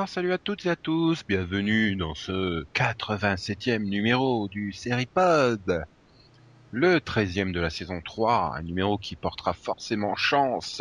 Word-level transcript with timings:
bonsoir, 0.00 0.08
salut 0.08 0.32
à 0.32 0.38
toutes 0.38 0.64
et 0.64 0.70
à 0.70 0.76
tous, 0.76 1.26
bienvenue 1.28 1.94
dans 1.94 2.14
ce 2.14 2.64
87e 2.72 3.82
numéro 3.82 4.48
du 4.48 4.72
Seripod, 4.72 5.84
le 6.70 7.00
13e 7.00 7.52
de 7.52 7.60
la 7.60 7.68
saison 7.68 8.00
3, 8.02 8.56
un 8.56 8.62
numéro 8.62 8.96
qui 8.96 9.14
portera 9.14 9.52
forcément 9.52 10.14
chance. 10.16 10.80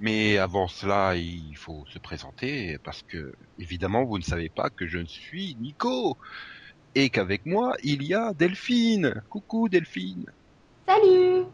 Mais 0.00 0.36
avant 0.36 0.68
cela, 0.68 1.16
il 1.16 1.56
faut 1.56 1.86
se 1.88 1.98
présenter 1.98 2.76
parce 2.84 3.02
que, 3.02 3.32
évidemment, 3.58 4.04
vous 4.04 4.18
ne 4.18 4.24
savez 4.24 4.50
pas 4.50 4.68
que 4.68 4.86
je 4.86 5.02
suis 5.06 5.56
Nico 5.58 6.18
et 6.94 7.08
qu'avec 7.08 7.46
moi, 7.46 7.76
il 7.82 8.02
y 8.02 8.12
a 8.12 8.34
Delphine. 8.34 9.22
Coucou 9.30 9.70
Delphine. 9.70 10.26
Salut 10.86 11.44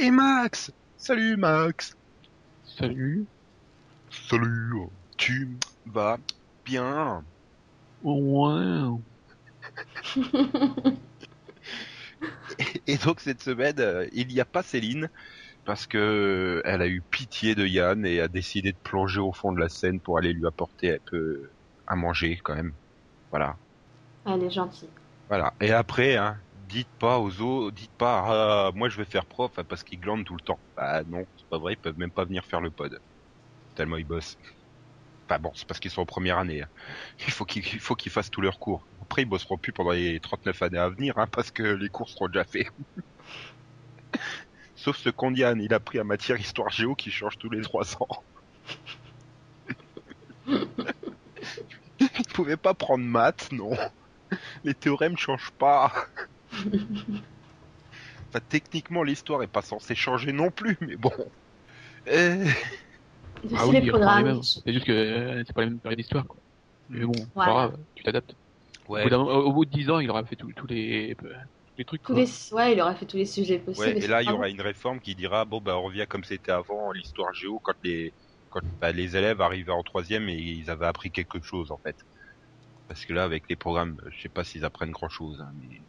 Et 0.00 0.10
Max. 0.10 0.72
Salut 0.96 1.36
Max. 1.36 1.96
Salut. 2.64 3.26
Salut. 4.10 4.90
Tu 5.20 5.60
vas 5.84 6.18
bien 6.64 7.24
Ouais. 8.02 9.00
Et 12.86 12.96
donc 12.98 13.20
cette 13.20 13.42
semaine, 13.42 13.78
euh, 13.80 14.06
il 14.12 14.26
n'y 14.28 14.40
a 14.40 14.44
pas 14.44 14.62
Céline 14.62 15.08
parce 15.64 15.86
que 15.86 15.98
euh, 15.98 16.62
elle 16.66 16.82
a 16.82 16.88
eu 16.88 17.02
pitié 17.02 17.54
de 17.56 17.66
Yann 17.66 18.06
et 18.06 18.20
a 18.20 18.28
décidé 18.28 18.72
de 18.72 18.78
plonger 18.82 19.20
au 19.20 19.32
fond 19.32 19.52
de 19.52 19.60
la 19.60 19.68
Seine 19.70 20.00
pour 20.02 20.18
aller 20.18 20.32
lui 20.34 20.46
apporter 20.46 20.94
un 20.94 20.98
peu 21.06 21.52
à 21.86 21.96
manger 21.96 22.38
quand 22.44 22.56
même. 22.56 22.76
Voilà, 23.30 23.58
Elle 24.24 24.44
est 24.44 24.50
gentille. 24.50 24.88
voilà. 25.28 25.54
Et 25.60 25.70
après, 25.72 26.16
hein, 26.16 26.42
dites 26.52 26.90
pas 26.98 27.18
aux 27.20 27.40
autres, 27.40 27.74
dites 27.74 27.94
pas, 27.96 28.68
ah, 28.68 28.72
moi 28.74 28.88
je 28.88 28.96
vais 28.96 29.04
faire 29.04 29.26
prof 29.26 29.58
hein, 29.58 29.64
parce 29.64 29.84
qu'ils 29.84 30.00
glandent 30.00 30.24
tout 30.24 30.34
le 30.36 30.42
temps. 30.42 30.60
Bah 30.76 31.04
non, 31.04 31.24
c'est 31.36 31.48
pas 31.48 31.58
vrai, 31.58 31.74
ils 31.74 31.76
peuvent 31.76 31.98
même 31.98 32.12
pas 32.12 32.24
venir 32.24 32.44
faire 32.44 32.60
le 32.60 32.70
pod. 32.70 32.98
Tellement 33.74 33.98
ils 33.98 34.06
bossent. 34.06 34.38
Enfin 35.30 35.38
bon, 35.38 35.52
c'est 35.54 35.66
parce 35.66 35.78
qu'ils 35.78 35.92
sont 35.92 36.02
en 36.02 36.06
première 36.06 36.38
année. 36.38 36.62
hein. 36.62 36.68
Il 37.26 37.32
faut 37.32 37.44
qu'ils 37.44 37.64
il 37.72 37.78
faut 37.80 37.94
qu'ils 37.94 38.10
fassent 38.10 38.30
tous 38.32 38.40
leurs 38.40 38.58
cours. 38.58 38.84
Après, 39.02 39.22
ils 39.22 39.26
bosseront 39.26 39.58
plus 39.58 39.72
pendant 39.72 39.92
les 39.92 40.18
39 40.18 40.60
années 40.62 40.78
à 40.78 40.88
venir, 40.88 41.18
hein, 41.18 41.28
parce 41.28 41.52
que 41.52 41.62
les 41.62 41.88
cours 41.88 42.08
seront 42.08 42.26
déjà 42.26 42.44
faits. 42.44 42.66
Sauf 44.74 44.96
ce 44.96 45.08
qu'on 45.10 45.32
Yann, 45.34 45.60
il 45.60 45.72
a 45.74 45.78
pris 45.80 45.98
un 46.00 46.04
matière 46.04 46.40
histoire 46.40 46.70
géo 46.70 46.94
qui 46.96 47.10
change 47.12 47.38
tous 47.38 47.50
les 47.50 47.60
3 47.62 47.96
ans. 48.02 48.24
il 52.00 52.26
pouvait 52.34 52.56
pas 52.56 52.74
prendre 52.74 53.04
maths, 53.04 53.52
non. 53.52 53.76
Les 54.64 54.74
théorèmes 54.74 55.16
changent 55.16 55.52
pas. 55.52 55.92
Enfin, 58.32 58.40
techniquement, 58.48 59.02
l'histoire 59.02 59.42
est 59.42 59.48
pas 59.48 59.62
censée 59.62 59.96
changer 59.96 60.32
non 60.32 60.52
plus, 60.52 60.78
mais 60.80 60.94
bon. 60.96 61.12
Euh, 62.08 62.46
C'est 63.42 63.56
Ah 63.56 63.66
oui, 63.66 63.88
programmes. 63.88 64.24
mêmes. 64.24 64.42
C'est 64.42 64.72
juste 64.72 64.86
que 64.86 64.92
euh, 64.92 65.42
c'est 65.46 65.52
pas 65.52 65.62
la 65.62 65.70
même 65.70 65.80
période 65.80 65.98
d'histoire, 65.98 66.26
quoi. 66.26 66.40
Mais 66.88 67.04
bon, 67.04 67.12
c'est 67.14 67.22
Ouais. 67.22 67.44
pas 67.44 67.52
grave, 67.52 67.76
tu 67.94 68.02
t'adaptes. 68.02 68.34
Au, 68.88 68.94
ouais. 68.94 69.08
bout 69.08 69.16
au 69.16 69.64
de 69.64 69.70
10 69.70 69.90
ans, 69.90 69.98
il 70.00 70.10
aura 70.10 70.24
fait 70.24 70.36
tous 70.36 70.48
les, 70.48 70.54
tous 70.54 70.66
les 71.78 71.84
trucs. 71.84 72.02
Tous 72.02 72.14
les... 72.14 72.26
Ouais, 72.52 72.72
il 72.74 72.80
aurait 72.80 72.96
fait 72.96 73.06
tous 73.06 73.16
les 73.16 73.24
sujets 73.26 73.58
possibles. 73.58 73.86
Ouais, 73.86 74.04
et 74.04 74.06
là, 74.08 74.22
il 74.22 74.24
y 74.24 74.28
pas 74.28 74.34
aura 74.34 74.48
une 74.48 74.60
réforme 74.60 75.00
qui 75.00 75.14
dira 75.14 75.44
bon 75.44 75.60
bah 75.60 75.76
on 75.78 75.82
revient 75.82 76.06
comme 76.08 76.24
c'était 76.24 76.52
avant 76.52 76.92
l'histoire 76.92 77.32
géo 77.32 77.60
quand 77.60 77.74
les 77.82 78.12
quand 78.50 78.60
bah, 78.80 78.90
les 78.92 79.16
élèves 79.16 79.40
arrivaient 79.40 79.70
en 79.72 79.82
troisième 79.84 80.28
et 80.28 80.36
ils 80.36 80.70
avaient 80.70 80.86
appris 80.86 81.12
quelque 81.12 81.40
chose 81.40 81.70
en 81.70 81.78
fait. 81.78 81.96
Parce 82.88 83.04
que 83.06 83.12
là, 83.14 83.24
avec 83.24 83.48
les 83.48 83.56
programmes, 83.56 83.96
je 84.10 84.20
sais 84.22 84.28
pas 84.28 84.44
s'ils 84.44 84.64
apprennent 84.66 84.90
grand 84.90 85.08
chose. 85.08 85.40
Hein, 85.40 85.52
mais... 85.56 85.82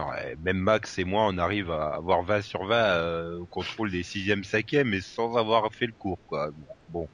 Attends, 0.00 0.10
ouais, 0.10 0.36
même 0.40 0.58
Max 0.58 0.98
et 0.98 1.04
moi, 1.04 1.26
on 1.28 1.38
arrive 1.38 1.70
à 1.70 1.94
avoir 1.94 2.22
20 2.22 2.42
sur 2.42 2.64
20 2.64 2.76
euh, 2.76 3.38
au 3.40 3.46
contrôle 3.46 3.90
des 3.90 4.02
6e, 4.02 4.44
5e, 4.44 4.88
mais 4.88 5.00
sans 5.00 5.36
avoir 5.36 5.72
fait 5.72 5.86
le 5.86 5.92
cours, 5.92 6.18
quoi. 6.26 6.50
Bon, 6.88 7.08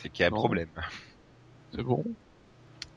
c'est 0.00 0.10
qu'il 0.10 0.22
y 0.22 0.24
a 0.24 0.28
un 0.28 0.30
Non. 0.30 0.32
problème. 0.36 0.70
C'est 1.72 1.82
bon. 1.82 2.04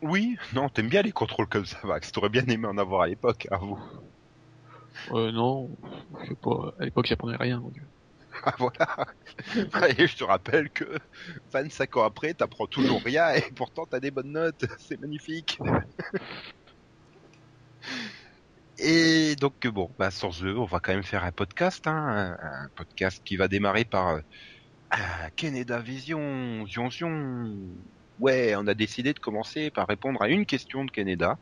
Oui, 0.01 0.35
non, 0.53 0.69
t'aimes 0.69 0.89
bien 0.89 1.01
les 1.01 1.11
contrôles 1.11 1.47
comme 1.47 1.65
ça, 1.65 1.79
Max. 1.83 2.11
T'aurais 2.11 2.29
bien 2.29 2.45
aimé 2.45 2.67
en 2.67 2.77
avoir 2.77 3.01
à 3.01 3.07
l'époque, 3.07 3.47
à 3.51 3.57
vous. 3.57 3.79
Euh, 5.11 5.31
non, 5.31 5.77
je 6.21 6.29
sais 6.29 6.35
pas. 6.35 6.73
À 6.79 6.85
l'époque, 6.85 7.05
j'apprenais 7.05 7.37
rien, 7.37 7.59
mon 7.59 7.69
dieu. 7.69 7.87
Ah, 8.45 8.55
voilà. 8.57 9.05
Et 9.97 10.07
je 10.07 10.17
te 10.17 10.23
rappelle 10.23 10.69
que 10.71 10.85
25 11.51 11.97
ans 11.97 12.03
après, 12.03 12.33
t'apprends 12.33 12.65
toujours 12.65 13.01
rien 13.03 13.29
et 13.31 13.43
pourtant 13.55 13.85
t'as 13.85 13.99
des 13.99 14.11
bonnes 14.11 14.31
notes. 14.31 14.65
C'est 14.79 14.99
magnifique. 14.99 15.59
Et 18.79 19.35
donc 19.35 19.65
bon, 19.67 19.93
bah 19.99 20.09
sans 20.11 20.43
eux, 20.43 20.57
on 20.57 20.65
va 20.65 20.79
quand 20.79 20.93
même 20.93 21.03
faire 21.03 21.23
un 21.23 21.31
podcast, 21.31 21.85
hein, 21.87 22.37
un, 22.41 22.63
un 22.65 22.69
podcast 22.75 23.21
qui 23.23 23.37
va 23.37 23.47
démarrer 23.47 23.85
par 23.85 24.09
euh, 24.09 24.21
Canada 25.35 25.79
Vision, 25.79 26.65
Zion 26.67 26.89
Zion. 26.89 27.55
Ouais, 28.19 28.55
on 28.55 28.67
a 28.67 28.73
décidé 28.75 29.13
de 29.13 29.19
commencer 29.19 29.69
par 29.71 29.87
répondre 29.87 30.21
à 30.21 30.29
une 30.29 30.45
question 30.45 30.85
de 30.85 30.91
Canada. 30.91 31.39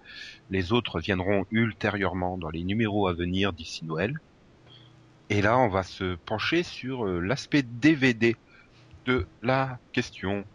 Les 0.49 0.71
autres 0.73 0.99
viendront 0.99 1.45
ultérieurement 1.51 2.37
dans 2.37 2.49
les 2.49 2.63
numéros 2.63 3.07
à 3.07 3.13
venir 3.13 3.53
d'ici 3.53 3.85
Noël. 3.85 4.19
Et 5.29 5.41
là, 5.41 5.57
on 5.57 5.69
va 5.69 5.83
se 5.83 6.15
pencher 6.15 6.63
sur 6.63 7.05
euh, 7.07 7.19
l'aspect 7.21 7.63
DVD 7.63 8.35
de 9.05 9.27
la 9.41 9.79
question 9.93 10.45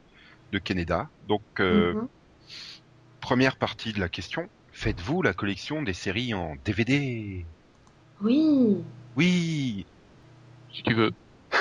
de 0.52 0.58
Canada. 0.58 1.10
Donc, 1.28 1.42
euh, 1.60 1.94
Mhm. 1.94 2.08
première 3.20 3.56
partie 3.56 3.92
de 3.92 4.00
la 4.00 4.08
question. 4.08 4.48
Faites-vous 4.80 5.22
la 5.22 5.32
collection 5.32 5.82
des 5.82 5.94
séries 5.94 6.34
en 6.34 6.54
DVD 6.56 7.46
Oui. 8.20 8.84
Oui 9.16 9.86
Si 10.70 10.82
tu 10.82 10.92
veux. 10.92 11.12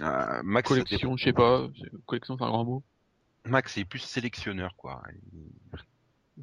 Euh, 0.00 0.42
Max, 0.44 0.68
Collection, 0.68 1.16
je 1.16 1.24
sais 1.24 1.32
pas. 1.32 1.66
Collection, 2.06 2.38
c'est 2.38 2.44
un 2.44 2.50
grand 2.50 2.64
mot. 2.64 2.84
Max 3.44 3.76
est 3.78 3.84
plus 3.84 3.98
sélectionneur, 3.98 4.76
quoi. 4.76 5.02
Il 5.32 5.50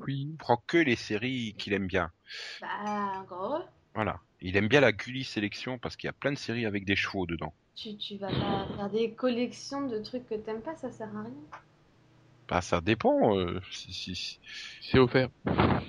Oui. 0.01 0.35
prend 0.37 0.61
que 0.67 0.75
les 0.75 0.97
séries 0.97 1.55
qu'il 1.57 1.71
aime 1.71 1.87
bien. 1.87 2.11
Bah, 2.59 3.21
encore 3.21 3.43
heureux. 3.45 3.63
Voilà. 3.93 4.19
Il 4.41 4.57
aime 4.57 4.67
bien 4.67 4.81
la 4.81 4.91
Gulli 4.91 5.23
sélection 5.23 5.79
parce 5.79 5.95
qu'il 5.95 6.09
y 6.09 6.09
a 6.09 6.13
plein 6.13 6.33
de 6.33 6.37
séries 6.37 6.65
avec 6.65 6.83
des 6.83 6.97
chevaux 6.97 7.25
dedans. 7.25 7.53
Tu, 7.75 7.95
tu 7.95 8.17
vas 8.17 8.27
pas 8.27 8.67
faire 8.75 8.89
des 8.89 9.11
collections 9.11 9.87
de 9.87 9.99
trucs 9.99 10.27
que 10.27 10.35
t'aimes 10.35 10.61
pas, 10.61 10.75
ça 10.75 10.91
sert 10.91 11.07
à 11.15 11.21
rien. 11.21 11.31
Bah, 12.47 12.61
ça 12.61 12.79
dépend. 12.81 13.35
euh, 13.37 13.59
si, 13.71 13.91
si- 13.93 14.15
si- 14.15 14.39
C'est 14.81 14.99
offert. 14.99 15.29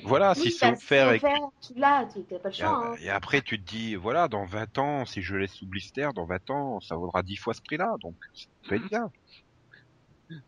Voilà, 0.05 0.33
Oui, 0.37 0.43
si 0.43 0.51
c'est 0.51 0.67
bah, 0.67 0.73
offert 0.73 1.13
et 1.13 1.21
tu 1.21 1.75
l'as, 1.75 2.07
tu 2.07 2.25
t'as 2.25 2.39
pas 2.39 2.49
le 2.49 2.55
choix. 2.55 2.69
a- 2.69 2.93
hein. 2.93 2.97
et 3.01 3.11
après, 3.11 3.43
tu 3.43 3.59
te 3.63 3.69
dis, 3.71 3.95
voilà, 3.95 4.29
dans 4.29 4.47
20 4.47 4.79
ans, 4.79 5.05
si 5.05 5.21
je 5.21 5.37
laisse 5.37 5.53
sous 5.53 5.67
blister, 5.67 6.09
dans 6.15 6.25
20 6.27 6.49
ans, 6.51 6.81
ça 6.81 6.97
vaudra 6.97 7.23
10 7.23 7.37
fois 7.37 7.53
ce 7.55 7.61
prix-là, 7.61 7.95
donc 8.01 8.15
ça 8.35 8.47
peut 8.69 8.77
être 8.77 8.89
bien. 8.89 9.11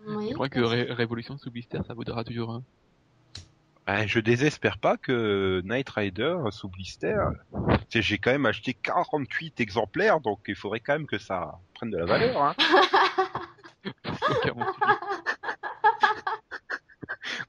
Oui, 0.00 0.28
Je 0.30 0.34
crois 0.34 0.48
que 0.48 0.60
Ré- 0.60 0.90
Révolution 0.92 1.36
sous 1.38 1.50
blister, 1.50 1.78
ça 1.86 1.94
vaudra 1.94 2.24
toujours 2.24 2.52
un. 2.52 2.62
Ben, 3.86 4.06
je 4.06 4.20
désespère 4.20 4.78
pas 4.78 4.96
que 4.98 5.62
Night 5.64 5.88
Rider 5.88 6.36
sous 6.50 6.68
blister, 6.68 7.16
j'ai 7.90 8.18
quand 8.18 8.30
même 8.32 8.44
acheté 8.46 8.74
48 8.74 9.60
exemplaires, 9.60 10.20
donc 10.20 10.40
il 10.46 10.54
faudrait 10.56 10.80
quand 10.80 10.92
même 10.94 11.06
que 11.06 11.18
ça 11.18 11.52
prenne 11.74 11.90
de 11.90 11.96
la 11.98 12.04
valeur. 12.06 12.42
Hein. 12.42 12.54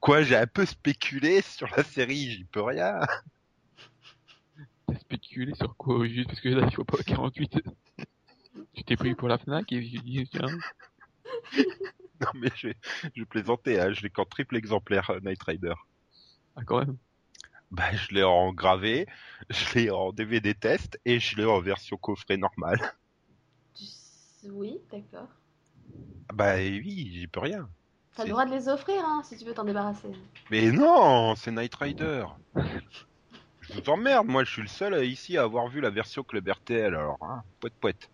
Quoi, 0.00 0.22
j'ai 0.22 0.36
un 0.36 0.46
peu 0.46 0.66
spéculé 0.66 1.42
sur 1.42 1.68
la 1.76 1.84
série, 1.84 2.30
j'y 2.32 2.44
peux 2.44 2.62
rien. 2.62 3.00
T'as 4.86 4.98
spéculé 4.98 5.54
sur 5.54 5.76
quoi 5.76 6.06
Juste 6.06 6.28
parce 6.28 6.40
que 6.40 6.48
là, 6.48 6.66
il 6.68 6.74
faut 6.74 6.84
pas 6.84 7.02
48. 7.02 7.60
Tu 8.74 8.84
t'es 8.84 8.96
pris 8.96 9.14
pour 9.14 9.28
la 9.28 9.38
Fnac 9.38 9.70
et 9.72 9.82
j'ai 9.82 9.98
dit, 9.98 10.28
tiens, 10.30 10.50
Non 12.20 12.28
mais 12.34 12.50
je, 12.54 12.68
je 13.14 13.24
plaisantais, 13.24 13.80
hein, 13.80 13.92
je 13.92 14.02
l'ai 14.02 14.10
qu'en 14.10 14.24
triple 14.24 14.56
exemplaire 14.56 15.10
euh, 15.10 15.20
Night 15.20 15.42
Rider. 15.42 15.74
ah, 16.56 16.64
quand 16.64 16.78
même. 16.78 16.98
Bah, 17.70 17.94
je 17.94 18.14
l'ai 18.14 18.22
en 18.24 18.52
gravé, 18.52 19.06
je 19.48 19.74
l'ai 19.74 19.90
en 19.90 20.12
DVD 20.12 20.54
test 20.54 20.98
et 21.04 21.20
je 21.20 21.36
l'ai 21.36 21.44
en 21.44 21.60
version 21.60 21.96
coffret 21.96 22.36
normale. 22.36 22.80
Tu- 23.74 24.50
Oui, 24.50 24.78
d'accord. 24.90 25.28
Bah 26.32 26.56
oui, 26.56 27.10
j'y 27.12 27.26
peux 27.28 27.40
rien. 27.40 27.70
T'as 28.20 28.26
le 28.26 28.32
droit 28.32 28.44
de 28.44 28.50
les 28.50 28.68
offrir, 28.68 29.02
hein, 29.02 29.22
si 29.24 29.38
tu 29.38 29.46
veux 29.46 29.54
t'en 29.54 29.64
débarrasser. 29.64 30.10
Mais 30.50 30.70
non, 30.70 31.34
c'est 31.36 31.50
Night 31.50 31.74
Rider. 31.74 32.26
Je 33.62 33.72
vous 33.72 33.88
emmerde, 33.88 34.26
moi 34.26 34.44
je 34.44 34.52
suis 34.52 34.60
le 34.60 34.68
seul 34.68 35.02
ici 35.06 35.38
à 35.38 35.44
avoir 35.44 35.68
vu 35.68 35.80
la 35.80 35.88
version 35.88 36.22
Club 36.22 36.46
RTL 36.46 36.94
alors, 36.94 37.16
hein. 37.22 37.42
Poète 37.60 37.72
poète. 37.80 38.10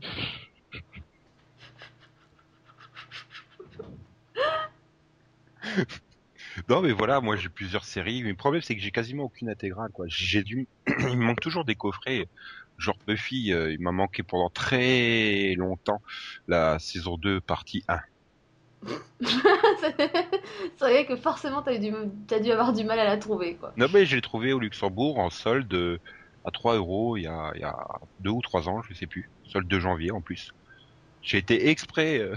non 6.70 6.80
mais 6.80 6.92
voilà, 6.92 7.20
moi 7.20 7.36
j'ai 7.36 7.50
plusieurs 7.50 7.84
séries, 7.84 8.22
mais 8.22 8.30
le 8.30 8.36
problème 8.36 8.62
c'est 8.62 8.74
que 8.74 8.80
j'ai 8.80 8.90
quasiment 8.90 9.24
aucune 9.24 9.50
intégrale 9.50 9.90
quoi. 9.92 10.06
J'ai 10.08 10.44
dû 10.44 10.66
il 10.86 11.18
me 11.18 11.26
manque 11.26 11.40
toujours 11.40 11.66
des 11.66 11.74
coffrets. 11.74 12.26
Genre 12.78 12.96
Buffy, 13.06 13.52
euh, 13.52 13.70
il 13.70 13.80
m'a 13.80 13.92
manqué 13.92 14.22
pendant 14.22 14.48
très 14.48 15.52
longtemps 15.58 16.00
la 16.48 16.78
saison 16.78 17.18
2 17.18 17.42
partie 17.42 17.84
1. 17.88 18.00
C'est 19.20 20.78
vrai 20.80 21.06
que 21.06 21.16
forcément, 21.16 21.62
t'as 21.62 21.78
dû, 21.78 21.92
as 22.30 22.40
dû 22.40 22.52
avoir 22.52 22.72
du 22.72 22.84
mal 22.84 22.98
à 22.98 23.04
la 23.04 23.16
trouver, 23.16 23.56
quoi. 23.56 23.72
Non 23.76 23.86
mais 23.92 24.04
j'ai 24.06 24.20
trouvé 24.20 24.52
au 24.52 24.58
Luxembourg 24.58 25.18
en 25.18 25.30
solde 25.30 26.00
à 26.44 26.50
3 26.50 26.76
euros 26.76 27.16
il 27.16 27.22
y 27.22 27.26
a, 27.26 27.50
il 27.54 27.60
y 27.60 27.64
a 27.64 27.76
deux 28.20 28.30
ou 28.30 28.40
trois 28.42 28.68
ans, 28.68 28.82
je 28.82 28.94
sais 28.94 29.06
plus. 29.06 29.30
Solde 29.44 29.68
de 29.68 29.78
janvier 29.80 30.10
en 30.12 30.20
plus. 30.20 30.52
J'ai 31.22 31.38
été 31.38 31.68
exprès 31.70 32.18
euh, 32.20 32.36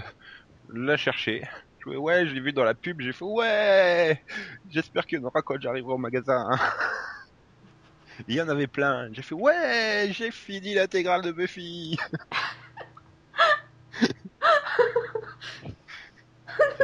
la 0.72 0.96
chercher. 0.96 1.46
Je 1.86 1.90
ouais, 1.90 2.26
je 2.26 2.34
l'ai 2.34 2.40
vu 2.40 2.52
dans 2.52 2.64
la 2.64 2.74
pub, 2.74 3.00
j'ai 3.00 3.12
fait 3.12 3.24
ouais. 3.24 4.22
J'espère 4.68 5.06
qu'il 5.06 5.18
y 5.18 5.22
en 5.22 5.26
aura 5.26 5.42
quand 5.42 5.60
j'arriverai 5.60 5.92
au 5.92 5.98
magasin. 5.98 6.48
hein. 6.50 6.58
Il 8.28 8.34
y 8.34 8.42
en 8.42 8.48
avait 8.48 8.66
plein. 8.66 9.08
J'ai 9.12 9.22
fait 9.22 9.34
ouais, 9.34 10.10
j'ai 10.12 10.30
fini 10.30 10.74
l'intégrale 10.74 11.22
de 11.22 11.32
Buffy. 11.32 11.96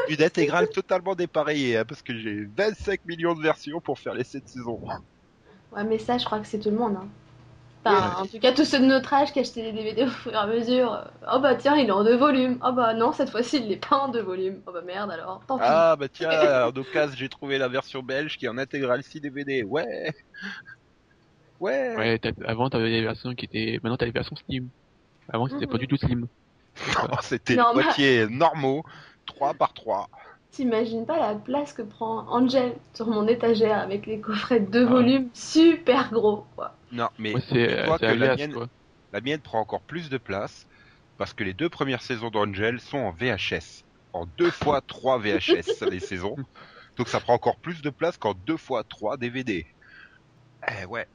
Une 0.08 0.22
intégrale 0.22 0.68
totalement 0.68 1.14
dépareillée, 1.14 1.76
hein, 1.78 1.84
parce 1.86 2.02
que 2.02 2.16
j'ai 2.16 2.44
25 2.56 3.04
millions 3.06 3.34
de 3.34 3.42
versions 3.42 3.80
pour 3.80 3.98
faire 3.98 4.14
les 4.14 4.24
7 4.24 4.48
saisons. 4.48 4.80
Ouais, 5.72 5.84
mais 5.84 5.98
ça, 5.98 6.16
je 6.18 6.24
crois 6.24 6.38
que 6.40 6.46
c'est 6.46 6.58
tout 6.60 6.70
le 6.70 6.76
monde. 6.76 6.96
Hein. 6.96 7.08
Enfin, 7.84 8.22
en 8.22 8.26
tout 8.26 8.40
cas, 8.40 8.52
tous 8.52 8.64
ceux 8.64 8.80
de 8.80 8.84
notre 8.84 9.12
âge 9.14 9.32
qui 9.32 9.38
achetaient 9.38 9.62
des 9.62 9.72
DVD 9.72 10.04
au 10.04 10.08
fur 10.10 10.32
et 10.32 10.36
à 10.36 10.46
mesure. 10.46 10.92
euh, 10.92 11.04
Oh 11.34 11.38
bah 11.38 11.54
tiens, 11.54 11.76
il 11.76 11.86
est 11.86 11.92
en 11.92 12.02
deux 12.02 12.16
volumes. 12.16 12.58
Oh 12.64 12.72
bah 12.72 12.94
non, 12.94 13.12
cette 13.12 13.30
fois-ci, 13.30 13.58
il 13.58 13.68
n'est 13.68 13.76
pas 13.76 13.96
en 13.98 14.08
deux 14.08 14.22
volumes. 14.22 14.60
Oh 14.66 14.72
bah 14.72 14.82
merde 14.84 15.10
alors, 15.12 15.40
tant 15.46 15.56
pis. 15.56 15.64
Ah 15.66 15.94
bah 15.94 16.08
tiens, 16.08 16.66
en 16.66 16.76
occasion 16.76 17.14
j'ai 17.16 17.28
trouvé 17.28 17.58
la 17.58 17.68
version 17.68 18.02
belge 18.02 18.38
qui 18.38 18.46
est 18.46 18.48
en 18.48 18.58
intégrale 18.58 19.04
6 19.04 19.20
DVD. 19.20 19.62
Ouais. 19.62 20.12
Ouais. 21.60 21.96
Ouais, 21.96 22.20
avant 22.44 22.68
t'avais 22.68 22.90
des 22.90 23.02
versions 23.02 23.34
qui 23.34 23.44
étaient. 23.46 23.78
Maintenant 23.82 23.96
t'as 23.96 24.06
des 24.06 24.10
versions 24.12 24.36
Slim. 24.36 24.68
Avant 25.32 25.46
c'était 25.48 25.66
pas 25.66 25.74
Mhm. 25.74 25.78
du 25.78 25.86
tout 25.88 25.96
Slim. 25.96 26.26
Non, 27.10 27.16
C'était 27.22 27.56
boîtiers 27.56 28.26
normaux, 28.28 28.82
3 29.26 29.54
par 29.54 29.72
3. 29.74 30.08
T'imagines 30.50 31.04
pas 31.04 31.18
la 31.18 31.34
place 31.34 31.72
que 31.72 31.82
prend 31.82 32.26
Angel 32.28 32.72
sur 32.94 33.06
mon 33.08 33.26
étagère 33.28 33.78
avec 33.78 34.06
les 34.06 34.20
coffrets 34.20 34.60
de 34.60 34.66
deux 34.70 34.86
Ah. 34.86 34.90
volumes 34.90 35.28
super 35.34 36.10
gros, 36.10 36.46
quoi. 36.56 36.74
Non, 36.92 37.08
mais 37.18 37.32
Moi 37.32 37.40
c'est 37.48 37.66
que 38.00 38.06
la 38.06 38.36
mienne, 38.36 38.52
quoi. 38.54 38.68
la 39.12 39.20
mienne 39.20 39.40
prend 39.40 39.60
encore 39.60 39.82
plus 39.82 40.08
de 40.08 40.16
place 40.18 40.66
parce 41.18 41.34
que 41.34 41.44
les 41.44 41.52
deux 41.52 41.68
premières 41.68 42.02
saisons 42.02 42.30
d'Angel 42.30 42.80
sont 42.80 42.98
en 42.98 43.10
VHS. 43.10 43.84
En 44.12 44.26
deux 44.38 44.50
fois 44.50 44.80
3 44.80 45.18
VHS 45.18 45.82
les 45.90 46.00
saisons. 46.00 46.36
Donc 46.96 47.08
ça 47.08 47.20
prend 47.20 47.34
encore 47.34 47.56
plus 47.56 47.82
de 47.82 47.90
place 47.90 48.16
qu'en 48.16 48.32
deux 48.46 48.56
fois 48.56 48.82
3 48.84 49.18
DVD. 49.18 49.66
Eh 50.80 50.86
ouais. 50.86 51.06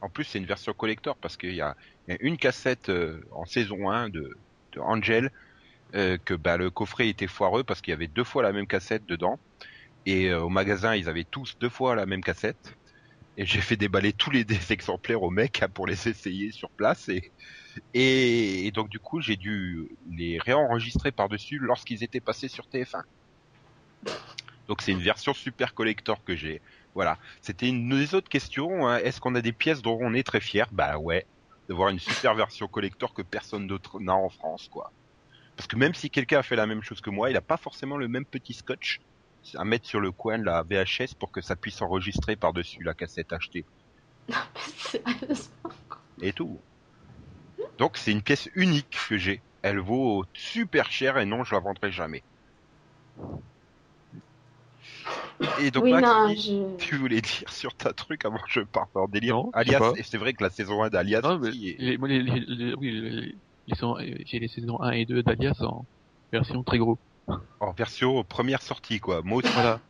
En 0.00 0.08
plus 0.08 0.24
c'est 0.24 0.38
une 0.38 0.46
version 0.46 0.72
collector 0.72 1.16
parce 1.16 1.36
qu'il 1.36 1.54
y 1.54 1.60
a, 1.60 1.76
il 2.08 2.14
y 2.14 2.16
a 2.16 2.18
une 2.22 2.38
cassette 2.38 2.88
euh, 2.88 3.20
en 3.32 3.44
saison 3.44 3.90
1 3.90 4.08
de, 4.08 4.36
de 4.72 4.80
Angel 4.80 5.30
euh, 5.96 6.18
que 6.24 6.34
bah, 6.34 6.56
le 6.56 6.70
coffret 6.70 7.08
était 7.08 7.26
foireux 7.26 7.64
parce 7.64 7.80
qu'il 7.80 7.92
y 7.92 7.94
avait 7.94 8.08
deux 8.08 8.24
fois 8.24 8.42
la 8.42 8.52
même 8.52 8.66
cassette 8.66 9.06
dedans. 9.06 9.38
Et 10.06 10.28
euh, 10.30 10.42
au 10.42 10.48
magasin 10.48 10.94
ils 10.94 11.08
avaient 11.08 11.24
tous 11.24 11.54
deux 11.60 11.68
fois 11.68 11.94
la 11.96 12.06
même 12.06 12.22
cassette. 12.22 12.74
Et 13.36 13.46
j'ai 13.46 13.60
fait 13.60 13.76
déballer 13.76 14.12
tous 14.12 14.30
les 14.30 14.44
des 14.46 14.72
exemplaires 14.72 15.22
au 15.22 15.30
mec 15.30 15.62
hein, 15.62 15.68
pour 15.68 15.86
les 15.86 16.08
essayer 16.08 16.52
sur 16.52 16.70
place 16.72 17.10
et 17.94 18.70
donc 18.74 18.88
du 18.88 18.98
coup 19.00 19.20
j'ai 19.20 19.36
dû 19.36 19.88
les 20.10 20.38
réenregistrer 20.38 21.12
par 21.12 21.28
dessus 21.28 21.58
lorsqu'ils 21.58 22.02
étaient 22.04 22.20
passés 22.20 22.48
sur 22.48 22.66
TF1. 22.72 23.02
Donc 24.68 24.82
c'est 24.82 24.92
une 24.92 25.02
version 25.02 25.34
super 25.34 25.74
collector 25.74 26.22
que 26.24 26.36
j'ai. 26.36 26.62
Voilà. 26.94 27.18
C'était 27.42 27.68
une 27.68 27.88
des 27.88 28.14
autres 28.14 28.28
questions. 28.28 28.88
hein. 28.88 28.98
Est-ce 28.98 29.20
qu'on 29.20 29.34
a 29.34 29.42
des 29.42 29.52
pièces 29.52 29.82
dont 29.82 29.98
on 30.00 30.14
est 30.14 30.22
très 30.26 30.40
fier? 30.40 30.66
Bah 30.72 30.98
ouais, 30.98 31.26
de 31.68 31.74
voir 31.74 31.90
une 31.90 31.98
super 32.00 32.34
version 32.34 32.66
collector 32.68 33.14
que 33.14 33.22
personne 33.22 33.66
d'autre 33.66 34.00
n'a 34.00 34.14
en 34.14 34.28
France, 34.28 34.68
quoi. 34.68 34.92
Parce 35.56 35.66
que 35.66 35.76
même 35.76 35.94
si 35.94 36.10
quelqu'un 36.10 36.38
a 36.40 36.42
fait 36.42 36.56
la 36.56 36.66
même 36.66 36.82
chose 36.82 37.00
que 37.00 37.10
moi, 37.10 37.30
il 37.30 37.36
a 37.36 37.40
pas 37.40 37.56
forcément 37.56 37.96
le 37.96 38.08
même 38.08 38.26
petit 38.26 38.52
scotch 38.54 39.00
à 39.54 39.64
mettre 39.64 39.88
sur 39.88 40.00
le 40.00 40.12
coin 40.12 40.38
de 40.38 40.44
la 40.44 40.62
VHS 40.62 41.14
pour 41.18 41.30
que 41.32 41.40
ça 41.40 41.56
puisse 41.56 41.80
enregistrer 41.80 42.36
par-dessus 42.36 42.82
la 42.82 42.94
cassette 42.94 43.32
achetée 43.32 43.64
Sérieusement. 44.66 45.54
et 46.20 46.32
tout. 46.32 46.60
Donc 47.78 47.96
c'est 47.96 48.12
une 48.12 48.22
pièce 48.22 48.48
unique 48.54 48.98
que 49.08 49.16
j'ai. 49.16 49.42
Elle 49.62 49.78
vaut 49.78 50.24
super 50.34 50.90
cher 50.90 51.18
et 51.18 51.24
non, 51.26 51.44
je 51.44 51.54
la 51.54 51.60
vendrai 51.60 51.90
jamais. 51.90 52.22
Et 55.60 55.70
donc 55.70 55.84
oui, 55.84 55.92
Max, 55.92 56.08
non, 56.08 56.26
oui, 56.26 56.36
je... 56.36 56.84
tu 56.84 56.96
voulais 56.96 57.20
dire 57.20 57.48
sur 57.50 57.74
ta 57.74 57.92
truc 57.92 58.24
avant 58.24 58.38
que 58.38 58.50
je 58.50 58.60
parte 58.60 58.94
en 58.94 59.06
délire? 59.08 59.36
Non, 59.36 59.50
Alias, 59.54 59.92
c'est 60.02 60.18
vrai 60.18 60.32
que 60.32 60.42
la 60.42 60.50
saison 60.50 60.82
1 60.82 60.88
d'Alias 60.90 61.20
Non, 61.22 61.38
mais 61.38 61.50
les, 61.50 61.98
moi, 61.98 62.08
les, 62.08 62.22
les, 62.22 62.40
les- 62.40 62.74
oui, 62.74 63.38
j'ai 63.68 64.38
les 64.38 64.48
saisons 64.48 64.80
1 64.80 64.90
et 64.92 65.04
2 65.06 65.22
d'Alias 65.22 65.60
en 65.62 65.84
version 66.32 66.62
très 66.62 66.78
gros. 66.78 66.98
en 67.60 67.72
version 67.72 68.22
première 68.24 68.62
sortie 68.62 69.00
quoi. 69.00 69.22
Moi 69.22 69.38
aussi, 69.38 69.52
Voilà. 69.54 69.80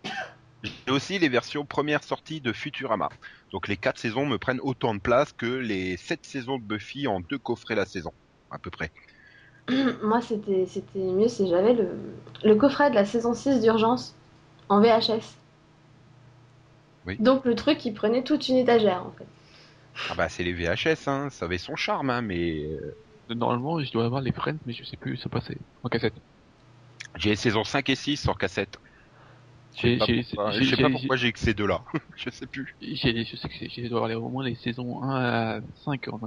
j'ai 0.63 0.93
aussi 0.93 1.19
les 1.19 1.29
versions 1.29 1.65
première 1.65 2.03
sortie 2.03 2.41
de 2.41 2.53
Futurama. 2.53 3.09
Donc 3.53 3.69
les 3.69 3.77
quatre 3.77 3.99
saisons 3.99 4.27
me 4.27 4.39
prennent 4.39 4.61
autant 4.63 4.95
de 4.95 5.01
place 5.01 5.33
que 5.33 5.47
les 5.47 5.97
sept 5.97 6.25
saisons 6.25 6.59
de 6.59 6.63
Buffy 6.65 7.07
en 7.07 7.21
deux 7.21 7.39
coffrets 7.39 7.75
la 7.75 7.85
saison, 7.87 8.13
à 8.51 8.59
peu 8.59 8.71
près. 8.71 8.91
Moi, 10.03 10.21
c'était 10.21 10.67
c'était 10.67 10.99
mieux 11.01 11.29
si 11.29 11.49
j'avais 11.49 11.75
le... 11.75 11.89
le 12.45 12.55
coffret 12.55 12.91
de 12.91 12.95
la 12.95 13.05
saison 13.05 13.35
6 13.35 13.61
d'urgence 13.61 14.15
en 14.69 14.81
VHS. 14.81 15.35
Oui. 17.07 17.17
Donc, 17.21 17.45
le 17.45 17.55
truc, 17.55 17.85
il 17.85 17.93
prenait 17.95 18.23
toute 18.25 18.49
une 18.49 18.57
étagère, 18.57 19.05
en 19.07 19.13
fait. 19.13 19.27
Ah 20.11 20.15
bah 20.15 20.29
c'est 20.29 20.43
les 20.45 20.53
VHS, 20.53 21.09
hein, 21.09 21.31
ça 21.31 21.47
avait 21.47 21.57
son 21.59 21.75
charme, 21.77 22.11
hein, 22.11 22.21
mais 22.21 22.65
euh, 22.65 22.97
Normalement, 23.29 23.81
je 23.83 23.91
dois 23.93 24.05
avoir 24.05 24.21
les 24.21 24.33
Friends, 24.33 24.59
mais 24.65 24.73
je 24.73 24.85
sais 24.85 24.97
plus 24.97 25.15
où 25.15 25.17
ça 25.17 25.29
passait. 25.29 25.59
En 25.83 25.89
cassette. 25.89 26.15
J'ai 27.17 27.31
les 27.31 27.37
saisons 27.37 27.65
5 27.65 27.89
et 27.89 27.97
6 27.97 28.29
en 28.29 28.35
cassette. 28.35 28.79
Je 29.77 29.83
sais 29.83 29.89
J'ai- 29.89 29.99
pas 29.99 30.07
j'ai- 30.07 30.23
pourquoi, 30.93 31.17
j'ai- 31.17 31.33
que 31.33 31.39
ces 31.39 31.55
deux-là. 31.55 31.85
je 32.17 32.31
sais 32.31 32.47
plus. 32.47 32.77
J'ai, 32.81 33.25
je 33.25 33.37
sais 33.37 33.49
que 33.49 33.55
je 33.69 33.89
dois 33.89 33.99
avoir 33.99 34.09
les- 34.09 34.15
au 34.15 34.29
moins 34.29 34.45
les 34.45 34.55
saisons 34.57 35.03
1 35.03 35.17
à 35.17 35.61
5 35.85 36.09
en, 36.09 36.21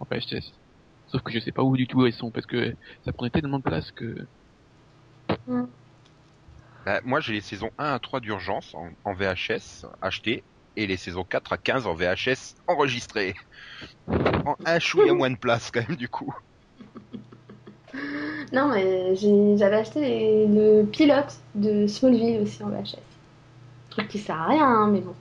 en 0.00 0.04
VHS. 0.10 0.52
Sauf 1.06 1.22
que 1.22 1.32
je 1.32 1.38
sais 1.38 1.52
pas 1.52 1.62
où 1.62 1.76
du 1.76 1.86
tout 1.86 2.04
elles 2.06 2.12
sont, 2.12 2.30
parce 2.30 2.46
que 2.46 2.74
ça 3.04 3.12
prenait 3.12 3.30
tellement 3.30 3.58
de 3.58 3.62
place 3.62 3.90
que... 3.92 4.14
Bah, 6.86 7.00
moi 7.04 7.20
j'ai 7.20 7.32
les 7.34 7.40
saisons 7.40 7.70
1 7.78 7.92
à 7.94 7.98
3 7.98 8.20
d'urgence 8.20 8.74
en, 8.74 8.90
en 9.04 9.14
VHS 9.14 9.84
achetées 10.00 10.44
et 10.76 10.86
les 10.86 10.96
saisons 10.96 11.24
4 11.24 11.52
à 11.52 11.58
15 11.58 11.86
en 11.86 11.94
VHS 11.94 12.54
enregistrées. 12.66 13.34
En 14.08 14.56
un 14.64 14.78
chou, 14.78 15.00
il 15.02 15.06
y 15.06 15.10
a 15.10 15.14
moins 15.14 15.30
de 15.30 15.36
place 15.36 15.70
quand 15.70 15.86
même 15.88 15.96
du 15.96 16.08
coup. 16.08 16.32
Non, 18.52 18.68
mais 18.68 19.14
j'avais 19.56 19.76
acheté 19.76 20.00
les- 20.00 20.46
le 20.46 20.84
pilote 20.84 21.36
de 21.54 21.86
Smallville 21.86 22.40
aussi 22.42 22.62
en 22.62 22.68
VHS. 22.68 22.98
Truc 23.90 24.08
qui 24.08 24.18
sert 24.18 24.40
à 24.40 24.48
rien, 24.48 24.66
hein, 24.66 24.88
mais 24.90 25.00
bon. 25.00 25.14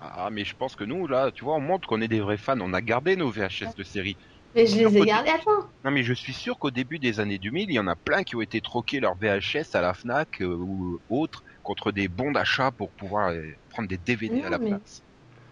Ah 0.00 0.28
mais 0.30 0.44
je 0.44 0.54
pense 0.54 0.76
que 0.76 0.84
nous 0.84 1.06
là, 1.06 1.30
tu 1.32 1.44
vois, 1.44 1.54
on 1.56 1.60
montre 1.60 1.88
qu'on 1.88 2.00
est 2.00 2.08
des 2.08 2.20
vrais 2.20 2.36
fans. 2.36 2.60
On 2.60 2.72
a 2.74 2.82
gardé 2.82 3.16
nos 3.16 3.30
VHS 3.30 3.74
de 3.76 3.82
série. 3.82 4.16
Mais 4.54 4.66
je 4.66 4.76
les 4.78 4.96
ai 4.98 5.06
gardés 5.06 5.30
à 5.30 5.38
temps. 5.38 5.68
Non 5.84 5.90
mais 5.90 6.02
je 6.02 6.12
suis 6.12 6.32
sûr 6.32 6.58
qu'au 6.58 6.70
début 6.70 6.98
des 6.98 7.20
années 7.20 7.38
2000, 7.38 7.70
il 7.70 7.74
y 7.74 7.78
en 7.78 7.86
a 7.86 7.96
plein 7.96 8.22
qui 8.22 8.36
ont 8.36 8.40
été 8.42 8.60
troqués 8.60 9.00
leur 9.00 9.16
VHS 9.16 9.74
à 9.74 9.80
la 9.80 9.94
Fnac 9.94 10.40
euh, 10.40 10.56
ou 10.58 10.98
autre 11.08 11.42
contre 11.62 11.92
des 11.92 12.08
bons 12.08 12.32
d'achat 12.32 12.70
pour 12.72 12.92
pouvoir 12.92 13.30
euh, 13.30 13.42
prendre 13.76 13.88
des 13.88 13.98
DVD 13.98 14.42
à 14.42 14.50
la 14.50 14.58
mais- 14.58 14.68
place. 14.70 15.02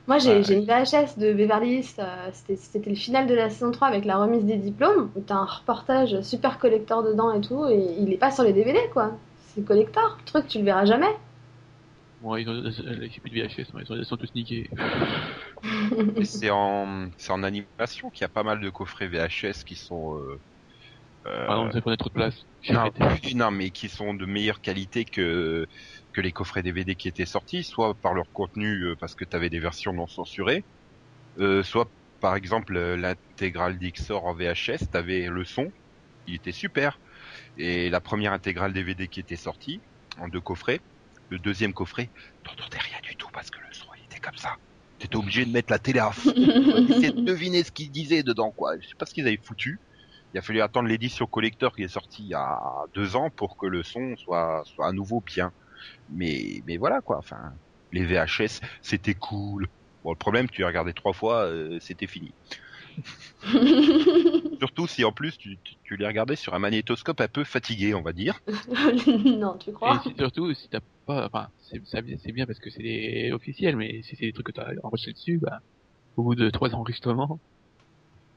Moi, 0.07 0.19
j'ai 0.19 0.37
Ouais. 0.41 0.53
une 0.53 0.65
VHS 0.67 1.19
de 1.19 1.33
Beverly 1.33 1.77
Hills. 1.77 1.95
euh, 1.99 2.29
c'était- 2.33 2.91
le 2.91 2.95
final 2.95 3.27
de 3.27 3.35
la 3.35 3.49
saison 3.49 3.71
3 3.71 3.89
avec 3.89 4.05
la 4.05 4.19
remise 4.19 4.45
des 4.45 4.57
diplômes. 4.57 5.11
où 5.17 5.21
T'as 5.21 5.37
un 5.37 5.45
reportage 5.47 6.21
super 6.21 6.59
collector 6.59 7.03
dedans 7.03 7.33
et 7.33 7.41
tout. 7.41 7.65
Et 7.69 7.97
il 7.99 8.13
est 8.13 8.19
pas 8.19 8.31
sur 8.31 8.45
les 8.45 8.53
DVD, 8.53 8.79
quoi. 8.93 9.13
C'est 9.55 9.65
collector. 9.65 10.19
Le 10.21 10.25
truc, 10.27 10.47
tu 10.49 10.59
le 10.59 10.65
verras 10.65 10.85
jamais. 10.85 11.09
Bon, 12.23 12.37
ils 12.37 12.47
ont, 12.49 12.53
euh, 12.53 12.71
j'ai 13.11 13.21
plus 13.21 13.31
de 13.31 13.35
VHS, 13.35 13.55
ils, 13.59 13.87
sont, 13.87 13.95
ils 13.95 14.05
sont 14.05 14.17
tous 14.19 14.35
niqués. 14.35 14.69
C'est 16.25 16.51
en 16.51 17.43
animation 17.43 18.11
qu'il 18.11 18.23
y 18.23 18.25
a 18.25 18.29
pas 18.29 18.43
mal 18.43 18.61
de 18.61 18.69
coffrets 18.71 19.09
VHS 19.09 19.65
qui 19.65 19.75
sont 19.75 20.17
euh, 20.17 20.39
euh, 21.27 21.47
Ah 21.49 21.55
non, 21.57 21.73
ça 21.73 21.81
prenait 21.81 21.97
trop 21.97 22.09
de 22.11 22.15
place. 22.15 22.45
Non, 22.71 22.91
non, 23.35 23.51
mais 23.51 23.71
qui 23.71 23.89
sont 23.89 24.13
de 24.15 24.27
meilleure 24.27 24.61
qualité 24.61 25.05
que 25.05 25.67
que 26.15 26.21
les 26.21 26.33
coffrets 26.33 26.63
DVD 26.63 26.95
qui 26.95 27.09
étaient 27.09 27.27
sortis, 27.27 27.65
soit 27.65 27.95
par 27.95 28.15
leur 28.15 28.31
contenu 28.33 28.85
euh, 28.85 28.97
parce 28.97 29.15
que 29.15 29.25
tu 29.25 29.37
avais 29.37 29.51
des 29.51 29.59
versions 29.59 29.93
non 29.93 30.07
censurées, 30.07 30.65
euh, 31.39 31.63
soit 31.63 31.91
par 32.21 32.37
exemple 32.37 32.77
euh, 32.77 32.97
l'intégrale 32.97 33.77
d'Ixor 33.79 34.25
en 34.25 34.35
VHS, 34.35 34.89
t'avais 34.91 35.27
le 35.27 35.45
son, 35.45 35.71
il 36.27 36.37
était 36.37 36.53
super. 36.53 36.99
Et 37.59 37.91
la 37.91 38.01
première 38.01 38.33
intégrale 38.33 38.73
DVD 38.73 39.09
qui 39.09 39.21
était 39.21 39.37
sortie 39.37 39.81
en 40.19 40.29
deux 40.29 40.41
coffrets, 40.41 40.81
le 41.29 41.39
deuxième 41.39 41.75
coffret, 41.75 42.09
t'entendais 42.45 42.79
rien 42.79 42.99
du 43.03 43.17
tout 43.17 43.29
parce 43.33 43.51
que 43.51 43.59
le 43.59 43.73
son 43.73 43.89
il 43.99 44.05
était 44.05 44.21
comme 44.21 44.37
ça. 44.37 44.57
T'étais 44.99 45.17
obligé 45.17 45.45
de 45.45 45.51
mettre 45.51 45.73
la 45.73 45.81
télé 45.81 45.99
à 45.99 46.13
fond, 46.13 46.33
essayer 46.89 47.11
de 47.11 47.21
deviner 47.23 47.65
ce 47.65 47.73
qu'ils 47.73 47.91
disaient 47.91 48.23
dedans 48.23 48.53
quoi. 48.53 48.79
Je 48.81 48.87
sais 48.87 48.95
pas 48.97 49.07
ce 49.07 49.13
qu'ils 49.13 49.27
avaient 49.27 49.41
foutu. 49.43 49.81
Il 50.33 50.39
a 50.39 50.43
fallu 50.43 50.61
attendre 50.61 50.89
l'édition 50.89 51.27
collector 51.27 51.75
qui 51.75 51.83
est 51.83 51.89
sortie 51.89 52.23
il 52.23 52.29
y 52.29 52.35
a 52.35 52.61
deux 52.95 53.17
ans 53.17 53.31
pour 53.31 53.57
que 53.57 53.67
le 53.67 53.83
son 53.83 54.17
soit 54.17 54.63
soit 54.65 54.87
à 54.87 54.93
nouveau 54.93 55.21
bien. 55.21 55.53
Mais 56.09 56.63
mais 56.67 56.77
voilà 56.77 57.01
quoi. 57.03 57.19
Enfin, 57.19 57.53
les 57.93 58.05
VHS 58.05 58.61
c'était 58.83 59.15
cool. 59.15 59.69
Bon, 60.03 60.11
le 60.13 60.17
problème, 60.19 60.49
tu 60.51 60.65
as 60.65 60.67
regardé 60.69 60.93
trois 60.95 61.15
fois, 61.15 61.47
euh, 61.47 61.79
c'était 61.81 62.07
fini. 62.07 62.35
Surtout 64.59 64.89
si 64.89 65.05
en 65.05 65.13
plus 65.13 65.39
tu, 65.39 65.61
tu, 65.63 65.77
tu 65.85 65.97
les 65.97 66.09
regardais 66.09 66.35
sur 66.35 66.55
un 66.55 66.59
magnétoscope 66.59 67.21
un 67.21 67.29
peu 67.29 67.45
fatigué, 67.45 67.95
on 67.95 68.03
va 68.03 68.13
dire. 68.13 68.41
non, 69.39 69.59
tu 69.59 69.73
Et 69.85 69.99
crois 69.99 70.01
si- 70.01 70.15
surtout, 70.17 70.53
si 70.55 70.69
t'as 70.69 70.81
pas, 71.07 71.27
enfin, 71.27 71.49
c'est 71.61 72.33
bien 72.33 72.47
parce 72.47 72.59
que 72.59 72.71
c'est 72.71 72.83
des- 72.83 73.31
officiel, 73.33 73.77
mais 73.77 74.03
si 74.03 74.17
c'est 74.17 74.27
des 74.27 74.33
trucs 74.33 74.47
que 74.47 74.53
t'as 74.53 74.73
enregistrés 74.83 75.13
dessus, 75.13 75.39
bah, 75.39 75.61
au 76.17 76.25
bout 76.25 76.35
de 76.37 76.51
trois 76.51 76.75
enregistrements, 76.75 77.41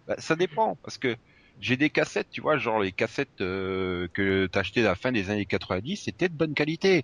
Bah, 0.08 0.16
ça 0.20 0.36
dépend, 0.36 0.78
parce 0.84 0.98
que 0.98 1.16
j'ai 1.60 1.76
des 1.78 1.90
cassettes, 1.90 2.30
tu 2.30 2.42
vois, 2.42 2.58
genre 2.58 2.80
les 2.80 2.94
cassettes 2.94 3.42
euh, 3.42 4.08
que 4.14 4.48
t'as 4.48 4.62
achetées 4.62 4.82
à 4.82 4.84
la 4.90 4.96
fin 4.96 5.12
des 5.12 5.30
années 5.30 5.46
90, 5.46 5.98
c'était 5.98 6.30
de 6.30 6.36
bonne 6.36 6.54
qualité. 6.54 7.04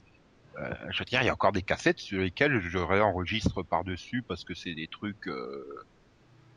Euh, 0.59 0.73
je 0.91 0.99
veux 0.99 1.05
dire, 1.05 1.21
il 1.21 1.25
y 1.25 1.29
a 1.29 1.33
encore 1.33 1.51
des 1.51 1.61
cassettes 1.61 1.99
sur 1.99 2.19
lesquelles 2.19 2.59
je 2.61 2.77
réenregistre 2.77 3.63
par-dessus 3.63 4.21
parce 4.21 4.43
que 4.43 4.53
c'est 4.53 4.75
des 4.75 4.87
trucs, 4.87 5.27
euh, 5.27 5.85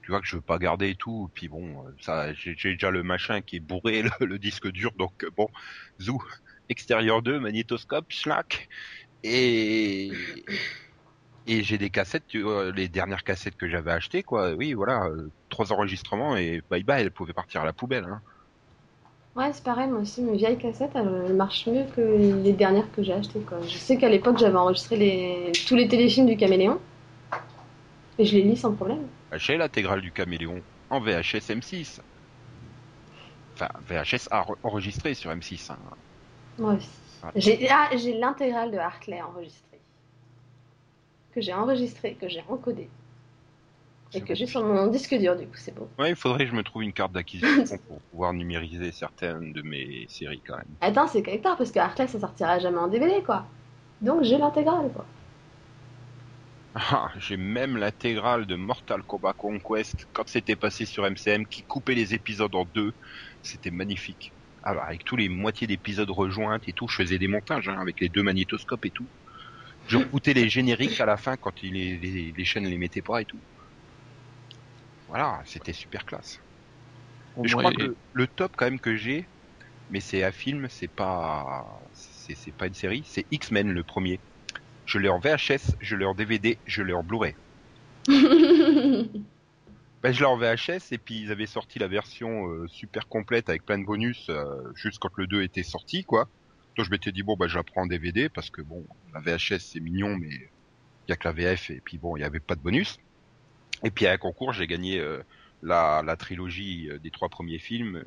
tu 0.02 0.10
vois, 0.10 0.20
que 0.20 0.26
je 0.26 0.36
veux 0.36 0.42
pas 0.42 0.58
garder 0.58 0.90
et 0.90 0.94
tout. 0.94 1.30
Puis 1.34 1.48
bon, 1.48 1.84
euh, 1.84 1.90
ça, 2.00 2.32
j'ai 2.34 2.54
déjà 2.54 2.90
le 2.90 3.02
machin 3.02 3.40
qui 3.40 3.56
est 3.56 3.60
bourré, 3.60 4.02
le, 4.20 4.38
disque 4.38 4.68
dur, 4.68 4.92
donc 4.98 5.26
bon, 5.36 5.48
zou, 6.00 6.22
extérieur 6.68 7.22
2, 7.22 7.40
magnétoscope, 7.40 8.06
schlack. 8.10 8.68
Et, 9.22 10.12
et 11.46 11.62
j'ai 11.62 11.78
des 11.78 11.90
cassettes, 11.90 12.26
tu 12.28 12.42
vois, 12.42 12.70
les 12.70 12.88
dernières 12.88 13.24
cassettes 13.24 13.56
que 13.56 13.68
j'avais 13.68 13.92
achetées, 13.92 14.22
quoi. 14.22 14.52
Oui, 14.52 14.74
voilà, 14.74 15.08
trois 15.48 15.72
enregistrements 15.72 16.36
et 16.36 16.62
bye 16.70 16.84
bye, 16.84 17.02
elles 17.02 17.10
pouvaient 17.10 17.32
partir 17.32 17.62
à 17.62 17.64
la 17.64 17.72
poubelle. 17.72 18.04
Hein. 18.04 18.20
Ouais, 19.36 19.52
c'est 19.52 19.62
pareil, 19.62 19.88
moi 19.88 20.00
aussi, 20.00 20.22
mes 20.22 20.36
vieilles 20.36 20.56
cassettes, 20.56 20.92
elles, 20.94 21.34
marchent 21.34 21.66
mieux 21.66 21.84
que 21.94 22.00
les 22.42 22.52
dernières 22.52 22.90
que 22.92 23.02
j'ai 23.02 23.12
achetées, 23.12 23.40
quoi. 23.40 23.58
Je 23.62 23.76
sais 23.76 23.98
qu'à 23.98 24.08
l'époque, 24.08 24.38
j'avais 24.38 24.56
enregistré 24.56 24.96
les... 24.96 25.52
tous 25.68 25.76
les 25.76 25.88
téléfilms 25.88 26.26
du 26.26 26.38
Caméléon. 26.38 26.78
Et 28.18 28.24
je 28.24 28.34
les 28.34 28.42
lis 28.42 28.56
sans 28.56 28.72
problème. 28.72 29.06
J'ai 29.34 29.58
l'intégrale 29.58 30.00
du 30.00 30.10
Caméléon 30.10 30.62
en 30.88 31.00
VHS 31.00 31.50
M6. 31.50 32.00
Enfin, 33.54 33.68
VHS 33.86 34.28
a- 34.30 34.46
enregistré 34.62 35.12
sur 35.12 35.30
M6. 35.30 35.70
Hein. 35.70 35.76
Moi 36.58 36.74
aussi. 36.74 36.88
J'ai 37.34 37.68
ah, 37.68 37.90
j'ai 37.94 38.14
l'intégrale 38.18 38.70
de 38.70 38.78
Hartley 38.78 39.20
enregistrée. 39.20 39.80
Que 41.34 41.40
j'ai 41.42 41.52
enregistré, 41.52 42.14
que 42.14 42.28
j'ai 42.28 42.42
encodé. 42.48 42.88
Et 44.14 44.20
que 44.20 44.34
j'ai 44.34 44.46
sur 44.46 44.64
mon 44.64 44.86
disque 44.86 45.14
dur, 45.14 45.36
du 45.36 45.46
coup, 45.46 45.56
c'est 45.56 45.74
beau. 45.74 45.88
Ouais, 45.98 46.10
il 46.10 46.16
faudrait 46.16 46.44
que 46.44 46.50
je 46.50 46.56
me 46.56 46.62
trouve 46.62 46.82
une 46.82 46.92
carte 46.92 47.12
d'acquisition 47.12 47.78
pour 47.88 48.00
pouvoir 48.10 48.32
numériser 48.32 48.92
certaines 48.92 49.52
de 49.52 49.62
mes 49.62 50.06
séries 50.08 50.42
quand 50.46 50.56
même. 50.56 50.76
Attends, 50.80 51.06
c'est 51.08 51.22
collector, 51.22 51.56
parce 51.56 51.70
que 51.72 51.78
Hartley, 51.78 52.06
ça 52.06 52.20
sortira 52.20 52.58
jamais 52.58 52.78
en 52.78 52.88
DVD, 52.88 53.22
quoi. 53.24 53.46
Donc 54.00 54.22
j'ai 54.22 54.38
l'intégrale, 54.38 54.90
quoi. 54.92 55.06
Ah, 56.74 57.10
j'ai 57.18 57.36
même 57.36 57.76
l'intégrale 57.76 58.46
de 58.46 58.54
Mortal 58.54 59.02
Kombat 59.02 59.32
Conquest 59.34 60.06
quand 60.12 60.28
c'était 60.28 60.56
passé 60.56 60.84
sur 60.86 61.06
MCM 61.06 61.46
qui 61.46 61.62
coupait 61.64 61.94
les 61.94 62.14
épisodes 62.14 62.54
en 62.54 62.64
deux. 62.66 62.92
C'était 63.42 63.70
magnifique. 63.70 64.34
Alors 64.62 64.82
avec 64.84 65.04
tous 65.04 65.16
les 65.16 65.28
moitiés 65.28 65.66
d'épisodes 65.66 66.10
rejointes 66.10 66.68
et 66.68 66.72
tout, 66.72 66.86
je 66.88 66.96
faisais 66.96 67.18
des 67.18 67.28
montages 67.28 67.68
hein, 67.68 67.78
avec 67.80 68.00
les 68.00 68.08
deux 68.08 68.22
magnétoscopes 68.22 68.84
et 68.84 68.90
tout. 68.90 69.08
Je 69.86 69.98
rebootais 69.98 70.34
les 70.34 70.48
génériques 70.50 71.00
à 71.00 71.06
la 71.06 71.16
fin 71.18 71.36
quand 71.36 71.62
il- 71.62 71.74
les, 71.74 71.98
les, 71.98 72.32
les 72.36 72.44
chaînes 72.44 72.66
les 72.66 72.78
mettaient 72.78 73.02
pas 73.02 73.22
et 73.22 73.26
tout. 73.26 73.42
Voilà, 75.08 75.40
c'était 75.44 75.72
super 75.72 76.04
classe. 76.04 76.40
je 77.42 77.56
crois 77.56 77.72
que 77.72 77.94
le 78.12 78.26
top 78.26 78.52
quand 78.56 78.66
même 78.66 78.80
que 78.80 78.96
j'ai, 78.96 79.26
mais 79.90 80.00
c'est 80.00 80.24
un 80.24 80.32
film, 80.32 80.66
c'est 80.68 80.88
pas, 80.90 81.80
c'est 81.92 82.34
c'est 82.34 82.52
pas 82.52 82.66
une 82.66 82.74
série, 82.74 83.04
c'est 83.06 83.26
X-Men 83.30 83.72
le 83.72 83.82
premier. 83.84 84.18
Je 84.84 84.98
l'ai 84.98 85.08
en 85.08 85.18
VHS, 85.18 85.76
je 85.80 85.96
l'ai 85.96 86.04
en 86.04 86.14
DVD, 86.14 86.58
je 86.66 86.82
l'ai 86.82 86.92
en 86.92 87.02
Blu-ray. 87.02 87.34
Ben, 90.02 90.12
je 90.12 90.20
l'ai 90.20 90.26
en 90.26 90.36
VHS 90.36 90.92
et 90.92 90.98
puis 90.98 91.20
ils 91.20 91.32
avaient 91.32 91.46
sorti 91.46 91.78
la 91.80 91.88
version 91.88 92.48
euh, 92.48 92.68
super 92.68 93.08
complète 93.08 93.48
avec 93.48 93.64
plein 93.64 93.78
de 93.78 93.84
bonus 93.84 94.28
euh, 94.28 94.72
juste 94.74 94.98
quand 95.00 95.10
le 95.16 95.26
2 95.26 95.42
était 95.42 95.64
sorti 95.64 96.04
quoi. 96.04 96.28
Donc 96.76 96.86
je 96.86 96.90
m'étais 96.90 97.10
dit 97.10 97.22
bon 97.24 97.34
bah 97.36 97.48
je 97.48 97.56
la 97.56 97.64
prends 97.64 97.82
en 97.82 97.86
DVD 97.86 98.28
parce 98.28 98.50
que 98.50 98.60
bon 98.60 98.86
la 99.14 99.20
VHS 99.20 99.58
c'est 99.58 99.80
mignon 99.80 100.16
mais 100.16 100.28
il 100.28 101.08
y 101.08 101.12
a 101.12 101.16
que 101.16 101.26
la 101.26 101.32
VF 101.32 101.70
et 101.70 101.80
puis 101.84 101.98
bon 101.98 102.16
il 102.16 102.20
y 102.20 102.24
avait 102.24 102.38
pas 102.40 102.54
de 102.54 102.60
bonus. 102.60 102.98
Et 103.84 103.90
puis 103.90 104.06
à 104.06 104.12
un 104.12 104.16
concours 104.16 104.52
j'ai 104.52 104.66
gagné 104.66 104.98
euh, 104.98 105.22
la, 105.62 106.02
la 106.04 106.16
trilogie 106.16 106.88
euh, 106.90 106.98
des 106.98 107.10
trois 107.10 107.28
premiers 107.28 107.58
films 107.58 107.96
euh, 107.96 108.04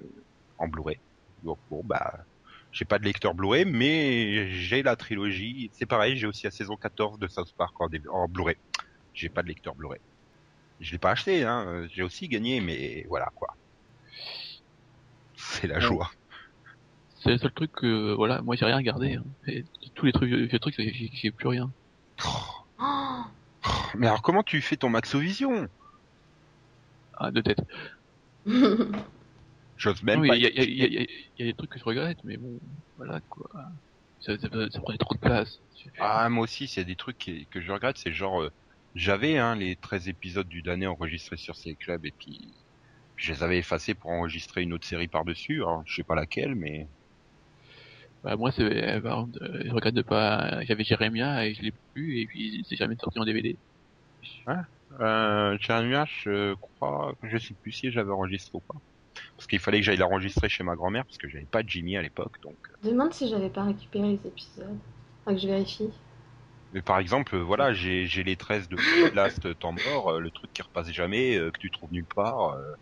en 0.58 0.68
Blu-ray. 0.68 1.00
Donc 1.44 1.58
bon 1.70 1.82
bah 1.84 2.26
j'ai 2.72 2.86
pas 2.86 3.00
de 3.00 3.06
lecteur 3.06 3.34
Blu-ray 3.34 3.66
mais 3.66 4.50
j'ai 4.52 4.84
la 4.84 4.96
trilogie. 4.96 5.70
C'est 5.74 5.86
pareil 5.86 6.18
j'ai 6.18 6.28
aussi 6.28 6.46
la 6.46 6.52
saison 6.52 6.76
14 6.76 7.20
de 7.20 7.28
South 7.28 7.54
Park 7.58 7.76
en, 7.80 8.28
Blu-ray. 8.28 8.58
J'ai 9.14 9.30
pas 9.30 9.42
de 9.44 9.48
lecteur 9.48 9.76
Blu-ray. 9.76 10.00
Je 10.80 10.94
l'ai 10.94 10.98
pas 10.98 11.12
acheté, 11.12 11.44
hein. 11.44 11.86
J'ai 11.92 12.04
aussi 12.04 12.30
gagné, 12.30 12.62
mais 12.62 13.06
voilà 13.10 13.30
quoi. 13.36 13.56
C'est 15.36 15.68
la 15.68 15.76
Ouais. 15.76 15.82
joie. 15.82 16.12
c'est 17.16 17.32
le 17.32 17.38
seul 17.38 17.52
truc 17.52 17.72
que, 17.74 18.14
voilà, 18.14 18.42
moi 18.42 18.56
j'ai 18.56 18.66
rien 18.66 18.78
regardé. 18.78 19.16
Hein. 19.16 19.24
Et 19.48 19.66
tous 19.96 20.06
les 20.06 20.14
trucs, 20.14 20.32
vieux 20.32 20.60
trucs, 20.60 20.76
j'ai 20.78 21.10
j'ai 21.14 21.32
plus 21.32 21.48
rien. 21.50 21.70
Oh, 22.26 22.59
Mais 23.96 24.08
alors 24.08 24.22
comment 24.22 24.44
tu 24.44 24.62
fais 24.62 24.78
ton 24.78 24.90
Maxovision 24.90 25.68
Ah, 27.14 27.32
de 27.32 27.42
tête. 27.42 27.60
J'ose 29.78 30.04
même 30.04 30.22
Oui, 30.22 30.28
pas. 30.28 30.36
il 30.36 30.44
y 30.44 30.46
a, 30.46 30.50
il 30.50 30.74
y, 30.78 30.84
a, 30.84 30.88
y, 30.88 30.88
a, 30.88 30.88
il 30.88 30.94
y 30.94 30.98
a- 30.98 31.08
il 31.38 31.46
y 31.46 31.50
a 31.50 31.52
des 31.52 31.56
trucs 31.58 31.72
que 31.72 31.80
je 31.80 31.84
regrette, 31.86 32.20
mais 32.24 32.38
bon, 32.38 32.60
voilà 32.98 33.22
quoi. 33.30 33.50
Ça, 34.20 34.38
ça, 34.38 34.50
ça 34.72 34.80
prenait 34.82 34.98
trop 34.98 35.14
de 35.16 35.20
place. 35.20 35.60
Ah 36.00 36.30
moi 36.30 36.44
aussi, 36.44 36.68
c'est 36.68 36.86
des 36.86 36.96
trucs 36.96 37.18
que 37.52 37.62
je 37.62 37.72
regrette. 37.72 37.98
C'est 37.98 38.14
genre 38.14 38.42
euh, 38.42 38.50
j'avais 38.96 39.38
hein, 39.38 39.56
les 39.56 39.76
13 39.78 40.08
épisodes 40.10 40.48
du 40.48 40.62
damné 40.62 40.88
enregistrés 40.88 41.38
sur 41.38 41.56
ces 41.56 41.76
clubs 41.76 42.06
et 42.06 42.12
puis 42.18 42.66
je 43.16 43.34
les 43.34 43.44
avais 43.44 43.60
effacés 43.60 43.96
pour 43.96 44.12
enregistrer 44.12 44.64
une 44.64 44.74
autre 44.74 44.88
série 44.88 45.08
par 45.08 45.26
dessus. 45.26 45.58
Alors 45.64 45.84
je 45.86 45.96
sais 45.96 46.04
pas 46.04 46.16
laquelle, 46.16 46.56
mais 46.56 46.90
Bah, 48.24 48.36
moi, 48.36 48.52
c'est, 48.52 48.64
euh, 48.64 49.02
par 49.02 49.24
contre, 49.26 49.40
euh, 49.42 49.62
je 49.66 49.72
regrette 49.72 49.96
de 49.96 50.02
pas, 50.02 50.64
j'avais 50.66 50.84
Jérémia 50.84 51.46
et 51.48 51.54
je 51.54 51.62
l'ai 51.62 51.72
plus, 51.94 52.20
et 52.20 52.28
puis 52.28 52.66
c'est 52.68 52.76
jamais 52.76 52.96
sorti 52.98 53.20
en 53.20 53.26
DVD. 53.26 53.60
euh, 55.00 55.58
Jeremy 55.60 55.94
je 56.24 56.56
crois, 56.56 57.14
je 57.24 57.38
sais 57.38 57.54
plus 57.56 57.72
si 57.72 57.92
j'avais 57.92 58.12
enregistré 58.12 58.52
ou 58.58 58.62
pas. 58.62 58.80
Parce 59.38 59.48
qu'il 59.48 59.60
fallait 59.60 59.80
que 59.80 59.86
j'aille 59.86 59.98
l'enregistrer 59.98 60.50
chez 60.50 60.64
ma 60.64 60.76
grand-mère 60.76 61.06
parce 61.06 61.18
que 61.18 61.30
j'avais 61.30 61.46
pas 61.48 61.64
de 61.64 61.70
Jimmy 61.70 61.98
à 61.98 62.02
l'époque, 62.02 62.36
donc. 62.44 62.58
Demande 62.84 63.14
si 63.14 63.28
j'avais 63.30 63.50
pas 63.50 63.64
récupéré 63.64 64.10
les 64.10 64.28
épisodes. 64.28 64.78
Faut 65.26 65.32
que 65.32 65.38
je 65.38 65.48
vérifie. 65.48 65.90
Mais 66.72 66.82
par 66.82 67.00
exemple, 67.00 67.36
euh, 67.36 67.44
voilà, 67.44 67.74
j'ai 67.74 68.06
j'ai 68.06 68.24
les 68.24 68.36
13 68.38 68.68
de 68.70 68.78
Last 69.16 69.58
Temps 69.60 69.72
Mort, 69.74 70.10
euh, 70.12 70.20
le 70.20 70.32
truc 70.32 70.52
qui 70.54 70.62
repasse 70.62 70.92
jamais, 70.92 71.36
euh, 71.38 71.52
que 71.52 71.60
tu 71.60 71.72
trouves 71.72 71.92
nulle 71.92 72.06
part. 72.16 72.52
euh, 72.54 72.74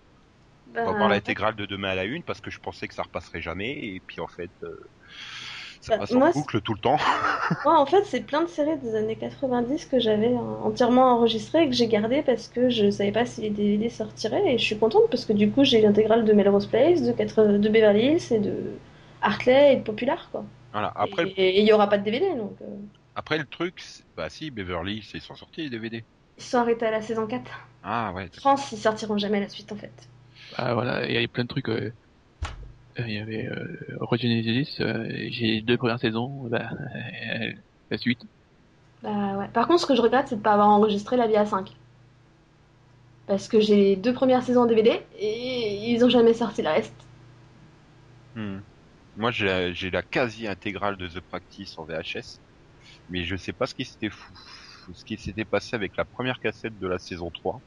Bah, 0.65 0.81
On 0.85 0.91
va 0.91 0.97
voir 0.97 1.09
l'intégrale 1.09 1.55
de 1.55 1.65
demain 1.65 1.89
à 1.89 1.95
la 1.95 2.05
une 2.05 2.23
parce 2.23 2.41
que 2.41 2.51
je 2.51 2.59
pensais 2.59 2.87
que 2.87 2.93
ça 2.95 3.03
repasserait 3.03 3.41
jamais 3.41 3.71
et 3.95 4.01
puis 4.07 4.21
en 4.21 4.27
fait 4.27 4.51
euh, 4.63 4.75
ça 5.81 5.91
Bah, 5.91 5.97
passe 5.99 6.15
en 6.15 6.19
moi, 6.19 6.31
boucle 6.33 6.61
tout 6.61 6.73
le 6.73 6.79
temps. 6.79 6.97
Moi, 7.63 7.77
en 7.79 7.85
fait, 7.85 8.03
c'est 8.05 8.21
plein 8.21 8.41
de 8.43 8.47
séries 8.47 8.77
des 8.79 8.95
années 8.95 9.15
90 9.17 9.85
que 9.85 9.99
j'avais 9.99 10.33
entièrement 10.35 11.11
enregistrées 11.13 11.63
et 11.63 11.69
que 11.69 11.75
j'ai 11.75 11.87
gardées 11.87 12.21
parce 12.23 12.47
que 12.47 12.69
je 12.69 12.89
savais 12.89 13.11
pas 13.11 13.25
si 13.25 13.41
les 13.41 13.49
DVD 13.49 13.89
sortiraient. 13.89 14.53
Et 14.53 14.57
je 14.57 14.63
suis 14.63 14.77
contente 14.79 15.09
parce 15.11 15.25
que 15.25 15.33
du 15.33 15.51
coup, 15.51 15.63
j'ai 15.63 15.81
l'intégrale 15.81 16.23
de 16.25 16.33
Melrose 16.33 16.67
Place, 16.67 17.01
de, 17.03 17.11
80 17.11 17.59
de 17.59 17.69
Beverly 17.69 18.05
Hills 18.13 18.33
et 18.33 18.39
de 18.39 18.79
Hartley 19.21 19.73
et 19.73 19.75
de 19.77 19.81
Popular, 19.83 20.29
quoi. 20.31 20.45
Voilà. 20.71 20.91
Après, 20.95 21.33
Et 21.37 21.61
il 21.61 21.67
y 21.67 21.73
aura 21.73 21.89
pas 21.89 21.97
de 21.97 22.03
DVD, 22.03 22.35
donc. 22.35 22.53
euh, 22.61 22.65
après 23.15 23.37
le 23.37 23.45
truc, 23.45 23.83
bah 24.15 24.29
si 24.29 24.49
Beverly, 24.49 25.03
c'est 25.03 25.19
sont 25.19 25.35
sortis 25.35 25.63
les 25.63 25.69
DVD. 25.69 26.05
Ils 26.37 26.43
sont 26.43 26.57
arrêtés 26.59 26.85
à 26.87 26.91
la 26.91 27.01
saison 27.03 27.27
4. 27.27 27.51
Ah 27.81 28.11
ouais. 28.13 28.29
France, 28.31 28.71
ils 28.71 28.77
sortiront 28.79 29.17
jamais 29.17 29.39
la 29.39 29.49
suite, 29.49 29.71
en 29.71 29.75
fait. 29.75 30.09
Ah, 30.51 30.73
voilà, 30.73 31.05
il 31.07 31.13
y 31.13 31.17
avait 31.17 31.27
plein 31.27 31.43
de 31.43 31.47
trucs, 31.49 31.69
euh, 31.69 31.93
il 33.07 33.13
y 33.13 33.17
avait, 33.19 33.47
euh, 33.47 33.97
Regenesis, 34.01 34.77
euh, 34.81 35.07
j'ai 35.29 35.47
les 35.47 35.61
deux 35.61 35.77
premières 35.77 35.99
saisons, 35.99 36.47
bah, 36.49 36.69
euh, 36.71 37.51
la 37.89 37.97
suite. 37.97 38.21
Bah 39.01 39.37
ouais. 39.37 39.47
Par 39.49 39.67
contre, 39.67 39.81
ce 39.81 39.85
que 39.87 39.95
je 39.95 40.01
regrette, 40.01 40.27
c'est 40.27 40.35
de 40.37 40.41
pas 40.41 40.53
avoir 40.53 40.69
enregistré 40.69 41.17
La 41.17 41.25
Vie 41.27 41.35
à 41.37 41.45
5. 41.47 41.79
Parce 43.27 43.47
que 43.47 43.59
j'ai 43.59 43.75
les 43.75 43.95
deux 43.95 44.11
premières 44.11 44.41
saisons 44.43 44.63
en 44.63 44.65
DVD 44.65 45.05
et 45.19 45.91
ils 45.91 46.03
ont 46.03 46.09
jamais 46.09 46.33
sorti 46.33 46.63
le 46.63 46.69
reste. 46.69 47.07
Hmm. 48.35 48.59
Moi 49.15 49.31
j'ai 49.31 49.45
la- 49.47 49.73
j'ai 49.73 49.91
la 49.91 50.03
quasi 50.03 50.47
intégrale 50.47 50.97
de 50.97 51.07
The 51.07 51.21
Practice 51.21 51.77
en 51.77 51.85
VHS, 51.85 52.41
mais 53.09 53.25
je 53.25 53.35
sais 53.35 53.53
pas 53.53 53.67
ce 53.67 53.75
qui 53.75 53.85
s'était 53.85 54.09
fou, 54.09 54.33
ce 54.93 55.03
qui 55.05 55.17
s'était 55.17 55.45
passé 55.45 55.75
avec 55.75 55.97
la 55.97 56.05
première 56.05 56.39
cassette 56.39 56.77
de 56.79 56.87
la 56.87 56.99
saison 56.99 57.31
3. 57.31 57.61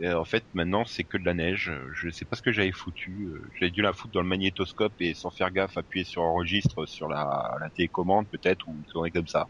Et 0.00 0.10
en 0.12 0.24
fait, 0.24 0.46
maintenant, 0.54 0.84
c'est 0.84 1.04
que 1.04 1.16
de 1.18 1.24
la 1.24 1.34
neige. 1.34 1.72
Je 1.94 2.10
sais 2.10 2.24
pas 2.24 2.36
ce 2.36 2.42
que 2.42 2.52
j'avais 2.52 2.72
foutu. 2.72 3.26
Euh, 3.28 3.48
J'avais 3.58 3.70
dû 3.70 3.82
la 3.82 3.92
foutre 3.92 4.12
dans 4.12 4.22
le 4.22 4.28
magnétoscope 4.28 4.94
et 5.00 5.14
sans 5.14 5.30
faire 5.30 5.50
gaffe, 5.50 5.76
appuyer 5.76 6.04
sur 6.04 6.22
enregistre 6.22 6.86
sur 6.86 7.08
la, 7.08 7.56
la 7.60 7.70
télécommande 7.70 8.28
peut-être 8.30 8.66
ou 8.68 8.76
une 8.78 8.84
connerie 8.86 9.12
comme 9.12 9.26
ça. 9.26 9.48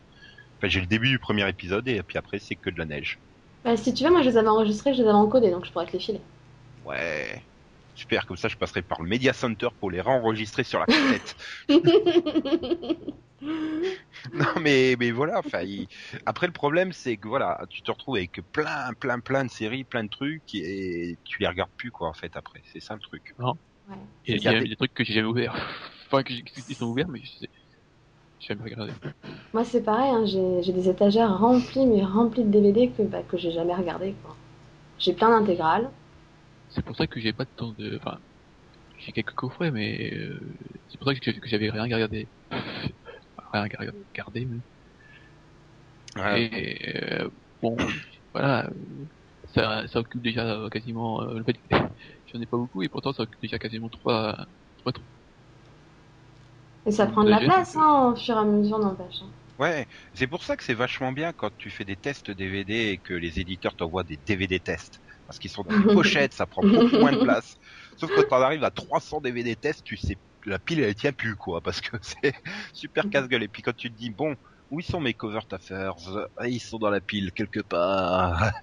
Enfin, 0.61 0.69
j'ai 0.69 0.81
le 0.81 0.87
début 0.89 1.11
du 1.11 1.19
premier 1.21 1.49
épisode 1.49 1.89
et 1.89 2.03
puis 2.05 2.19
après, 2.19 2.39
c'est 2.41 2.57
que 2.57 2.71
de 2.71 2.79
la 2.79 2.87
neige. 2.87 3.21
Bah, 3.65 3.77
si 3.77 3.95
tu 3.95 4.03
veux, 4.03 4.11
moi 4.11 4.23
je 4.23 4.31
les 4.31 4.37
avais 4.37 4.49
enregistrés, 4.49 4.95
je 4.95 5.03
les 5.03 5.09
avais 5.09 5.17
encodés, 5.17 5.51
donc 5.53 5.65
je 5.65 5.71
pourrais 5.71 5.87
te 5.87 5.93
les 5.93 6.01
filer. 6.01 6.21
Ouais. 6.83 7.48
Super, 7.99 8.27
comme 8.27 8.37
ça 8.37 8.47
je 8.47 8.55
passerai 8.55 8.83
par 8.83 9.03
le 9.03 9.09
Media 9.09 9.33
Center 9.33 9.67
pour 9.81 9.91
les 9.91 10.01
réenregistrer 10.01 10.63
sur 10.63 10.79
la 10.79 10.87
cassette. 10.87 11.35
non 14.33 14.47
mais 14.61 14.95
mais 15.01 15.11
voilà, 15.11 15.41
enfin 15.41 15.63
il- 15.63 15.89
après 16.25 16.47
le 16.47 16.53
problème 16.53 16.93
c'est 16.93 17.17
que 17.17 17.27
voilà, 17.27 17.61
tu 17.71 17.83
te 17.83 17.91
retrouves 17.91 18.15
avec 18.17 18.41
plein 18.53 18.93
plein 19.01 19.19
plein 19.19 19.45
de 19.45 19.51
séries, 19.51 19.83
plein 19.83 20.05
de 20.05 20.09
trucs 20.09 20.55
et 20.55 21.19
tu 21.25 21.41
les 21.41 21.49
regardes 21.49 21.73
plus 21.77 21.91
quoi 21.91 22.09
en 22.09 22.13
fait 22.13 22.37
après, 22.37 22.63
c'est 22.73 22.79
ça 22.81 22.95
le 22.95 23.01
truc. 23.01 23.35
Ouais. 23.39 23.47
Il 24.27 24.35
y 24.43 24.47
a, 24.49 24.53
il 24.53 24.55
y 24.55 24.57
a 24.57 24.61
des 24.61 24.77
trucs 24.77 24.95
que 24.95 25.03
j'ai 25.03 25.15
jamais 25.15 25.27
ouverts. 25.29 25.57
Enfin, 26.11 26.23
que 26.23 26.33
qui 26.33 26.75
sont 26.75 26.87
ouverts, 26.87 27.09
mais 27.09 27.21
je 27.23 27.31
sais. 27.31 27.49
J'ai 28.39 28.55
jamais 28.55 28.63
regardé. 28.71 28.93
Moi, 29.53 29.65
c'est 29.65 29.83
pareil, 29.83 30.11
hein, 30.11 30.25
j'ai 30.63 30.73
des 30.73 30.89
étagères 30.89 31.39
remplies, 31.39 31.85
mais 31.85 32.03
remplies 32.05 32.45
de 32.45 32.51
DVD 32.51 32.89
que, 32.91 33.03
bah, 33.03 33.23
que 33.29 33.37
j'ai 33.37 33.51
jamais 33.53 33.75
regardé. 33.75 34.15
quoi. 34.23 34.35
J'ai 34.99 35.13
plein 35.13 35.29
d'intégrales. 35.31 35.91
C'est 36.71 36.85
pour 36.85 36.97
ça 36.97 37.07
que 37.07 37.21
j'ai 37.21 37.33
pas 37.33 37.45
de 37.45 37.51
temps 37.57 37.73
de. 37.73 37.97
Enfin, 38.01 38.19
j'ai 38.99 39.13
quelques 39.13 39.35
coffrets, 39.35 39.71
mais 39.71 40.13
euh, 40.15 40.41
c'est 40.89 40.99
pour 40.99 41.09
ça 41.09 41.15
que, 41.15 41.21
j'avais 41.47 41.71
rien 41.71 41.83
regardé. 41.85 42.29
rien 43.53 43.69
regardé, 44.13 44.47
mais. 44.47 44.59
Ouais. 46.17 46.43
Et 46.53 46.97
euh, 47.23 47.31
bon, 47.63 47.77
voilà, 48.35 48.71
ça, 49.55 49.87
ça 49.89 50.01
occupe 50.01 50.23
déjà 50.23 50.69
quasiment. 50.71 51.23
euh, 51.23 51.39
le 51.39 51.45
fait 51.45 51.55
que 51.55 51.61
j'en 52.33 52.41
ai 52.41 52.47
pas 52.47 52.57
beaucoup, 52.57 52.83
et 52.83 52.89
pourtant 52.89 53.13
ça 53.13 53.23
occupe 53.23 53.41
déjà 53.41 53.59
quasiment 53.59 53.89
trois. 53.89 54.47
trois 54.79 54.93
trucs. 54.93 55.07
Et 56.87 56.91
ça 56.93 57.07
prend 57.07 57.25
de 57.25 57.31
la 57.31 57.39
place, 57.41 57.77
hein, 57.77 58.13
au 58.13 58.17
fur 58.17 58.35
et 58.35 58.39
à 58.39 58.45
mesure, 58.45 58.79
n'empêche. 58.79 59.23
hein. 59.23 59.31
Ouais, 59.59 59.87
c'est 60.15 60.29
pour 60.29 60.45
ça 60.45 60.57
que 60.57 60.63
c'est 60.63 60.75
vachement 60.75 61.13
bien 61.13 61.33
quand 61.33 61.51
tu 61.59 61.69
fais 61.71 61.85
des 61.85 61.97
tests 61.97 62.31
DVD 62.31 62.75
et 62.75 62.99
que 62.99 63.13
les 63.13 63.41
éditeurs 63.41 63.75
t'envoient 63.75 64.05
des 64.05 64.17
DVD 64.17 64.61
tests. 64.61 65.01
Parce 65.29 65.39
qu'ils 65.39 65.51
sont 65.51 65.63
dans 65.63 65.77
des 65.77 65.87
pochettes, 65.87 66.35
ça 66.35 66.47
prend 66.47 66.65
beaucoup 66.65 66.97
moins 66.99 67.13
de 67.13 67.19
place. 67.19 67.55
Sauf 67.97 68.11
que 68.11 68.23
quand 68.23 68.29
t'en 68.31 68.43
arrives 68.43 68.65
à 68.65 68.73
300 68.73 69.21
DVD 69.21 69.57
tests, 69.57 69.85
tu 69.85 69.97
sais, 69.99 70.17
la 70.47 70.59
pile 70.59 70.81
elle 70.81 70.95
tient 70.97 71.13
plus 71.13 71.37
quoi, 71.37 71.61
parce 71.61 71.83
que 71.83 71.97
c'est 72.03 72.35
super 72.73 73.09
casse-gueule. 73.11 73.45
Et 73.45 73.49
puis 73.49 73.63
quand 73.63 73.77
tu 73.77 73.91
te 73.93 73.97
dis, 73.97 74.11
bon, 74.11 74.37
où 74.71 74.81
ils 74.81 74.85
sont 74.87 75.01
mes 75.01 75.15
covert 75.15 75.47
affairs 75.53 75.95
Ah, 76.39 76.49
Ils 76.49 76.61
sont 76.61 76.79
dans 76.79 76.91
la 76.91 77.01
pile 77.03 77.33
quelque 77.33 77.61
part. 77.61 78.51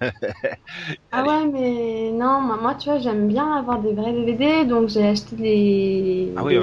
Ah 1.12 1.24
ouais, 1.24 1.46
mais 1.46 2.10
non, 2.12 2.40
moi, 2.40 2.74
tu 2.74 2.90
vois, 2.90 2.98
j'aime 2.98 3.28
bien 3.28 3.56
avoir 3.56 3.80
des 3.80 3.94
vrais 3.94 4.12
DVD, 4.12 4.64
donc 4.66 4.88
j'ai 4.88 5.06
acheté 5.06 5.36
les... 5.36 6.32
Ah 6.36 6.44
oui, 6.44 6.58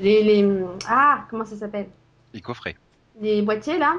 les... 0.00 0.22
les, 0.22 0.42
les- 0.42 0.64
Ah, 0.88 1.26
comment 1.30 1.44
ça 1.44 1.56
s'appelle? 1.56 1.88
Les 2.34 2.40
coffrets. 2.40 2.76
Les 3.20 3.42
boîtiers, 3.42 3.78
là. 3.78 3.96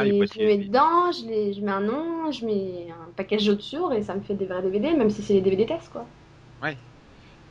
Et 0.00 0.10
les 0.10 0.26
je 0.26 0.38
mets 0.40 0.58
dedans, 0.58 1.12
je, 1.12 1.26
les... 1.26 1.52
je 1.52 1.60
mets 1.60 1.70
un 1.70 1.80
nom, 1.80 2.30
je 2.32 2.44
mets 2.44 2.88
un 2.90 3.10
package 3.16 3.48
au-dessus, 3.48 3.78
et 3.94 4.02
ça 4.02 4.14
me 4.14 4.20
fait 4.20 4.34
des 4.34 4.46
vrais 4.46 4.62
DVD, 4.62 4.92
même 4.92 5.10
si 5.10 5.22
c'est 5.22 5.34
les 5.34 5.40
DVD 5.40 5.66
tests, 5.66 5.92
quoi. 5.92 6.06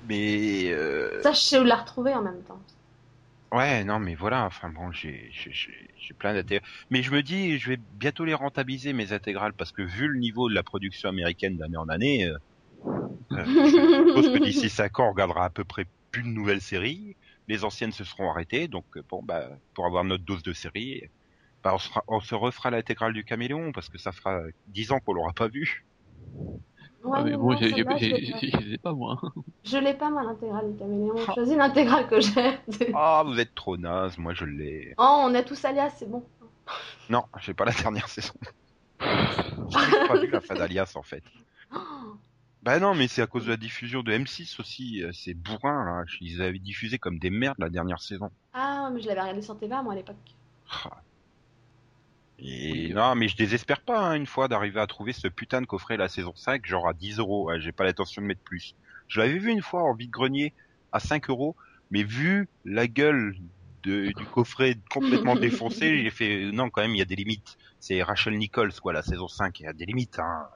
Mais 0.08 0.72
euh, 0.72 1.22
Ça, 1.22 1.32
je 1.32 1.40
sais 1.40 1.60
où 1.60 1.64
la 1.64 1.76
retrouver 1.76 2.14
en 2.14 2.22
même 2.22 2.42
temps. 2.42 2.60
Ouais, 3.52 3.84
non, 3.84 4.00
mais 4.00 4.16
voilà, 4.16 4.46
enfin 4.46 4.70
bon, 4.70 4.92
j'ai 4.92 5.32
plein 6.18 6.34
d'intégrales. 6.34 6.68
Mais 6.90 7.04
je 7.04 7.12
me 7.12 7.22
dis, 7.22 7.60
je 7.60 7.70
vais 7.70 7.80
bientôt 8.00 8.26
les 8.26 8.34
rentabiliser, 8.34 8.94
mes 8.94 9.14
intégrales, 9.14 9.54
parce 9.54 9.72
que 9.72 9.84
vu 9.84 10.08
le 10.08 10.18
niveau 10.18 10.50
de 10.50 10.56
la 10.56 10.64
production 10.64 11.10
américaine 11.10 11.58
d'année 11.58 11.78
en 11.78 11.88
année, 11.88 12.26
euh, 12.26 12.38
euh, 13.32 13.46
je 13.46 14.08
suppose 14.08 14.34
que 14.34 14.44
d'ici 14.44 14.70
5 14.70 15.00
ans, 15.00 15.08
on 15.08 15.12
regardera 15.12 15.46
à 15.46 15.50
peu 15.50 15.64
près 15.64 15.86
plus 16.12 16.24
de 16.24 16.28
nouvelles 16.28 16.62
séries. 16.62 17.16
Les 17.48 17.64
anciennes 17.64 17.92
se 17.92 18.04
seront 18.04 18.30
arrêtées, 18.30 18.68
donc 18.68 18.86
euh, 18.98 19.04
bon, 19.08 19.22
bah, 19.22 19.50
pour 19.76 19.86
avoir 19.86 20.04
notre 20.04 20.24
dose 20.24 20.42
de 20.42 20.54
séries, 20.54 21.04
bah, 21.64 21.72
on, 21.74 21.78
sera- 21.78 22.04
on 22.08 22.20
se 22.20 22.36
refera 22.36 22.70
l'intégrale 22.72 23.14
du 23.14 23.24
Caméléon, 23.24 23.72
parce 23.72 23.90
que 23.90 23.98
ça 23.98 24.12
fera 24.12 24.42
10 24.68 24.92
ans 24.92 25.00
qu'on 25.00 25.14
l'aura 25.14 25.34
pas 25.34 25.48
vu. 25.48 25.86
Ouais, 27.04 27.12
Ah, 27.20 27.24
mais 27.24 27.36
bon, 27.36 27.56
j'ai- 27.58 27.70
je 27.70 28.78
pas. 28.78 28.94
moi. 28.94 29.20
Je 29.66 29.78
l'ai 29.78 29.94
pas, 29.94 30.10
moi, 30.10 30.24
l'intégrale 30.24 30.72
du 30.72 30.78
caméléon. 30.80 31.16
Ah. 31.28 31.34
Choisis 31.34 31.56
l'intégrale 31.58 32.08
que 32.08 32.20
j'ai. 32.22 32.92
Ah, 32.94 33.24
vous 33.26 33.38
êtes 33.40 33.54
trop 33.56 33.76
naze, 33.78 34.18
moi 34.18 34.34
je 34.34 34.46
l'ai. 34.46 34.94
Oh, 34.98 35.24
on 35.26 35.34
a 35.36 35.44
tous 35.44 35.64
Alias, 35.66 35.92
c'est 35.98 36.10
bon. 36.10 36.24
Non, 37.10 37.24
j'ai 37.42 37.54
pas 37.54 37.66
la 37.66 37.74
dernière 37.74 38.08
saison. 38.08 38.34
J'ai 39.02 40.08
pas 40.08 40.18
vu 40.20 40.28
la 40.30 40.40
fin 40.40 40.54
d'Alias, 40.56 40.94
en 40.96 41.04
fait. 41.04 41.24
Bah 42.64 42.80
non, 42.80 42.96
mais 42.96 43.10
c'est 43.10 43.22
à 43.22 43.28
cause 43.28 43.44
de 43.44 43.50
la 43.50 43.58
diffusion 43.58 44.04
de 44.04 44.14
M6 44.14 44.58
aussi. 44.62 45.04
euh, 45.04 45.12
C'est 45.12 45.34
bourrin, 45.34 45.84
là. 45.84 46.04
Ils 46.22 46.42
avaient 46.42 46.60
diffusé 46.60 46.98
comme 46.98 47.20
des 47.20 47.30
merdes 47.30 47.58
la 47.60 47.70
dernière 47.70 48.00
saison. 48.00 48.30
Ah, 48.54 48.90
mais 48.94 49.02
je 49.02 49.08
l'avais 49.10 49.20
regardé 49.20 49.42
sur 49.42 49.58
TVA, 49.60 49.84
moi, 49.84 49.92
à 49.92 49.96
l'époque. 49.98 50.16
Ah. 50.86 51.02
Et 52.46 52.94
non, 52.94 53.16
mais 53.16 53.30
je 53.30 53.38
désespère 53.38 53.82
pas, 53.82 54.00
hein, 54.00 54.16
une 54.16 54.26
fois, 54.26 54.50
d'arriver 54.50 54.82
à 54.82 54.88
trouver 54.88 55.14
ce 55.14 55.30
putain 55.30 55.62
de 55.62 55.66
coffret 55.66 55.96
la 55.96 56.10
saison 56.10 56.34
5, 56.36 56.66
genre 56.66 56.90
à 56.90 56.94
10 56.94 57.20
euros. 57.20 57.50
J'ai 57.60 57.72
pas 57.72 57.86
l'intention 57.86 58.22
de 58.22 58.28
mettre 58.28 58.42
plus. 58.44 58.76
Je 59.08 59.20
l'avais 59.20 59.38
vu 59.38 59.50
une 59.50 59.62
fois 59.62 59.84
en 59.84 59.96
vide-grenier 59.96 60.54
à 60.92 61.00
5 61.00 61.30
euros, 61.30 61.56
mais 61.90 62.04
vu 62.04 62.50
la 62.66 62.88
gueule 62.88 63.36
de, 63.84 64.08
du 64.08 64.26
coffret 64.26 64.78
complètement 64.90 65.36
défoncé, 65.38 66.04
j'ai 66.04 66.10
fait, 66.10 66.52
non, 66.52 66.70
quand 66.70 66.82
même, 66.82 66.96
il 66.96 67.00
y 67.00 67.02
a 67.02 67.06
des 67.06 67.16
limites. 67.16 67.56
C'est 67.80 68.04
Rachel 68.04 68.38
Nichols, 68.38 68.74
quoi, 68.82 68.92
la 68.92 69.04
saison 69.04 69.28
5, 69.28 69.60
il 69.62 69.64
y 69.64 69.68
a 69.68 69.74
des 69.74 69.86
limites, 69.86 70.20
hein. 70.20 70.48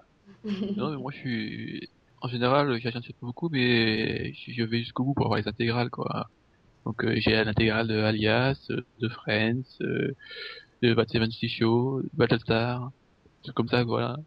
Non, 0.77 0.91
mais 0.91 0.97
moi 0.97 1.11
je 1.13 1.17
suis. 1.19 1.89
En 2.21 2.27
général, 2.27 2.79
j'achète 2.81 3.03
pas 3.03 3.27
beaucoup, 3.27 3.49
mais 3.49 4.33
je 4.33 4.63
vais 4.63 4.79
jusqu'au 4.79 5.03
bout 5.03 5.13
pour 5.13 5.25
avoir 5.25 5.39
les 5.39 5.47
intégrales, 5.47 5.89
quoi. 5.89 6.27
Donc 6.85 7.03
euh, 7.03 7.15
j'ai 7.17 7.31
l'intégrale 7.31 7.87
de 7.87 7.99
Alias, 7.99 8.67
de 8.69 9.09
Friends, 9.09 9.77
euh, 9.81 10.15
de 10.81 11.47
Show, 11.47 12.01
de 12.01 12.09
Battlestar, 12.13 12.91
tout 13.43 13.53
comme 13.53 13.67
ça, 13.67 13.83
voilà. 13.83 14.17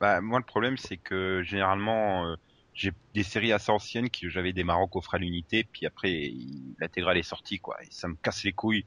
Bah, 0.00 0.20
moi, 0.20 0.38
le 0.38 0.44
problème, 0.44 0.76
c'est 0.76 0.96
que 0.96 1.42
généralement, 1.42 2.26
euh, 2.26 2.36
j'ai 2.74 2.92
des 3.14 3.22
séries 3.22 3.52
assez 3.52 3.70
anciennes 3.70 4.10
que 4.10 4.28
j'avais 4.28 4.52
démarré 4.52 4.82
au 4.82 4.86
coffret 4.86 5.16
à 5.16 5.20
l'unité, 5.20 5.64
puis 5.70 5.86
après, 5.86 6.32
l'intégrale 6.78 7.16
est 7.16 7.22
sortie, 7.22 7.58
quoi. 7.58 7.76
Et 7.82 7.88
ça 7.90 8.08
me 8.08 8.16
casse 8.16 8.44
les 8.44 8.52
couilles. 8.52 8.84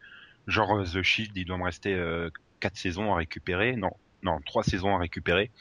Genre, 0.47 0.77
euh, 0.77 0.83
The 0.83 1.01
Shield, 1.01 1.35
il 1.35 1.45
doit 1.45 1.57
me 1.57 1.63
rester 1.63 1.93
euh, 1.93 2.29
quatre 2.59 2.77
saisons 2.77 3.13
à 3.13 3.17
récupérer. 3.17 3.75
Non, 3.75 3.91
non, 4.23 4.39
trois 4.45 4.63
saisons 4.63 4.95
à 4.95 4.99
récupérer. 4.99 5.51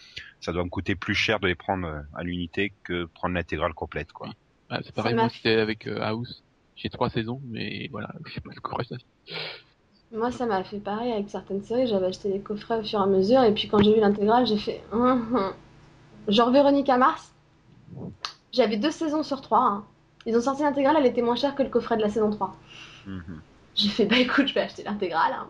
Ça 0.40 0.52
doit 0.52 0.64
me 0.64 0.68
coûter 0.70 0.94
plus 0.94 1.14
cher 1.14 1.40
de 1.40 1.46
les 1.46 1.54
prendre 1.54 1.87
euh, 1.87 2.00
à 2.14 2.22
l'unité 2.22 2.72
que 2.82 3.04
prendre 3.04 3.34
l'intégrale 3.34 3.74
complète, 3.74 4.12
quoi. 4.12 4.28
Ah, 4.70 4.80
c'est 4.84 4.94
pareil, 4.94 5.14
moi 5.14 5.30
c'était 5.30 5.58
avec 5.58 5.87
euh, 5.87 6.00
House. 6.02 6.42
J'ai 6.76 6.90
trois 6.90 7.08
saisons, 7.08 7.40
mais 7.46 7.88
voilà, 7.90 8.12
j'ai 8.34 8.40
pas 8.40 8.50
le 8.54 8.61
courage. 8.61 8.88
Moi, 10.12 10.31
ça 10.33 10.47
m'a 10.47 10.64
fait 10.64 10.81
pareil 10.81 11.12
avec 11.12 11.29
certaines 11.31 11.62
séries. 11.62 11.87
J'avais 11.87 12.07
acheté 12.07 12.31
des 12.31 12.40
coffrets 12.40 12.79
au 12.79 12.83
fur 12.85 13.01
et 13.01 13.03
à 13.03 13.07
mesure, 13.07 13.42
et 13.42 13.53
puis 13.53 13.68
quand 13.68 13.83
j'ai 13.83 13.94
vu 13.94 14.01
l'intégrale, 14.01 14.47
j'ai 14.47 14.59
fait. 14.59 14.83
Hum, 14.92 15.29
hum. 15.35 15.53
Genre 16.29 16.51
Véronica 16.51 16.97
Mars. 16.97 17.33
J'avais 18.53 18.77
deux 18.77 18.90
saisons 18.90 19.23
sur 19.23 19.40
trois. 19.40 19.61
hein. 19.62 19.85
Ils 20.27 20.37
ont 20.37 20.40
sorti 20.40 20.62
l'intégrale, 20.62 20.97
elle 20.99 21.07
était 21.07 21.23
moins 21.23 21.37
chère 21.37 21.55
que 21.55 21.62
le 21.62 21.68
coffret 21.71 21.97
de 21.97 22.03
la 22.03 22.09
saison 22.09 22.31
3. 22.31 22.55
Mhm. 23.07 23.40
J'ai 23.77 23.88
fait, 23.88 24.05
bah 24.07 24.18
écoute, 24.18 24.49
je 24.49 24.55
vais 24.55 24.61
acheter 24.62 24.83
l'intégrale. 24.83 25.33
hein. 25.33 25.49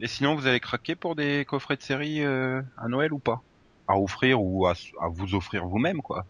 Et 0.00 0.06
sinon, 0.08 0.34
vous 0.34 0.46
avez 0.46 0.60
craqué 0.60 0.94
pour 0.96 1.16
des 1.16 1.44
coffrets 1.46 1.76
de 1.76 1.82
séries 1.82 2.22
euh, 2.22 2.60
à 2.76 2.88
Noël 2.88 3.12
ou 3.12 3.18
pas? 3.18 3.42
À 3.86 3.98
offrir 3.98 4.42
ou 4.42 4.66
à, 4.66 4.72
à 5.00 5.08
vous 5.08 5.34
offrir 5.34 5.66
vous-même, 5.66 6.02
quoi? 6.02 6.26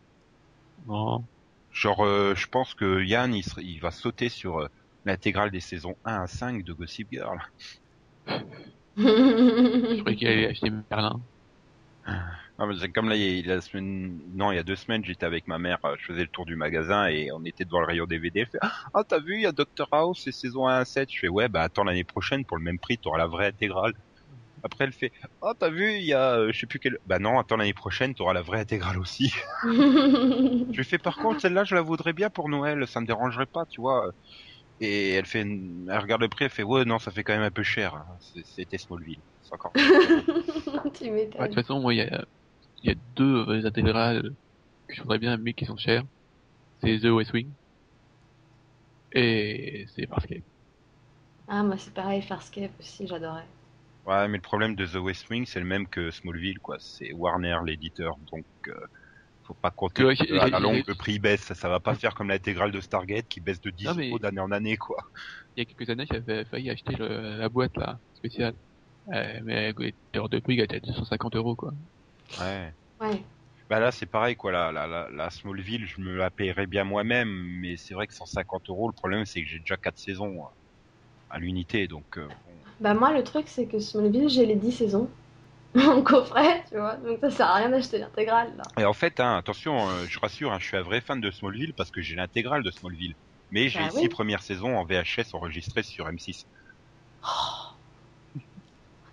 Non. 0.87 1.25
Genre, 1.73 2.05
euh, 2.05 2.35
je 2.35 2.47
pense 2.47 2.75
que 2.75 3.03
Yann, 3.05 3.35
il, 3.35 3.43
serait- 3.43 3.65
il 3.65 3.81
va 3.81 3.91
sauter 3.91 4.29
sur 4.29 4.61
euh, 4.61 4.69
l'intégrale 5.07 5.51
des 5.51 5.61
saisons 5.61 5.97
1 6.05 6.23
à 6.23 6.27
5 6.27 6.63
de 6.65 6.73
Gossip 6.73 7.09
Girl. 7.11 7.39
Je 8.97 10.01
croyais 10.01 10.17
qu'il 10.17 10.29
allait 10.29 10.49
acheter 10.49 10.71
Merlin. 10.71 11.21
Ah, 12.59 12.67
mais 12.67 12.75
c'est 12.81 12.89
comme 12.89 13.11
là, 13.11 13.17
il 13.17 13.47
y 13.47 13.51
a 13.51 13.55
la 13.57 13.61
semaine, 13.61 14.19
non, 14.35 14.51
il 14.51 14.57
y 14.57 14.59
a 14.59 14.63
deux 14.63 14.77
semaines, 14.77 15.05
j'étais 15.05 15.27
avec 15.27 15.47
ma 15.47 15.59
mère, 15.59 15.79
je 15.99 16.07
faisais 16.07 16.23
le 16.23 16.29
tour 16.29 16.47
du 16.47 16.57
magasin 16.57 17.07
et 17.07 17.31
on 17.31 17.45
était 17.45 17.67
devant 17.67 17.81
le 17.81 17.87
rayon 17.87 18.07
DVD. 18.07 18.41
Elle 18.41 18.47
fait, 18.47 18.59
ah, 18.63 19.05
t'as 19.07 19.19
vu, 19.19 19.35
il 19.35 19.43
y 19.43 19.47
a 19.47 19.53
Doctor 19.53 19.89
House, 19.93 20.23
c'est 20.25 20.33
saison 20.33 20.67
1 20.67 20.79
à 20.79 20.85
7. 20.87 21.11
Je 21.13 21.19
fais, 21.19 21.29
ouais, 21.29 21.49
bah 21.49 21.63
attends 21.63 21.85
l'année 21.85 22.05
prochaine 22.05 22.45
pour 22.47 22.57
le 22.57 22.63
même 22.63 22.79
prix, 22.79 22.97
t'auras 22.97 23.19
la 23.19 23.27
vraie 23.27 23.49
intégrale. 23.49 23.93
Après, 24.63 24.85
elle 24.85 24.93
fait, 24.93 25.13
oh, 25.43 25.53
t'as 25.57 25.69
vu, 25.69 25.97
il 25.97 26.05
y 26.05 26.15
a, 26.15 26.39
euh, 26.39 26.53
je 26.53 26.59
sais 26.59 26.67
plus 26.67 26.79
quel, 26.79 26.99
bah 27.07 27.19
non, 27.19 27.39
attends 27.39 27.57
l'année 27.57 27.75
prochaine, 27.75 28.15
t'auras 28.15 28.33
la 28.33 28.41
vraie 28.43 28.61
intégrale 28.61 28.99
aussi. 28.99 29.35
Je 29.65 30.77
lui 30.77 30.85
fais, 30.85 30.99
par 30.99 31.19
contre, 31.19 31.41
celle-là, 31.43 31.65
je 31.65 31.75
la 31.75 31.83
voudrais 31.83 32.15
bien 32.15 32.31
pour 32.31 32.49
Noël, 32.49 32.87
ça 32.87 33.01
me 33.01 33.07
dérangerait 33.07 33.47
pas, 33.47 33.67
tu 33.67 33.81
vois. 33.81 34.13
Et 34.81 35.11
elle 35.13 35.27
fait, 35.27 35.41
elle 35.41 35.99
regarde 35.99 36.23
le 36.23 36.29
prix, 36.29 36.45
elle 36.47 36.51
fait, 36.51 36.63
ouais, 36.63 36.85
non, 36.87 36.99
ça 36.99 37.11
fait 37.11 37.25
quand 37.25 37.35
même 37.35 37.43
un 37.43 37.51
peu 37.51 37.63
cher. 37.63 37.95
hein. 37.95 38.19
C'est- 38.21 38.45
C'était 38.47 38.79
Smallville. 38.79 39.23
C'est 39.43 39.55
encore. 39.55 39.75
tu 40.95 41.11
Ouais, 41.39 41.49
de 41.49 41.53
toute 41.53 41.63
façon, 41.63 41.81
moi, 41.81 41.95
il 41.95 41.99
y 41.99 42.01
a, 42.03 42.25
il 42.83 42.91
y 42.91 42.93
a 42.93 42.97
deux 42.97 43.47
euh, 43.49 43.67
intégrales 43.67 44.31
que 44.89 44.97
je 44.97 45.03
voudrais 45.03 45.19
bien, 45.21 45.37
mais 45.39 45.55
qui 45.55 45.67
sont 45.67 45.77
chères. 45.79 46.05
C'est 46.83 47.01
The 47.01 47.07
West 47.07 47.33
Wing. 47.35 47.55
Et 49.13 49.87
c'est 49.95 50.07
Farscape. 50.07 50.45
Ah, 51.49 51.65
moi, 51.65 51.77
c'est 51.77 51.93
pareil, 51.93 52.23
Farscape 52.23 52.79
aussi, 52.79 53.05
j'adorais. 53.09 53.49
Ouais, 54.05 54.29
mais 54.29 54.39
le 54.39 54.41
problème 54.43 54.75
de 54.77 54.87
The 54.87 54.95
West 54.97 55.29
Wing, 55.31 55.45
c'est 55.47 55.59
le 55.61 55.67
même 55.67 55.89
que 55.89 56.11
Smallville, 56.11 56.59
quoi. 56.61 56.77
C'est 56.81 57.13
Warner, 57.13 57.59
l'éditeur, 57.67 58.17
donc 58.33 58.47
euh, 58.69 58.75
faut 59.47 59.55
pas 59.55 59.71
compter 59.71 60.03
que 60.03 60.39
à 60.39 60.49
la 60.49 60.59
longue 60.59 60.83
le 60.87 60.95
prix 60.95 61.19
baisse. 61.19 61.43
Ça, 61.43 61.55
ça 61.55 61.69
va 61.69 61.81
pas 61.81 61.95
faire 61.95 62.15
comme 62.15 62.29
l'intégrale 62.29 62.73
de 62.73 62.81
Stargate 62.81 63.27
qui 63.29 63.41
baisse 63.41 63.61
de 63.61 63.71
10 63.71 63.85
Non, 63.87 63.95
mais- 63.95 64.09
euros 64.09 64.19
d'année 64.19 64.41
en 64.41 64.51
année, 64.51 64.77
quoi. 64.77 64.97
Il 65.57 65.61
y 65.61 65.63
a 65.63 65.65
quelques 65.65 65.89
années, 65.89 66.07
j'avais 66.11 66.45
failli 66.45 66.71
acheter 66.71 66.97
le- 66.97 67.39
la 67.39 67.49
boîte, 67.49 67.77
là, 67.77 67.99
spéciale. 68.15 68.55
Euh, 69.13 69.41
mais 69.45 69.55
elle 69.55 69.87
était 69.87 70.19
hors 70.19 70.29
de 70.29 70.39
prix, 70.41 70.55
elle 70.59 70.65
était 70.65 70.77
à 70.77 70.81
250 70.81 71.37
euros, 71.37 71.55
quoi. 71.55 71.73
Ouais. 72.41 72.73
Ouais. 73.01 73.23
Bah 73.71 73.79
là, 73.81 73.91
c'est 73.93 74.07
pareil, 74.07 74.37
quoi. 74.37 74.53
La, 74.53 74.73
la, 74.73 74.87
la, 74.87 75.09
la 75.11 75.31
Smallville, 75.31 75.87
je 75.87 76.01
me 76.01 76.17
la 76.17 76.31
paierais 76.31 76.67
bien 76.67 76.85
moi-même, 76.85 77.29
mais 77.61 77.77
c'est 77.77 77.95
vrai 77.95 78.07
que 78.07 78.15
150 78.15 78.69
euros, 78.69 78.89
le 78.89 78.95
problème, 78.95 79.25
c'est 79.25 79.43
que 79.43 79.49
j'ai 79.49 79.59
déjà 79.61 79.77
4 79.77 79.99
saisons 79.99 80.41
euh, 80.41 80.49
à 81.31 81.39
l'unité, 81.39 81.87
donc 81.89 82.19
euh, 82.19 82.27
bon. 82.27 82.35
Bah 82.79 82.93
moi 82.95 83.11
le 83.13 83.25
truc 83.25 83.47
c'est 83.49 83.67
que 83.67 83.79
Smallville 83.79 84.29
j'ai 84.29 84.45
les 84.45 84.55
10 84.55 84.71
saisons 84.71 85.09
en 85.89 86.03
coffret, 86.03 86.65
tu 86.69 86.77
vois, 86.79 86.97
donc 86.97 87.19
ça 87.21 87.31
sert 87.31 87.47
à 87.47 87.55
rien 87.57 87.71
d'acheter 87.71 87.99
l'intégrale 87.99 88.57
là. 88.57 88.73
Et 88.79 88.87
en 88.87 88.95
fait, 88.95 89.21
hein, 89.21 89.37
attention, 89.37 89.91
euh, 89.91 90.07
je 90.07 90.19
rassure, 90.19 90.51
hein, 90.51 90.59
je 90.59 90.65
suis 90.69 90.77
un 90.79 90.83
vrai 90.83 91.03
fan 91.03 91.21
de 91.21 91.31
Smallville 91.31 91.75
parce 91.75 91.91
que 91.91 92.01
j'ai 92.01 92.15
l'intégrale 92.15 92.63
de 92.63 92.71
Smallville. 92.71 93.15
Mais 93.51 93.69
j'ai 93.69 93.83
Bah 93.83 93.85
les 93.85 93.91
six 93.91 94.09
oui. 94.09 94.09
premières 94.09 94.43
saisons 94.43 94.79
en 94.79 94.87
VHS 94.87 95.35
enregistrées 95.35 95.83
sur 95.83 96.09
M6. 96.09 96.47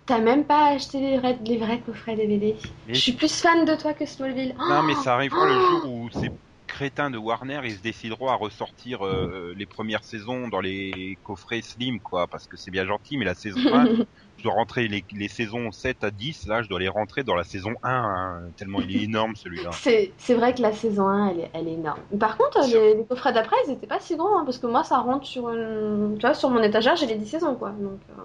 T'as 0.06 0.18
même 0.20 0.46
pas 0.46 0.68
acheté 0.68 0.98
les 1.00 1.18
vrais, 1.18 1.38
les 1.44 1.58
vrais 1.58 1.80
coffrets 1.82 2.16
DVD. 2.16 2.56
Mais- 2.84 2.94
Je 2.94 3.00
suis 3.00 3.12
plus 3.12 3.40
fan 3.40 3.64
de 3.66 3.74
toi 3.74 3.92
que 3.94 4.06
Smallville. 4.06 4.54
Non, 4.64 4.82
mais 4.82 4.94
Oh 4.94 5.02
ça 5.02 5.14
arrivera 5.14 5.44
le 5.46 5.58
jour 5.58 5.84
où 5.84 6.10
ces 6.10 6.30
crétins 6.66 7.10
de 7.10 7.18
Warner, 7.18 7.60
ils 7.64 7.76
se 7.76 7.82
décideront 7.82 8.28
à 8.28 8.34
ressortir 8.34 9.04
euh, 9.06 9.52
les 9.56 9.66
premières 9.66 10.04
saisons 10.04 10.48
dans 10.48 10.60
les 10.60 11.18
coffrets 11.22 11.62
slim, 11.62 12.00
quoi, 12.00 12.28
parce 12.28 12.46
que 12.46 12.56
c'est 12.56 12.70
bien 12.70 12.86
gentil, 12.86 13.18
mais 13.18 13.24
la 13.26 13.34
saison 13.34 13.62
1, 13.70 13.90
je 14.36 14.42
dois 14.42 14.52
rentrer 14.52 14.88
les, 14.88 15.04
les 15.12 15.28
saisons 15.28 15.70
7 15.72 16.04
à 16.04 16.10
10, 16.10 16.46
là, 16.46 16.62
je 16.62 16.68
dois 16.68 16.80
les 16.80 16.88
rentrer 16.88 17.22
dans 17.22 17.34
la 17.34 17.44
saison 17.44 17.74
1, 17.82 17.90
hein, 17.90 18.42
tellement 18.56 18.80
il 18.80 18.96
est 18.96 19.02
énorme 19.04 19.36
celui-là. 19.36 19.70
C'est 19.72 20.12
c'est 20.18 20.34
vrai 20.34 20.54
que 20.54 20.62
la 20.62 20.72
saison 20.72 21.08
1, 21.08 21.28
elle 21.28 21.40
est, 21.40 21.50
elle 21.54 21.68
est 21.68 21.74
énorme. 21.74 22.00
Par 22.18 22.36
contre, 22.36 22.66
les, 22.66 22.94
les 22.94 23.04
coffrets 23.04 23.32
d'après, 23.32 23.56
ils 23.66 23.72
étaient 23.72 23.86
pas 23.86 24.00
si 24.00 24.16
grands, 24.16 24.40
hein, 24.40 24.44
parce 24.44 24.58
que 24.58 24.66
moi, 24.66 24.84
ça 24.84 24.98
rentre 24.98 25.26
sur 25.26 25.50
une... 25.50 26.16
Tu 26.18 26.26
vois, 26.26 26.34
sur 26.34 26.50
mon 26.50 26.62
étagère, 26.62 26.96
j'ai 26.96 27.06
les 27.06 27.16
10 27.16 27.26
saisons, 27.26 27.54
quoi. 27.54 27.70
Donc, 27.70 28.00
euh, 28.10 28.22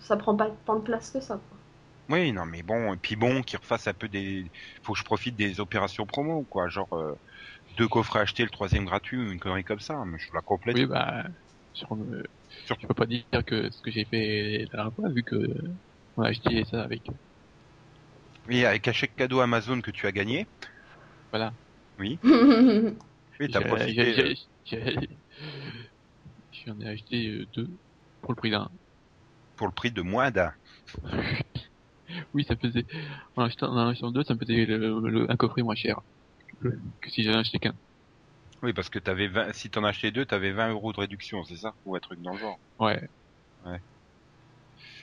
ça 0.00 0.16
prend 0.16 0.34
pas 0.36 0.50
tant 0.66 0.76
de 0.76 0.80
place 0.82 1.10
que 1.10 1.20
ça, 1.20 1.34
quoi. 1.34 1.58
Oui, 2.10 2.32
non, 2.32 2.44
mais 2.44 2.62
bon, 2.62 2.92
et 2.92 2.96
puis 2.96 3.14
bon, 3.14 3.42
qu'ils 3.42 3.60
refassent 3.60 3.86
un 3.86 3.94
peu 3.94 4.08
des. 4.08 4.44
Faut 4.82 4.94
que 4.94 4.98
je 4.98 5.04
profite 5.04 5.36
des 5.36 5.60
opérations 5.60 6.06
promo, 6.06 6.44
quoi. 6.50 6.68
Genre, 6.68 6.88
euh, 6.92 7.16
deux 7.78 7.86
coffrets 7.86 8.18
achetés, 8.18 8.42
le 8.42 8.50
troisième 8.50 8.84
gratuit, 8.84 9.16
ou 9.16 9.30
une 9.30 9.38
connerie 9.38 9.62
comme 9.62 9.78
ça. 9.78 10.02
Mais 10.04 10.18
je 10.18 10.26
la 10.34 10.40
complète. 10.40 10.74
Oui, 10.74 10.86
bah, 10.86 11.22
sur, 11.72 11.96
je 12.80 12.86
peux 12.86 12.94
pas 12.94 13.06
dire 13.06 13.24
que 13.46 13.70
ce 13.70 13.80
que 13.82 13.90
j'ai 13.90 14.04
fait 14.04 14.58
la 14.72 14.76
dernière 14.76 14.94
fois, 14.94 15.08
vu 15.10 15.22
que 15.22 15.36
on 16.16 16.22
a 16.22 16.28
acheté 16.28 16.64
ça 16.64 16.82
avec. 16.82 17.02
Oui, 18.48 18.64
avec 18.64 18.88
un 18.88 18.92
chèque 18.92 19.14
cadeau 19.16 19.40
Amazon 19.40 19.80
que 19.80 19.90
tu 19.90 20.06
as 20.06 20.12
gagné. 20.12 20.46
Voilà. 21.30 21.52
Oui, 21.98 22.18
t'as 22.22 23.60
J'ai- 23.60 23.64
profité. 23.66 24.20
euh, 24.20 24.34
J'en 26.66 26.78
ai 26.80 26.88
acheté 26.88 27.28
euh, 27.28 27.46
deux 27.54 27.68
pour 28.20 28.32
le 28.32 28.36
prix 28.36 28.50
d'un. 28.50 28.68
pour 29.56 29.66
le 29.66 29.72
prix 29.72 29.92
de 29.92 30.02
moins 30.02 30.30
d'un. 30.30 30.52
Oui, 32.34 32.44
ça 32.44 32.56
faisait. 32.56 32.86
En 33.36 33.44
achetant, 33.44 33.68
en 33.72 33.88
achetant 33.88 34.10
deux, 34.10 34.24
ça 34.24 34.34
me 34.34 34.38
faisait 34.40 34.64
le, 34.66 35.00
le- 35.08 35.30
un 35.30 35.36
coffret 35.36 35.62
moins 35.62 35.74
cher 35.76 36.00
que, 36.60 36.68
que 37.00 37.10
si 37.10 37.22
j'avais 37.22 37.38
acheté 37.38 37.58
qu'un. 37.58 37.74
Oui, 38.62 38.72
parce 38.72 38.88
que 38.88 38.98
t'avais 38.98 39.28
20, 39.28 39.52
si 39.52 39.70
t'en 39.70 39.84
achetais 39.84 40.10
deux, 40.10 40.26
t'avais 40.26 40.52
20 40.52 40.70
euros 40.70 40.92
de 40.92 41.00
réduction, 41.00 41.44
c'est 41.44 41.56
ça? 41.56 41.72
Ou 41.86 41.96
un 41.96 42.00
truc 42.00 42.20
dans 42.20 42.32
le 42.32 42.38
genre. 42.38 42.58
Ouais. 42.78 43.00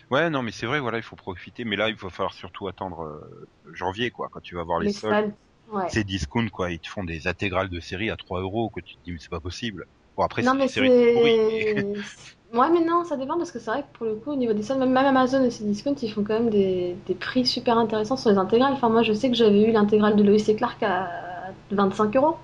Ouais, 0.10 0.30
non, 0.30 0.42
mais 0.42 0.52
c'est 0.52 0.66
vrai, 0.66 0.80
voilà, 0.80 0.98
il 0.98 1.04
faut 1.04 1.16
profiter. 1.16 1.66
Mais 1.66 1.76
là, 1.76 1.90
il 1.90 1.96
va 1.96 2.10
falloir 2.10 2.34
surtout 2.34 2.68
attendre 2.68 3.04
euh, 3.04 3.48
janvier, 3.74 4.10
quoi, 4.10 4.30
quand 4.32 4.40
tu 4.42 4.56
vas 4.56 4.64
voir 4.64 4.80
les 4.80 4.88
Les 4.88 4.94
soldes. 4.94 5.34
Ouais. 5.72 5.88
C'est 5.90 6.06
discount, 6.06 6.48
quoi. 6.50 6.72
Ils 6.72 6.80
te 6.80 6.88
font 6.88 7.04
des 7.04 7.28
intégrales 7.28 7.70
de 7.70 7.80
série 7.82 8.10
à 8.10 8.16
3 8.16 8.42
euros, 8.42 8.70
que 8.70 8.80
tu 8.80 8.96
te 8.96 9.04
dis, 9.04 9.12
mais 9.12 9.18
c'est 9.20 9.30
pas 9.30 9.42
possible. 9.42 9.86
Bon, 10.16 10.24
après, 10.24 10.44
Non, 10.44 10.54
c'est 10.68 10.82
mais 10.82 11.18
c'est. 11.18 11.86
Ouais, 12.54 12.70
mais 12.72 12.80
non, 12.80 13.04
ça 13.04 13.18
dépend 13.18 13.38
parce 13.38 13.52
que 13.52 13.60
c'est 13.60 13.70
vrai 13.70 13.82
que 13.82 13.98
pour 13.98 14.06
le 14.06 14.16
coup, 14.16 14.32
au 14.32 14.36
niveau 14.38 14.54
des 14.54 14.64
soldes, 14.64 14.80
même, 14.80 14.94
même 14.94 15.06
Amazon 15.06 15.44
et 15.44 15.52
ses 15.52 15.66
discounts, 15.66 16.02
ils 16.02 16.10
font 16.10 16.24
quand 16.24 16.36
même 16.36 16.50
des, 16.50 16.96
des 17.06 17.14
prix 17.14 17.46
super 17.46 17.78
intéressants 17.78 18.16
sur 18.16 18.30
les 18.30 18.38
intégrales. 18.38 18.72
Enfin, 18.72 18.88
moi, 18.88 19.04
je 19.04 19.12
sais 19.12 19.30
que 19.30 19.36
j'avais 19.36 19.64
eu 19.64 19.74
l'intégrale 19.74 20.16
de 20.16 20.24
Lois 20.24 20.38
et 20.48 20.56
Clark 20.56 20.82
à 20.82 21.10
25 21.72 22.16
euros. 22.16 22.38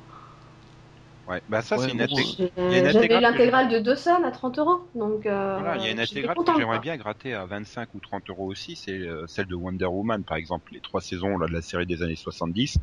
Ouais, 1.27 1.41
bah 1.47 1.61
ça, 1.61 1.77
Ouais, 1.77 1.85
c'est 1.87 1.93
une 1.93 2.01
a 2.01 2.05
une 2.05 2.83
J'avais 2.83 3.07
que 3.07 3.13
l'intégrale 3.13 3.69
de 3.69 3.79
Dawson 3.79 4.23
à 4.23 4.31
30 4.31 4.59
euros. 4.59 4.89
Donc, 4.93 5.25
euh, 5.25 5.57
Voilà, 5.59 5.77
il 5.77 5.85
y 5.85 5.87
a 5.87 5.91
une 5.91 5.99
intégrale 5.99 6.35
que 6.35 6.53
j'aimerais 6.57 6.79
bien 6.79 6.97
gratter 6.97 7.33
à 7.33 7.45
25 7.45 7.93
ou 7.93 7.99
30 7.99 8.29
euros 8.29 8.51
aussi, 8.51 8.75
c'est 8.75 8.91
euh, 8.91 9.25
celle 9.27 9.45
de 9.47 9.55
Wonder 9.55 9.85
Woman, 9.85 10.23
par 10.25 10.37
exemple, 10.37 10.73
les 10.73 10.81
trois 10.81 11.01
saisons 11.01 11.37
là, 11.37 11.47
de 11.47 11.53
la 11.53 11.61
série 11.61 11.85
des 11.85 12.01
années 12.01 12.15
70. 12.15 12.77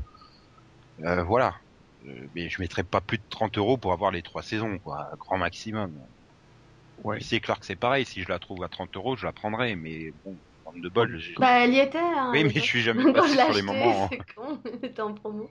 Euh, 1.00 1.22
voilà. 1.24 1.54
Euh, 2.06 2.28
mais 2.34 2.48
je 2.48 2.60
mettrais 2.62 2.84
pas 2.84 3.00
plus 3.00 3.18
de 3.18 3.24
30 3.28 3.58
euros 3.58 3.76
pour 3.76 3.92
avoir 3.92 4.10
les 4.10 4.22
trois 4.22 4.42
saisons, 4.42 4.78
quoi, 4.78 5.10
grand 5.18 5.36
maximum. 5.38 5.98
Ouais. 6.98 7.18
C'est 7.20 7.40
Clark, 7.40 7.64
c'est 7.64 7.76
pareil, 7.76 8.04
si 8.04 8.22
je 8.22 8.28
la 8.28 8.38
trouve 8.38 8.62
à 8.62 8.68
30 8.68 8.94
euros, 8.96 9.16
je 9.16 9.26
la 9.26 9.32
prendrai, 9.32 9.76
mais 9.76 10.12
bon, 10.24 10.38
bande 10.64 10.80
de 10.82 10.88
bol. 10.88 11.18
j'ai- 11.18 11.34
Bah, 11.38 11.64
elle 11.64 11.74
y 11.74 11.78
était. 11.78 11.98
Hein, 11.98 12.30
oui, 12.32 12.44
mais 12.44 12.54
je 12.54 12.60
suis 12.60 12.82
jamais 12.82 13.10
passé 13.12 13.36
sur 13.36 13.54
les 13.54 13.62
moments. 13.62 14.04
hein. 14.04 14.08
c'est 14.10 14.34
con, 14.34 14.60
elle 14.82 14.84
était 14.90 15.02
en 15.02 15.14
promo. 15.14 15.50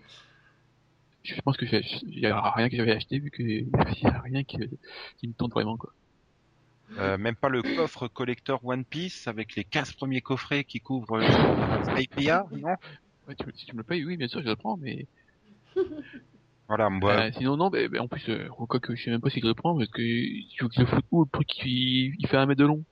Je 1.36 1.42
pense 1.42 1.58
que 1.58 1.66
il 1.66 2.20
y 2.20 2.26
a 2.26 2.52
rien 2.52 2.70
que 2.70 2.76
j'avais 2.76 2.92
acheté 2.92 3.20
vu 3.20 3.32
que 3.32 3.44
y 3.44 4.06
a 4.06 4.22
rien 4.22 4.44
qui, 4.44 4.58
qui 5.18 5.28
me 5.28 5.34
tente 5.34 5.52
vraiment 5.52 5.78
quoi. 5.78 5.92
Euh, 6.98 7.18
même 7.18 7.36
pas 7.36 7.50
le 7.50 7.62
coffre 7.62 8.08
collector 8.08 8.66
One 8.66 8.84
Piece 8.84 9.28
avec 9.28 9.56
les 9.56 9.64
15 9.64 9.94
premiers 9.94 10.22
coffrets 10.22 10.64
qui 10.64 10.80
couvrent 10.80 11.22
euh, 11.22 11.84
Skypiea, 11.84 12.46
non? 12.52 12.76
Ouais, 13.28 13.36
tu, 13.36 13.46
si 13.56 13.66
tu 13.68 13.74
me 13.74 13.80
le 13.80 13.84
payes, 13.84 14.04
oui, 14.04 14.18
bien 14.18 14.28
sûr, 14.28 14.42
je 14.42 14.48
le 14.48 14.56
prends, 14.56 14.76
mais 14.78 15.08
Voilà, 16.68 16.90
moi, 16.90 17.14
euh, 17.14 17.32
sinon 17.36 17.58
non, 17.58 17.70
mais, 17.72 17.88
mais 17.90 18.00
en 18.00 18.08
plus, 18.08 18.28
euh, 18.30 18.48
quoi 18.50 18.80
que 18.80 18.96
je 18.96 19.04
sais 19.04 19.12
même 19.12 19.22
pas 19.22 19.30
si 19.30 19.40
je 19.40 19.46
le 19.46 19.54
prends 19.54 19.76
parce 19.76 19.90
que 19.90 20.02
tu 20.02 20.64
veux 20.64 20.70
que 20.70 20.76
je 20.76 20.82
le 20.82 20.86
foute 20.88 21.06
où 21.12 21.24
le 21.24 21.30
truc 21.32 21.48
il 21.66 22.28
fait 22.28 22.38
un 22.38 22.46
mètre 22.46 22.60
de 22.60 22.66
long. 22.66 22.84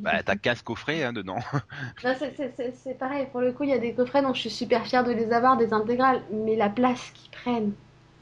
Bah, 0.00 0.22
t'as 0.22 0.36
15 0.36 0.62
coffrets 0.62 1.02
hein, 1.04 1.12
dedans. 1.12 1.38
Non, 2.04 2.14
c'est- 2.18 2.34
c'est- 2.36 2.52
c'est 2.56 2.72
c'est 2.72 2.94
pareil, 2.94 3.26
pour 3.30 3.40
le 3.40 3.52
coup, 3.52 3.64
il 3.64 3.70
y 3.70 3.72
a 3.74 3.78
des 3.78 3.92
coffrets 3.94 4.22
dont 4.22 4.32
je 4.32 4.40
suis 4.40 4.50
super 4.50 4.86
fière 4.86 5.04
de 5.04 5.12
les 5.12 5.32
avoir, 5.32 5.56
des 5.58 5.72
intégrales, 5.74 6.22
mais 6.30 6.56
la 6.56 6.70
place 6.70 7.10
qu'ils 7.12 7.30
prennent. 7.30 7.72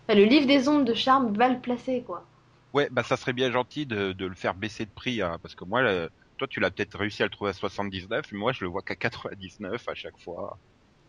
Enfin, 0.09 0.19
le 0.19 0.25
livre 0.25 0.47
des 0.47 0.69
ombres 0.69 0.85
de 0.85 0.95
charme 0.95 1.37
va 1.37 1.49
le 1.49 1.61
placer, 1.61 2.03
quoi. 2.03 2.25
Ouais, 2.73 2.89
bah 2.91 3.03
ça 3.05 3.17
serait 3.17 3.33
bien 3.33 3.51
gentil 3.53 3.87
de, 3.87 4.13
de 4.13 4.27
le 4.27 4.35
faire 4.35 4.55
baisser 4.55 4.85
de 4.87 4.91
prix, 4.91 5.23
hein, 5.23 5.39
parce 5.43 5.55
que 5.55 5.65
moi, 5.65 5.83
le- 5.83 6.11
toi, 6.39 6.49
tu 6.49 6.61
l'as 6.61 6.71
peut-être 6.71 6.99
réussi 6.99 7.23
à 7.23 7.27
le 7.27 7.31
trouver 7.31 7.51
à 7.51 7.53
79, 7.55 8.27
mais 8.33 8.39
moi, 8.39 8.53
je 8.53 8.65
le 8.65 8.71
vois 8.71 8.83
qu'à 8.83 8.97
99 8.97 9.89
à 9.89 9.95
chaque 9.95 10.19
fois. 10.19 10.59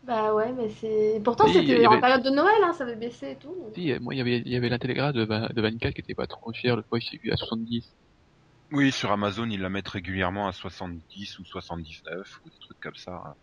Bah 0.04 0.34
ouais, 0.36 0.52
mais 0.54 0.70
c'est. 0.70 1.20
Pourtant, 1.24 1.48
c'était 1.48 1.86
en 1.88 1.92
avait- 1.92 2.02
période 2.02 2.24
de 2.24 2.30
Noël, 2.30 2.62
hein, 2.64 2.74
ça 2.74 2.84
avait 2.84 2.96
baissé 2.96 3.32
et 3.32 3.36
tout. 3.36 3.50
donc. 3.50 3.74
Si, 3.76 3.94
moi 4.00 4.14
il 4.14 4.18
y 4.18 4.22
avait 4.22 4.40
il 4.40 4.48
y 4.48 4.56
avait 4.56 4.70
l'intégrale 4.70 5.14
de, 5.14 5.26
de 5.26 5.62
24 5.62 5.94
qui 5.94 6.02
était 6.02 6.16
pas 6.16 6.28
trop 6.28 6.54
cher, 6.54 6.76
le 6.78 6.84
fois 6.84 7.00
j'ai 7.00 7.18
vu 7.18 7.32
à 7.32 7.36
70. 7.38 7.96
Oui, 8.72 8.92
sur 8.92 9.12
Amazon, 9.12 9.48
ils 9.50 9.62
la 9.62 9.70
mettent 9.70 9.90
régulièrement 9.90 10.48
à 10.48 10.52
70 10.52 11.38
ou 11.40 11.46
79 11.46 12.28
ou 12.44 12.50
des 12.50 12.58
trucs 12.60 12.80
comme 12.80 12.96
ça. 12.96 13.36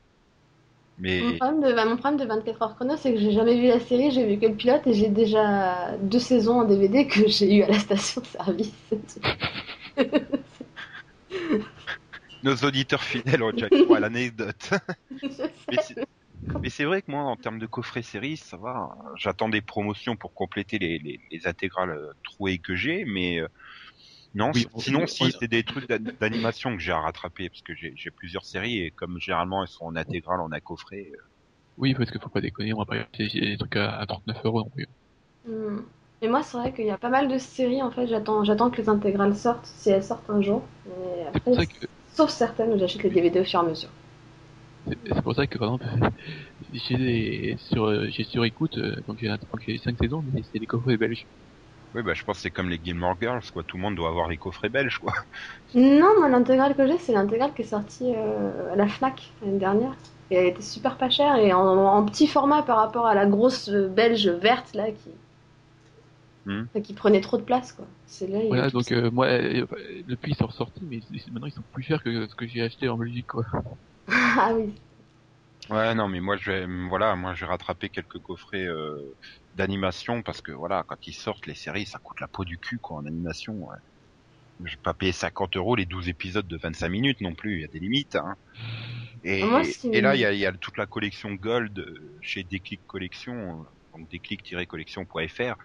Mais 0.99 1.21
Mon 1.21 1.39
problème, 1.39 1.61
de, 1.71 1.75
bah, 1.75 1.85
mon 1.85 1.97
problème 1.97 2.21
de 2.21 2.27
24 2.27 2.63
heures 2.63 2.75
chrono, 2.77 2.97
c'est 2.97 3.15
que 3.15 3.21
j'ai 3.21 3.33
jamais 3.33 3.61
vu 3.61 3.69
la 3.69 3.81
série, 3.81 4.11
j'ai 4.11 4.27
vu 4.27 4.39
que 4.41 4.47
le 4.47 4.57
pilote 4.57 4.87
et 4.87 4.95
j'ai 4.95 5.09
déjà 5.09 5.97
deux 5.99 6.19
saisons 6.19 6.61
en 6.61 6.65
DVD 6.65 7.07
que 7.07 7.29
j'ai 7.29 7.55
eu 7.55 7.63
à 7.63 7.69
la 7.69 7.79
station 7.79 8.23
service. 8.25 8.73
nos 12.43 12.57
auditeurs 12.57 13.03
fidèles 13.03 13.43
ont 13.43 13.53
déjà 13.53 13.69
à 13.95 14.01
l'anecdote. 14.01 14.71
Mais 15.71 15.79
c'est- 16.71 16.85
vrai 16.85 17.03
que 17.03 17.11
moi, 17.11 17.23
en 17.23 17.37
termes 17.37 17.59
de 17.59 17.67
coffret 17.67 18.03
série, 18.03 18.37
ça 18.37 18.57
va. 18.57 18.89
J'attends 19.17 19.49
des 19.49 19.63
promotions 19.63 20.17
pour 20.17 20.35
compléter 20.35 20.79
les, 20.79 20.99
les, 20.99 21.19
les 21.31 21.47
intégrales 21.47 21.91
euh, 21.91 22.13
trouées 22.25 22.59
que 22.59 22.75
j'ai, 22.77 23.05
mais 23.07 23.41
euh, 23.41 23.49
non. 24.35 24.53
Oui, 24.55 24.67
sinon, 24.77 25.07
on- 25.21 25.31
si 25.31 25.33
c'est 25.33 25.49
des 25.49 25.65
trucs 25.65 25.89
d'an- 25.89 25.99
d'animation 26.21 26.73
que 26.77 26.83
j'ai 26.83 26.93
à 26.93 27.01
rattraper, 27.01 27.49
parce 27.51 27.63
que 27.63 27.75
j'ai 27.75 28.11
plusieurs 28.11 28.45
séries 28.45 28.79
et 28.81 28.91
comme 28.93 29.19
généralement 29.21 29.63
elles 29.63 29.69
sont 29.69 29.85
en 29.87 29.97
intégrale, 29.97 30.41
en 30.41 30.53
un 30.53 30.61
coffret. 30.61 31.11
euh, 31.15 31.17
Oui, 31.79 31.95
parce 31.95 32.11
qu'il 32.11 32.21
faut 32.21 32.31
pas 32.31 32.41
déconner, 32.43 32.75
on 32.75 32.79
va 32.81 32.87
pas 32.87 32.97
acheter 33.15 33.29
des 33.41 33.59
trucs 33.59 33.77
à, 33.77 33.99
à 33.99 34.07
39 34.07 34.45
euros 34.45 34.61
non 34.65 34.71
plus. 34.71 34.87
Hmm. 35.47 35.79
Et 36.21 36.29
moi, 36.29 36.43
c'est 36.43 36.57
vrai 36.57 36.73
qu'il 36.73 36.87
y 36.87 36.91
a 36.91 36.99
pas 36.99 37.09
mal 37.11 37.29
de 37.29 37.39
séries, 37.39 37.83
en 37.83 37.91
fait, 37.91 38.07
j'attends, 38.09 38.45
j'attends 38.45 38.71
que 38.71 38.81
les 38.81 38.89
intégrales 38.89 39.35
sortent, 39.37 39.67
si 39.67 39.91
elles 39.91 40.05
sortent 40.05 40.29
un 40.31 40.41
jour. 40.41 40.63
Pour 41.33 41.33
après, 41.35 41.53
ça 41.55 41.67
que 41.67 41.87
sauf 42.15 42.31
certaines 42.31 42.73
où 42.73 42.79
j'achète 42.79 43.03
les 43.05 43.11
DVD 43.11 43.41
au 43.41 43.45
fur 43.45 43.61
et 43.61 43.63
à 43.63 43.67
mesure. 43.67 43.91
C'est 44.87 45.23
pour 45.23 45.35
ça 45.35 45.47
que 45.47 45.59
par 45.59 45.75
exemple, 45.75 45.87
j'ai 46.73 46.97
des- 46.97 47.57
sur 47.59 47.85
euh, 47.85 48.07
j'ai 48.11 48.25
sur 48.25 48.45
écoute, 48.45 48.77
euh, 48.79 48.97
donc 49.07 49.19
j'ai 49.19 49.29
donc 49.29 49.39
j'ai 49.61 49.79
cinq 49.79 49.97
saisons, 50.01 50.23
mais 50.33 50.43
c'est 50.43 50.59
des 50.59 50.67
coffrets 50.67 50.97
belges. 50.97 51.27
Oui, 51.95 52.03
bah 52.03 52.13
je 52.15 52.23
pense 52.23 52.37
que 52.39 52.43
c'est 52.43 52.51
comme 52.51 52.69
les 52.71 52.79
Gilmore 52.83 53.17
Girls, 53.21 53.43
quoi. 53.53 53.65
Tout 53.65 53.77
le 53.79 53.83
monde 53.83 53.97
doit 53.97 54.09
avoir 54.09 54.29
les 54.29 54.37
coffrets 54.39 54.69
belges, 54.69 54.99
quoi. 54.99 55.13
Non, 55.75 56.19
moi, 56.19 56.29
l'intégrale 56.29 56.75
que 56.75 56.87
j'ai, 56.87 56.99
c'est 56.99 57.13
l'intégrale 57.13 57.53
qui 57.55 57.63
est 57.63 57.65
sortie 57.65 58.15
euh, 58.15 58.73
à 58.73 58.77
la 58.77 58.89
Fnac 58.89 59.33
l'année 59.41 59.59
dernière. 59.59 59.95
Et 60.31 60.37
elle 60.37 60.47
était 60.47 60.63
super 60.63 60.97
pas 60.99 61.11
chère 61.11 61.37
et 61.37 61.53
en, 61.53 61.61
en 61.67 62.05
petit 62.07 62.27
format 62.27 62.63
par 62.63 62.79
rapport 62.79 63.07
à 63.07 63.15
la 63.15 63.27
grosse 63.27 63.69
euh, 63.69 63.89
belge 63.89 64.29
verte, 64.29 64.75
là, 64.75 64.91
qui, 64.91 65.11
Hmm. 66.47 66.65
qui 66.83 66.93
prenait 66.95 67.21
trop 67.21 67.37
de 67.39 67.43
place, 67.43 67.73
quoi. 67.73 67.87
C'est 68.07 68.27
là, 68.27 68.39
Voilà, 68.49 68.71
donc 68.71 68.93
euh, 68.93 69.11
moi 69.11 69.27
euh, 69.29 69.67
depuis 70.07 70.33
ils 70.33 70.37
sont 70.37 70.47
ressortis, 70.47 70.85
mais 70.85 71.01
c'est- 71.01 71.31
maintenant 71.31 71.47
ils 71.47 71.53
sont 71.53 71.63
plus 71.73 71.83
chers 71.83 72.03
que 72.03 72.27
ce 72.29 72.35
que 72.35 72.47
j'ai 72.47 72.63
acheté 72.63 72.89
en 72.89 72.99
Belgique 72.99 73.27
quoi. 73.29 73.45
Ah 74.09 74.53
oui. 74.55 74.75
Ouais, 75.71 75.95
non, 75.95 76.09
mais 76.09 76.21
moi, 76.21 76.37
je 76.37 76.51
vais, 76.51 76.67
voilà, 76.89 77.15
moi, 77.17 77.35
j'ai 77.35 77.45
rattrapé 77.47 77.89
quelques 77.89 78.19
coffrets 78.19 78.67
euh, 78.67 79.17
d'animation 79.55 80.23
parce 80.23 80.41
que, 80.41 80.53
voilà, 80.53 80.85
quand 80.87 81.07
ils 81.07 81.15
sortent 81.15 81.47
les 81.47 81.55
séries, 81.55 81.87
ça 81.87 81.99
coûte 81.99 82.21
la 82.21 82.29
peau 82.29 82.45
du 82.45 82.59
cul, 82.59 82.79
quoi, 82.79 82.99
en 82.99 83.07
animation. 83.07 83.55
Ouais. 83.55 83.77
Je 84.65 84.73
vais 84.73 84.83
pas 84.83 84.95
payer 84.95 85.13
50 85.13 85.57
euros 85.57 85.77
les 85.77 85.87
12 85.87 86.09
épisodes 86.09 86.47
de 86.47 86.57
25 86.57 86.89
minutes 86.89 87.21
non 87.21 87.35
plus. 87.35 87.57
Il 87.57 87.61
y 87.63 87.65
a 87.65 87.69
des 87.69 87.81
limites. 87.81 88.17
Hein. 88.17 88.37
Et, 89.25 89.45
Moi, 89.45 89.63
et 89.93 90.01
là, 90.01 90.15
il 90.15 90.21
y 90.21 90.25
a, 90.25 90.33
y 90.33 90.47
a 90.47 90.53
toute 90.53 90.77
la 90.77 90.87
collection 90.87 91.33
Gold 91.33 91.79
euh, 91.79 92.19
chez 92.21 92.43
Déclic 92.43 92.81
Collection, 92.87 93.61
euh, 93.61 93.99
donc 93.99 94.09
déclic-collection.fr. 94.11 95.57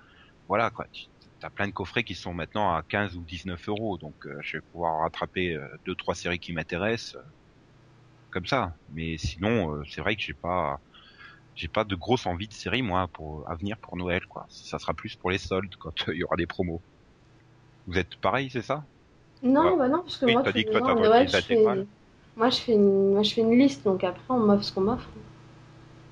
Voilà, 0.48 0.70
quoi. 0.70 0.86
Tu 0.92 1.46
as 1.46 1.50
plein 1.50 1.68
de 1.68 1.74
coffrets 1.74 2.04
qui 2.04 2.16
sont 2.16 2.34
maintenant 2.34 2.74
à 2.74 2.84
15 2.84 3.16
ou 3.16 3.22
19 3.22 3.70
euros, 3.70 3.98
donc 3.98 4.16
euh, 4.26 4.40
je 4.42 4.58
vais 4.58 4.62
pouvoir 4.72 5.02
rattraper 5.02 5.56
euh, 5.56 5.68
deux, 5.86 5.96
trois 5.96 6.16
séries 6.16 6.40
qui 6.40 6.54
m'intéressent, 6.54 7.16
euh, 7.16 7.26
comme 8.32 8.46
ça. 8.46 8.76
Mais 8.94 9.18
sinon, 9.18 9.76
euh, 9.76 9.84
c'est 9.90 10.02
vrai 10.02 10.16
que 10.16 10.22
j'ai 10.22 10.34
pas, 10.34 10.80
j'ai 11.58 11.68
pas 11.70 11.84
de 11.84 11.96
grosse 11.98 12.26
envie 12.28 12.48
de 12.48 12.54
série, 12.54 12.84
moi, 12.84 13.10
pour, 13.10 13.50
à 13.50 13.56
venir 13.58 13.78
pour 13.80 13.98
Noël, 13.98 14.26
quoi. 14.28 14.46
Ça 14.50 14.80
sera 14.80 14.96
plus 14.96 15.18
pour 15.18 15.32
les 15.32 15.40
soldes, 15.40 15.76
quand 15.80 16.10
euh, 16.10 16.14
il 16.16 16.20
y 16.20 16.26
aura 16.26 16.38
des 16.38 16.48
promos. 16.48 16.84
Vous 17.88 17.98
êtes 17.98 18.16
pareil, 18.18 18.52
c'est 18.52 18.62
ça? 18.62 18.86
Non, 19.42 19.64
Ouais. 19.64 19.78
bah 19.78 19.88
non, 19.88 20.02
parce 20.04 20.18
que 20.18 20.26
Oui, 20.26 20.34
moi, 20.34 20.44
dit 20.54 20.66
que 20.66 20.72
les 20.72 20.80
toi, 20.80 20.94
voté 20.96 21.04
Noël, 21.08 21.28
les 21.28 21.32
je 21.32 21.42
fais... 21.42 21.86
Moi, 22.36 22.50
je 22.52 22.58
fais 22.60 22.74
une... 22.74 23.14
moi, 23.14 23.24
je 23.24 23.34
fais 23.34 23.42
une 23.42 23.58
liste, 23.58 23.84
donc 23.84 24.04
après, 24.04 24.22
on 24.30 24.40
m'offre 24.40 24.64
ce 24.64 24.72
qu'on 24.72 24.82
m'offre. 24.82 25.10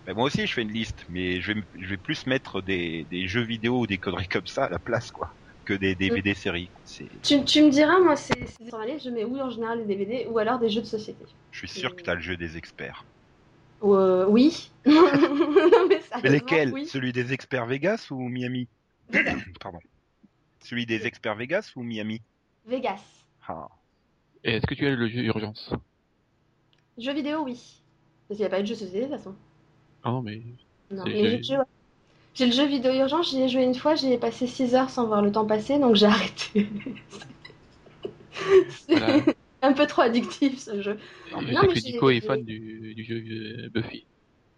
Ben, 0.06 0.16
moi 0.16 0.26
aussi, 0.26 0.46
je 0.48 0.54
fais 0.54 0.62
une 0.64 0.72
liste, 0.72 1.06
mais 1.10 1.42
je 1.42 1.52
vais, 1.54 1.62
je 1.80 1.88
vais 1.88 1.98
plus 1.98 2.26
mettre 2.28 2.62
des, 2.62 3.06
des 3.06 3.28
jeux 3.28 3.44
vidéo 3.44 3.82
ou 3.82 3.88
des 3.88 3.98
conneries 3.98 4.28
comme 4.28 4.46
ça 4.48 4.66
à 4.66 4.70
la 4.70 4.80
place, 4.80 5.12
quoi, 5.12 5.36
que 5.66 5.74
des 5.74 5.96
DVD 5.96 6.34
séries. 6.36 6.72
C'est, 6.84 7.10
Tu, 7.24 7.44
tu 7.44 7.62
me 7.64 7.70
diras, 7.70 8.00
moi, 8.00 8.16
c'est 8.16 8.46
sur 8.70 8.78
la 8.78 8.86
liste, 8.86 9.06
je 9.06 9.10
mets 9.10 9.26
ou 9.26 9.38
en 9.38 9.50
général 9.50 9.80
des 9.80 9.96
DVD 9.96 10.28
ou 10.30 10.38
alors 10.38 10.60
des 10.60 10.70
jeux 10.70 10.82
de 10.82 10.86
société. 10.86 11.26
je 11.50 11.58
suis 11.58 11.68
sûr 11.68 11.96
que 11.96 12.04
t'as 12.04 12.14
le 12.14 12.22
jeu 12.22 12.38
des 12.38 12.56
experts. 12.56 13.04
Euh, 13.94 14.26
oui. 14.28 14.72
mais 14.86 16.30
lesquels 16.30 16.72
oui. 16.74 16.88
Celui 16.88 17.12
des 17.14 17.34
experts 17.34 17.66
Vegas 17.66 18.08
ou 18.12 18.28
Miami 18.28 18.68
Pardon. 19.60 19.80
Celui 20.62 20.86
des 20.86 21.06
experts 21.06 21.36
Vegas 21.36 21.72
ou 21.76 21.84
Miami 21.84 22.22
Vegas. 22.66 23.02
ah. 23.48 23.68
Et 24.44 24.56
est-ce 24.56 24.66
que 24.68 24.76
tu 24.76 24.86
as 24.86 24.96
le 24.96 25.08
jeu 25.08 25.24
Urgence? 25.24 25.72
Jeux 26.98 27.14
vidéo, 27.14 27.42
oui. 27.44 27.82
Parce 28.28 28.38
qu'il 28.38 28.44
n'y 28.44 28.46
a 28.46 28.50
pas 28.50 28.60
eu 28.60 28.64
de 28.64 28.68
jeu 28.68 28.74
de 28.76 28.80
société, 28.80 29.02
de 29.02 29.12
toute 29.12 29.18
façon. 29.18 29.36
Ah 30.04 30.12
non, 30.12 30.22
mais 30.22 30.42
Non, 30.92 31.04
mais 31.06 31.12
jeu- 31.12 31.30
j'ai 31.30 31.38
le 31.38 31.44
jeu, 31.44 31.58
ouais. 31.58 31.64
J'ai 32.36 32.46
le 32.48 32.52
jeu 32.52 32.66
vidéo 32.66 32.94
urgence, 32.94 33.30
j'y 33.32 33.42
ai 33.42 33.50
joué 33.50 33.64
une 33.64 33.76
fois, 33.76 33.96
j'y 33.96 34.12
ai 34.12 34.18
passé 34.18 34.46
6 34.46 34.76
heures 34.76 34.90
sans 34.90 35.08
voir 35.08 35.22
le 35.22 35.32
temps 35.32 35.46
passer, 35.46 35.80
donc 35.80 35.96
j'ai 35.96 36.06
arrêté. 36.08 36.70
Voilà. 38.88 39.24
Un 39.66 39.74
peu 39.74 39.88
trop 39.88 40.02
addictif 40.04 40.60
ce 40.60 40.82
jeu. 40.82 40.98
je 41.26 41.36
Non, 41.36 41.42
sais 41.44 41.44
mais 41.44 41.68
que 41.68 41.80
Nico 41.80 42.10
est 42.10 42.22
fan 42.22 42.44
du, 42.44 42.94
du 42.96 43.04
jeu 43.04 43.24
euh, 43.66 43.70
Buffy. 43.70 44.08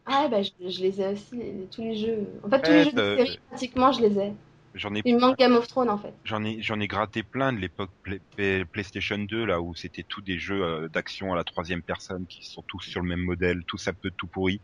Ah 0.05 0.27
bah 0.29 0.41
je, 0.41 0.49
je 0.69 0.81
les 0.81 1.01
ai 1.01 1.07
aussi, 1.09 1.35
les- 1.35 1.67
tous 1.69 1.81
les 1.81 1.95
jeux. 1.95 2.27
En 2.43 2.49
fait, 2.49 2.61
tous 2.63 2.71
Ouais, 2.71 2.73
les 2.73 2.85
jeux 2.85 2.91
de 2.93 2.99
série, 3.15 3.39
pratiquement, 3.49 3.91
je 3.91 4.01
les 4.01 4.17
ai. 4.19 4.33
J'en 4.73 4.95
ai, 4.95 5.03
Il 5.05 5.15
me 5.15 5.21
manque 5.21 5.39
Game 5.39 5.55
of 5.55 5.67
Thrones 5.67 5.89
en 5.89 5.97
fait. 5.97 6.13
j'en 6.23 6.43
ai, 6.43 6.61
j'en 6.61 6.79
ai 6.79 6.87
gratté 6.87 7.23
plein 7.23 7.53
de 7.53 7.59
l'époque 7.59 7.91
Play- 8.03 8.21
Play- 8.35 8.65
PlayStation 8.65 9.17
2 9.17 9.45
là 9.45 9.61
où 9.61 9.75
c'était 9.75 10.03
tous 10.03 10.21
des 10.21 10.37
jeux 10.39 10.63
euh, 10.63 10.89
d'action 10.89 11.33
à 11.33 11.35
la 11.35 11.43
troisième 11.43 11.83
personne 11.83 12.27
qui 12.27 12.43
sont 12.45 12.63
tous 12.67 12.81
sur 12.81 13.01
le 13.01 13.07
même 13.07 13.21
modèle, 13.21 13.63
tous 13.67 13.87
un 13.87 13.93
peu 13.93 14.11
tout 14.17 14.27
pourri, 14.27 14.61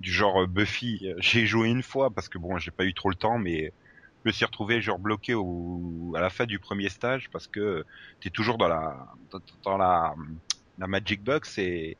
du 0.00 0.12
genre 0.12 0.42
euh, 0.44 0.46
Buffy. 0.48 1.06
J'ai 1.18 1.46
joué 1.46 1.68
une 1.70 1.82
fois 1.84 2.10
parce 2.14 2.28
que 2.28 2.38
bon, 2.38 2.58
j'ai 2.58 2.72
pas 2.72 2.84
eu 2.86 2.94
trop 2.94 3.10
le 3.10 3.16
temps, 3.16 3.38
mais 3.38 3.72
me 4.26 4.32
suis 4.32 4.44
retrouvé 4.44 4.80
genre 4.80 4.98
bloqué 4.98 5.34
au, 5.34 6.12
à 6.16 6.20
la 6.20 6.30
fin 6.30 6.44
du 6.44 6.58
premier 6.58 6.88
stage 6.88 7.30
parce 7.30 7.46
que 7.46 7.84
t'es 8.20 8.30
toujours 8.30 8.58
dans 8.58 8.68
la, 8.68 9.06
dans, 9.64 9.78
la 9.78 10.14
Magic 10.78 11.22
Box 11.22 11.58
et 11.58 11.96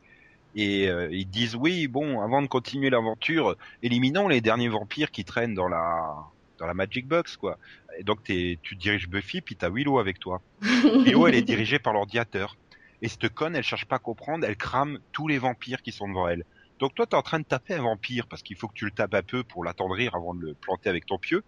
et 0.56 0.88
euh, 0.88 1.08
ils 1.12 1.28
disent 1.28 1.54
oui, 1.54 1.86
bon, 1.86 2.22
avant 2.22 2.40
de 2.40 2.46
continuer 2.46 2.88
l'aventure, 2.88 3.56
éliminons 3.82 4.26
les 4.26 4.40
derniers 4.40 4.70
vampires 4.70 5.10
qui 5.10 5.24
traînent 5.24 5.54
dans 5.54 5.68
la 5.68 6.16
dans 6.58 6.66
la 6.66 6.72
Magic 6.72 7.06
Box 7.06 7.36
quoi. 7.36 7.58
Et 7.98 8.02
donc 8.02 8.24
t'es, 8.24 8.58
tu 8.62 8.74
diriges 8.74 9.08
Buffy 9.08 9.42
puis 9.42 9.54
t'as 9.54 9.68
Willow 9.70 9.98
avec 9.98 10.18
toi. 10.18 10.40
Willow 10.62 11.26
elle 11.26 11.34
est 11.34 11.42
dirigée 11.42 11.78
par 11.78 11.92
l'ordinateur. 11.92 12.56
Et 13.02 13.08
cette 13.08 13.28
conne 13.28 13.54
elle 13.54 13.62
cherche 13.62 13.84
pas 13.84 13.96
à 13.96 13.98
comprendre, 13.98 14.46
elle 14.46 14.56
crame 14.56 14.98
tous 15.12 15.28
les 15.28 15.38
vampires 15.38 15.82
qui 15.82 15.92
sont 15.92 16.08
devant 16.08 16.26
elle. 16.26 16.44
Donc 16.78 16.94
toi 16.94 17.06
t'es 17.06 17.16
en 17.16 17.22
train 17.22 17.38
de 17.38 17.44
taper 17.44 17.74
un 17.74 17.82
vampire 17.82 18.26
parce 18.26 18.42
qu'il 18.42 18.56
faut 18.56 18.68
que 18.68 18.74
tu 18.74 18.86
le 18.86 18.90
tapes 18.90 19.14
un 19.14 19.22
peu 19.22 19.44
pour 19.44 19.62
l'attendrir 19.62 20.14
avant 20.14 20.34
de 20.34 20.40
le 20.40 20.54
planter 20.54 20.88
avec 20.88 21.04
ton 21.04 21.18
pieu. 21.18 21.44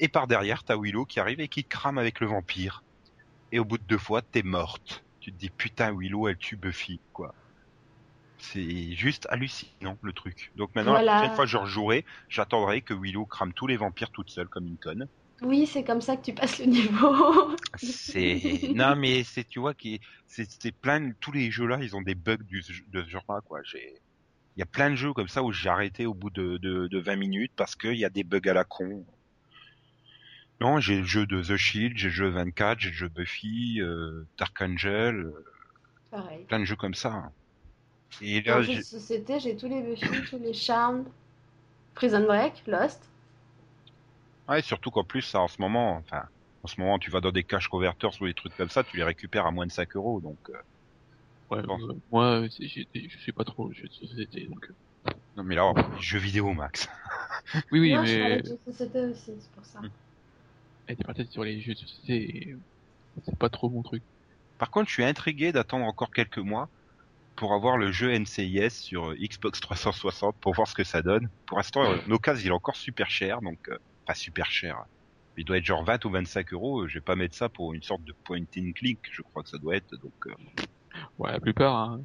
Et 0.00 0.08
par 0.08 0.26
derrière 0.26 0.64
t'as 0.64 0.76
Willow 0.76 1.04
qui 1.06 1.20
arrive 1.20 1.40
et 1.40 1.48
qui 1.48 1.62
te 1.64 1.68
crame 1.68 1.98
avec 1.98 2.18
le 2.20 2.26
vampire. 2.26 2.84
Et 3.52 3.58
au 3.58 3.64
bout 3.66 3.78
de 3.78 3.84
deux 3.84 3.98
fois 3.98 4.22
t'es 4.22 4.42
morte. 4.42 5.04
Tu 5.20 5.32
te 5.32 5.38
dis 5.38 5.50
putain 5.50 5.92
Willow 5.96 6.28
elle 6.28 6.38
tue 6.38 6.56
Buffy 6.56 7.02
quoi. 7.12 7.36
C'est 8.38 8.94
juste 8.96 9.26
hallucinant 9.30 9.96
le 10.02 10.12
truc. 10.12 10.50
Donc 10.56 10.74
maintenant 10.74 10.94
la 10.94 10.98
Voilà. 10.98 11.12
prochaine 11.18 11.30
fois 11.30 11.44
que 11.44 11.50
je 11.50 11.56
rejouerai, 11.58 12.04
j'attendrai 12.28 12.82
que 12.82 12.92
Willow 12.94 13.26
crame 13.26 13.52
tous 13.52 13.66
les 13.68 13.76
vampires 13.76 14.10
toute 14.10 14.30
seule 14.30 14.48
comme 14.48 14.66
une 14.66 14.78
conne. 14.78 15.08
Oui, 15.42 15.66
c'est 15.66 15.84
comme 15.84 16.00
ça 16.00 16.16
que 16.16 16.22
tu 16.22 16.34
passes 16.34 16.58
le 16.58 16.66
niveau. 16.66 17.56
C'est 17.76 18.42
non 18.72 18.96
mais 18.96 19.24
c'est 19.24 19.44
tu 19.44 19.58
vois 19.60 19.74
qui 19.74 20.00
c'est 20.26 20.72
plein 20.72 21.12
tous 21.20 21.32
les 21.32 21.50
jeux 21.50 21.66
là 21.66 21.78
ils 21.82 21.94
ont 21.96 22.02
des 22.02 22.14
bugs 22.14 22.36
du, 22.44 22.62
de 22.88 23.02
ce 23.04 23.08
genre 23.08 23.24
là 23.28 23.40
quoi. 23.44 23.60
J'ai 23.64 24.02
il 24.56 24.60
y 24.60 24.62
a 24.62 24.66
plein 24.66 24.90
de 24.90 24.96
jeux 24.96 25.12
comme 25.14 25.28
ça 25.28 25.42
où 25.44 25.52
j'ai 25.52 25.68
arrêté 25.70 26.06
au 26.06 26.14
bout 26.14 26.30
de, 26.30 26.58
de, 26.58 26.88
de 26.88 26.98
20 27.00 27.16
minutes 27.16 27.52
parce 27.56 27.76
qu'il 27.76 27.94
y 27.96 28.04
a 28.04 28.10
des 28.10 28.24
bugs 28.24 28.48
à 28.48 28.54
la 28.54 28.64
con. 28.64 29.06
Non, 30.60 30.78
j'ai 30.78 30.98
le 30.98 31.04
jeu 31.04 31.26
de 31.26 31.42
The 31.42 31.56
Shield, 31.56 31.96
j'ai 31.96 32.08
le 32.08 32.14
jeu 32.14 32.28
24, 32.28 32.78
j'ai 32.78 32.90
le 32.90 32.94
jeu 32.94 33.08
Buffy, 33.08 33.80
euh, 33.80 34.24
Dark 34.38 34.60
Angel, 34.62 35.16
euh, 35.16 35.44
Pareil. 36.10 36.46
plein 36.48 36.58
de 36.60 36.64
jeux 36.64 36.76
comme 36.76 36.94
ça. 36.94 37.32
Et 38.20 38.42
là, 38.42 38.62
jeu 38.62 38.74
de 38.76 38.80
société, 38.80 39.40
j'ai 39.40 39.56
tous 39.56 39.68
les 39.68 39.80
Buffy, 39.82 40.24
tous 40.28 40.38
les 40.38 40.52
Charmed, 40.52 41.06
Prison 41.94 42.24
Break, 42.26 42.64
Lost. 42.66 43.02
ouais, 44.48 44.62
surtout 44.62 44.90
qu'en 44.90 45.04
plus, 45.04 45.22
ça, 45.22 45.40
en 45.40 45.48
ce 45.48 45.60
moment, 45.60 45.96
enfin, 45.96 46.24
en 46.62 46.66
ce 46.68 46.80
moment, 46.80 46.98
tu 46.98 47.10
vas 47.10 47.20
dans 47.20 47.30
des 47.32 47.44
cash 47.44 47.68
converters 47.68 48.10
ou 48.20 48.26
des 48.26 48.34
trucs 48.34 48.54
comme 48.56 48.68
ça, 48.70 48.84
tu 48.84 48.96
les 48.96 49.04
récupères 49.04 49.46
à 49.46 49.50
moins 49.52 49.66
de 49.66 49.72
5 49.72 49.96
euros, 49.96 50.20
donc. 50.20 50.38
euh, 50.50 50.54
Ouais, 51.50 51.62
Bon. 51.62 51.78
euh, 51.90 51.94
moi, 52.10 52.46
je 52.48 53.18
suis 53.18 53.32
pas 53.32 53.44
trop 53.44 53.72
jeu 53.72 53.88
de 53.88 53.92
société, 53.92 54.46
donc. 54.46 54.64
euh, 54.70 54.74
Non 55.36 55.44
mais 55.44 55.54
là, 55.56 55.66
on 55.66 55.74
parle 55.74 55.94
des 55.96 56.02
jeux 56.02 56.18
vidéo, 56.18 56.52
Max. 56.54 56.88
Oui, 57.70 57.80
oui, 57.80 57.96
Moi, 57.96 58.04
je 58.04 58.12
mais 58.12 58.40
de 58.40 58.44
jeux 58.44 58.58
de 58.66 58.72
société 58.72 59.00
aussi, 59.06 59.32
c'est 59.40 59.50
pour 59.52 59.64
ça. 59.64 59.84
Était 60.88 61.04
partie 61.04 61.26
sur 61.26 61.44
les 61.44 61.60
jeux 61.60 61.74
de 61.74 61.78
société. 61.78 62.56
C'est 63.24 63.36
pas 63.38 63.48
trop 63.50 63.68
mon 63.68 63.82
truc. 63.82 64.02
Par 64.58 64.70
contre, 64.70 64.88
je 64.88 64.94
suis 64.94 65.04
intrigué 65.04 65.52
d'attendre 65.52 65.84
encore 65.84 66.10
quelques 66.10 66.38
mois 66.38 66.68
pour 67.36 67.52
avoir 67.52 67.76
le 67.76 67.92
jeu 67.92 68.12
NCIS 68.18 68.70
sur 68.70 69.10
euh, 69.10 69.16
Xbox 69.16 69.60
360 69.60 70.36
pour 70.40 70.54
voir 70.54 70.66
ce 70.66 70.74
que 70.74 70.84
ça 70.84 71.02
donne. 71.02 71.28
Pour 71.46 71.58
l'instant, 71.58 71.84
euh, 71.84 71.98
en 72.06 72.10
occasion, 72.12 72.44
il 72.46 72.48
est 72.48 72.52
encore 72.54 72.76
super 72.76 73.10
cher, 73.10 73.40
donc 73.42 73.58
euh, 73.68 73.76
pas 74.06 74.14
super 74.14 74.50
cher. 74.50 74.82
Il 75.36 75.44
doit 75.44 75.58
être 75.58 75.64
genre 75.64 75.84
20 75.84 76.04
ou 76.04 76.10
25 76.10 76.52
euros. 76.52 76.80
euh, 76.82 76.88
Je 76.88 76.94
vais 76.94 77.00
pas 77.00 77.14
mettre 77.16 77.36
ça 77.36 77.48
pour 77.48 77.74
une 77.74 77.82
sorte 77.82 78.02
de 78.04 78.14
point 78.24 78.40
and 78.40 78.72
click. 78.74 78.98
Je 79.12 79.22
crois 79.22 79.42
que 79.44 79.48
ça 79.50 79.58
doit 79.58 79.76
être. 79.76 79.94
Donc, 80.02 80.12
euh, 80.26 80.32
Ouais, 81.18 81.30
la 81.30 81.38
plupart. 81.38 81.76
Hein. 81.76 82.00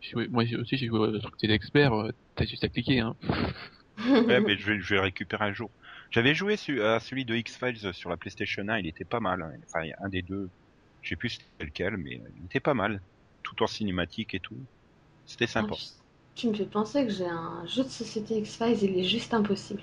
Joué- 0.00 0.26
Moi 0.28 0.42
aussi, 0.58 0.76
j'ai 0.76 0.86
joué 0.88 0.98
au 0.98 1.18
truc 1.20 1.34
des 1.40 1.50
experts. 1.50 1.92
euh, 1.92 2.10
T'as 2.34 2.44
juste 2.46 2.64
à 2.64 2.68
cliquer. 2.68 2.98
Hein. 3.00 3.14
ouais, 4.26 4.40
mais 4.40 4.56
je 4.56 4.66
vais, 4.72 4.80
je 4.80 4.88
vais 4.88 4.96
le 4.96 5.02
récupérer 5.02 5.44
un 5.44 5.52
jour. 5.52 5.70
J'avais 6.12 6.34
joué 6.34 6.54
à 6.80 7.00
celui 7.00 7.24
de 7.24 7.34
X-Files 7.34 7.92
sur 7.92 8.08
la 8.10 8.16
PlayStation 8.16 8.68
1. 8.68 8.78
Il 8.78 8.86
était 8.86 9.04
pas 9.04 9.18
mal. 9.20 9.42
hein. 9.42 9.52
Enfin, 9.66 9.88
un 9.98 10.08
des 10.08 10.22
deux. 10.22 10.50
Je 11.00 11.08
sais 11.10 11.16
plus 11.16 11.38
lequel, 11.60 11.96
mais 11.96 12.22
il 12.36 12.44
était 12.44 12.60
pas 12.60 12.74
mal. 12.74 13.02
Tout 13.42 13.60
en 13.62 13.66
cinématique 13.66 14.34
et 14.34 14.40
tout. 14.40 14.66
C'était 15.26 15.46
sympa. 15.48 15.76
Ah, 15.76 16.34
Tu 16.34 16.48
me 16.48 16.54
fais 16.54 16.66
penser 16.66 17.06
que 17.06 17.12
j'ai 17.12 17.26
un 17.26 17.66
jeu 17.66 17.84
de 17.84 17.88
société 17.88 18.38
X-Files, 18.38 18.82
il 18.82 18.98
est 18.98 19.04
juste 19.04 19.34
impossible. 19.34 19.82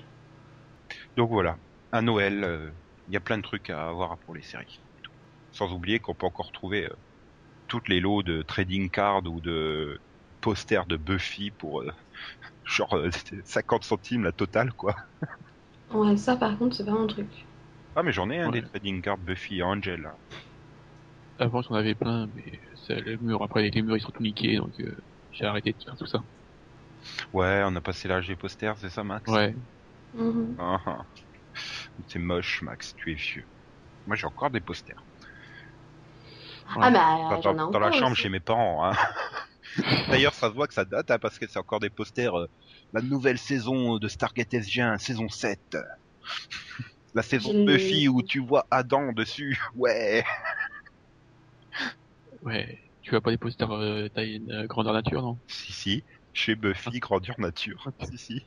Donc 1.16 1.30
voilà, 1.30 1.58
à 1.92 2.02
Noël, 2.02 2.44
euh, 2.44 2.72
il 3.06 3.14
y 3.14 3.16
a 3.16 3.20
plein 3.20 3.38
de 3.38 3.42
trucs 3.42 3.70
à 3.70 3.88
avoir 3.88 4.18
pour 4.20 4.34
les 4.34 4.42
séries. 4.42 4.82
et 4.98 5.00
tout. 5.02 5.12
Sans 5.50 5.72
oublier 5.72 6.00
qu'on 6.00 6.14
peut 6.14 6.26
encore 6.26 6.52
trouver 6.52 6.86
euh, 6.86 6.94
toutes 7.68 7.88
les 7.88 8.00
lots 8.00 8.22
de 8.22 8.42
trading 8.42 8.90
cards 8.90 9.26
ou 9.26 9.40
de 9.40 10.00
posters 10.42 10.86
de 10.86 10.96
Buffy 10.98 11.52
pour 11.52 11.82
euh, 11.82 11.90
genre 12.64 12.94
euh, 12.96 13.10
50 13.44 13.84
centimes 13.84 14.24
la 14.24 14.32
totale 14.32 14.72
quoi. 14.74 14.96
Ouais, 15.92 16.16
ça 16.16 16.36
par 16.36 16.58
contre, 16.58 16.74
c'est 16.76 16.84
pas 16.84 16.92
mon 16.92 17.06
truc. 17.06 17.46
Ah 17.94 18.02
mais 18.02 18.10
j'en 18.12 18.30
ai 18.30 18.40
un 18.40 18.50
Ouais. 18.50 18.60
des 18.60 18.62
trading 18.68 19.00
cards 19.00 19.18
Buffy 19.18 19.58
et 19.58 19.62
Angel. 19.62 20.00
là. 20.00 20.16
Avant 21.38 21.60
j'en 21.62 21.74
avais 21.74 21.96
plein, 21.96 22.28
mais 22.34 22.60
c'est 22.86 23.00
le 23.00 23.16
mur. 23.18 23.42
Après 23.42 23.68
les 23.68 23.82
murs 23.82 23.96
ils 23.96 24.00
sont 24.00 24.12
tout 24.12 24.22
niqués, 24.22 24.58
donc 24.58 24.78
euh, 24.80 24.96
j'ai 25.32 25.44
arrêté 25.44 25.72
de 25.72 25.82
faire 25.82 25.96
tout 25.96 26.06
ça. 26.06 26.22
Ouais, 27.32 27.62
on 27.64 27.74
a 27.76 27.80
passé 27.80 28.08
l'âge 28.08 28.28
des 28.28 28.36
posters, 28.36 28.78
c'est 28.78 28.90
ça 28.90 29.04
Max? 29.04 29.30
Ouais. 29.30 29.54
Mhm. 30.12 30.56
Ah, 30.58 30.78
ah. 30.86 31.06
C'est 32.08 32.18
moche 32.18 32.62
Max, 32.62 32.94
tu 32.96 33.12
es 33.12 33.14
vieux. 33.14 33.46
Moi 34.06 34.16
j'ai 34.16 34.26
encore 34.26 34.50
des 34.50 34.60
posters. 34.60 35.06
Ah 36.66 36.90
bah, 36.90 37.40
dans 37.70 37.78
la 37.80 37.92
chambre 37.92 38.12
aussi. 38.12 38.22
chez 38.22 38.28
mes 38.28 38.40
parents. 38.40 38.84
Hein. 38.86 38.92
D'ailleurs, 40.10 40.34
ça 40.34 40.48
se 40.48 40.54
voit 40.54 40.66
que 40.66 40.74
ça 40.74 40.84
date 40.84 41.10
hein, 41.10 41.18
parce 41.18 41.38
que 41.38 41.46
c'est 41.46 41.58
encore 41.58 41.80
des 41.80 41.90
posters. 41.90 42.36
euh, 42.38 42.46
la 42.92 43.02
nouvelle 43.02 43.38
saison 43.38 43.98
de 43.98 44.08
Stargate 44.08 44.52
SG1, 44.52 44.98
saison 44.98 45.28
7. 45.28 45.76
La 47.14 47.22
saison 47.22 47.52
de 47.52 47.64
Buffy 47.64 48.06
où 48.08 48.22
tu 48.22 48.38
vois 48.38 48.66
Adam 48.70 49.12
dessus. 49.12 49.60
Ouais. 49.74 50.24
Ouais. 52.42 52.78
Tu 53.02 53.16
as 53.16 53.20
pas 53.20 53.32
des 53.32 53.36
posters 53.36 53.72
euh, 53.72 54.08
taille 54.08 54.42
euh, 54.50 54.66
grandeur 54.66 54.92
nature, 54.92 55.20
non? 55.22 55.36
Si, 55.48 55.72
si. 55.72 56.04
Chez 56.32 56.54
Buffy, 56.54 57.00
grandeur 57.00 57.34
nature. 57.40 57.88
si, 58.08 58.16
si. 58.18 58.46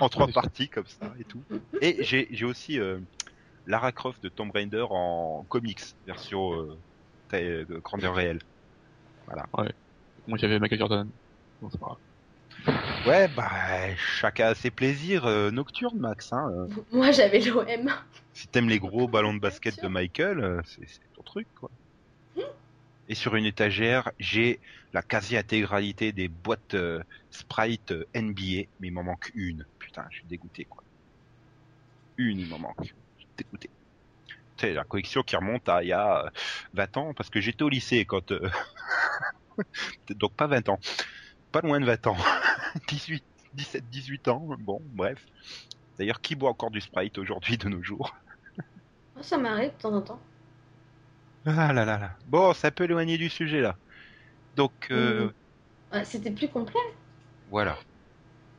En 0.00 0.08
trois 0.08 0.26
Ouais, 0.26 0.32
parties 0.32 0.68
comme 0.68 0.86
ça 0.86 1.12
et 1.20 1.24
tout. 1.24 1.42
Et 1.80 2.02
j'ai 2.02 2.26
j'ai 2.30 2.44
aussi 2.44 2.80
euh, 2.80 2.98
Lara 3.66 3.92
Croft 3.92 4.22
de 4.22 4.28
Tomb 4.28 4.50
Raider 4.50 4.84
en 4.90 5.44
comics, 5.48 5.80
version 6.06 6.54
euh, 6.54 6.76
taille, 7.28 7.46
euh, 7.46 7.80
grandeur 7.82 8.14
réelle. 8.14 8.40
Moi 10.26 10.38
j'avais 10.38 10.58
Michael 10.58 10.78
Jordan. 10.78 11.08
bon, 11.60 11.70
c'est 11.70 11.78
pas 11.78 11.86
grave. 11.86 11.98
Ouais, 13.06 13.28
bah, 13.28 13.94
chacun 13.96 14.46
a 14.48 14.54
ses 14.54 14.70
plaisirs 14.70 15.26
euh, 15.26 15.50
nocturnes, 15.50 15.98
Max. 15.98 16.32
Hein. 16.32 16.50
euh. 16.50 16.68
Moi, 16.92 17.10
j'avais 17.10 17.40
l'OM. 17.40 17.90
Si 18.32 18.48
t'aimes 18.48 18.68
les 18.68 18.78
gros 18.78 19.06
ballons 19.08 19.34
de 19.34 19.40
basket 19.40 19.82
de 19.82 19.88
Michael, 19.88 20.40
euh, 20.40 20.60
c'est 20.64 20.86
ton 21.14 21.22
truc, 21.22 21.46
quoi. 21.58 21.70
Et 23.06 23.14
sur 23.14 23.36
une 23.36 23.44
étagère, 23.44 24.10
j'ai 24.18 24.60
la 24.94 25.02
quasi-intégralité 25.02 26.12
des 26.12 26.28
boîtes 26.28 26.72
euh, 26.72 27.02
Sprite 27.30 27.92
NBA, 28.14 28.66
mais 28.80 28.88
il 28.88 28.92
m'en 28.92 29.02
manque 29.02 29.30
une. 29.34 29.66
Putain, 29.78 30.06
je 30.10 30.16
suis 30.16 30.26
dégoûté, 30.26 30.64
quoi. 30.64 30.82
Une, 32.16 32.38
il 32.40 32.48
m'en 32.48 32.58
manque. 32.58 32.78
Je 32.80 32.86
suis 32.88 33.28
dégoûté. 33.36 33.68
C'est 34.56 34.72
la 34.72 34.84
collection 34.84 35.22
qui 35.22 35.36
remonte 35.36 35.68
à 35.68 35.82
il 35.82 35.88
y 35.88 35.92
a 35.92 36.24
euh, 36.24 36.30
20 36.72 36.96
ans, 36.96 37.14
parce 37.14 37.28
que 37.28 37.42
j'étais 37.42 37.62
au 37.62 37.68
lycée 37.68 38.06
quand... 38.06 38.32
Donc 40.10 40.32
pas 40.32 40.46
20 40.46 40.70
ans. 40.70 40.80
Pas 41.54 41.60
loin 41.60 41.78
de 41.78 41.86
20 41.86 42.06
ans. 42.08 42.16
18, 42.88 43.24
17, 43.54 43.88
18 43.88 44.28
ans. 44.28 44.44
Bon, 44.58 44.82
bref. 44.92 45.24
D'ailleurs, 45.96 46.20
qui 46.20 46.34
boit 46.34 46.50
encore 46.50 46.72
du 46.72 46.80
Sprite 46.80 47.16
aujourd'hui 47.16 47.56
de 47.56 47.68
nos 47.68 47.80
jours? 47.80 48.12
Oh, 49.16 49.22
ça 49.22 49.38
m'arrive 49.38 49.70
de 49.70 49.80
temps 49.80 49.94
en 49.94 50.02
temps. 50.02 50.20
Ah 51.46 51.72
là 51.72 51.84
là 51.84 51.98
là. 51.98 52.16
Bon, 52.26 52.52
ça 52.54 52.72
peut 52.72 52.84
éloigner 52.84 53.18
du 53.18 53.28
sujet 53.28 53.60
là. 53.60 53.76
Donc 54.56 54.72
euh, 54.90 55.30
Mhm. 55.92 56.04
C'était 56.04 56.32
plus 56.32 56.48
complet. 56.48 56.80
voilà. 57.50 57.78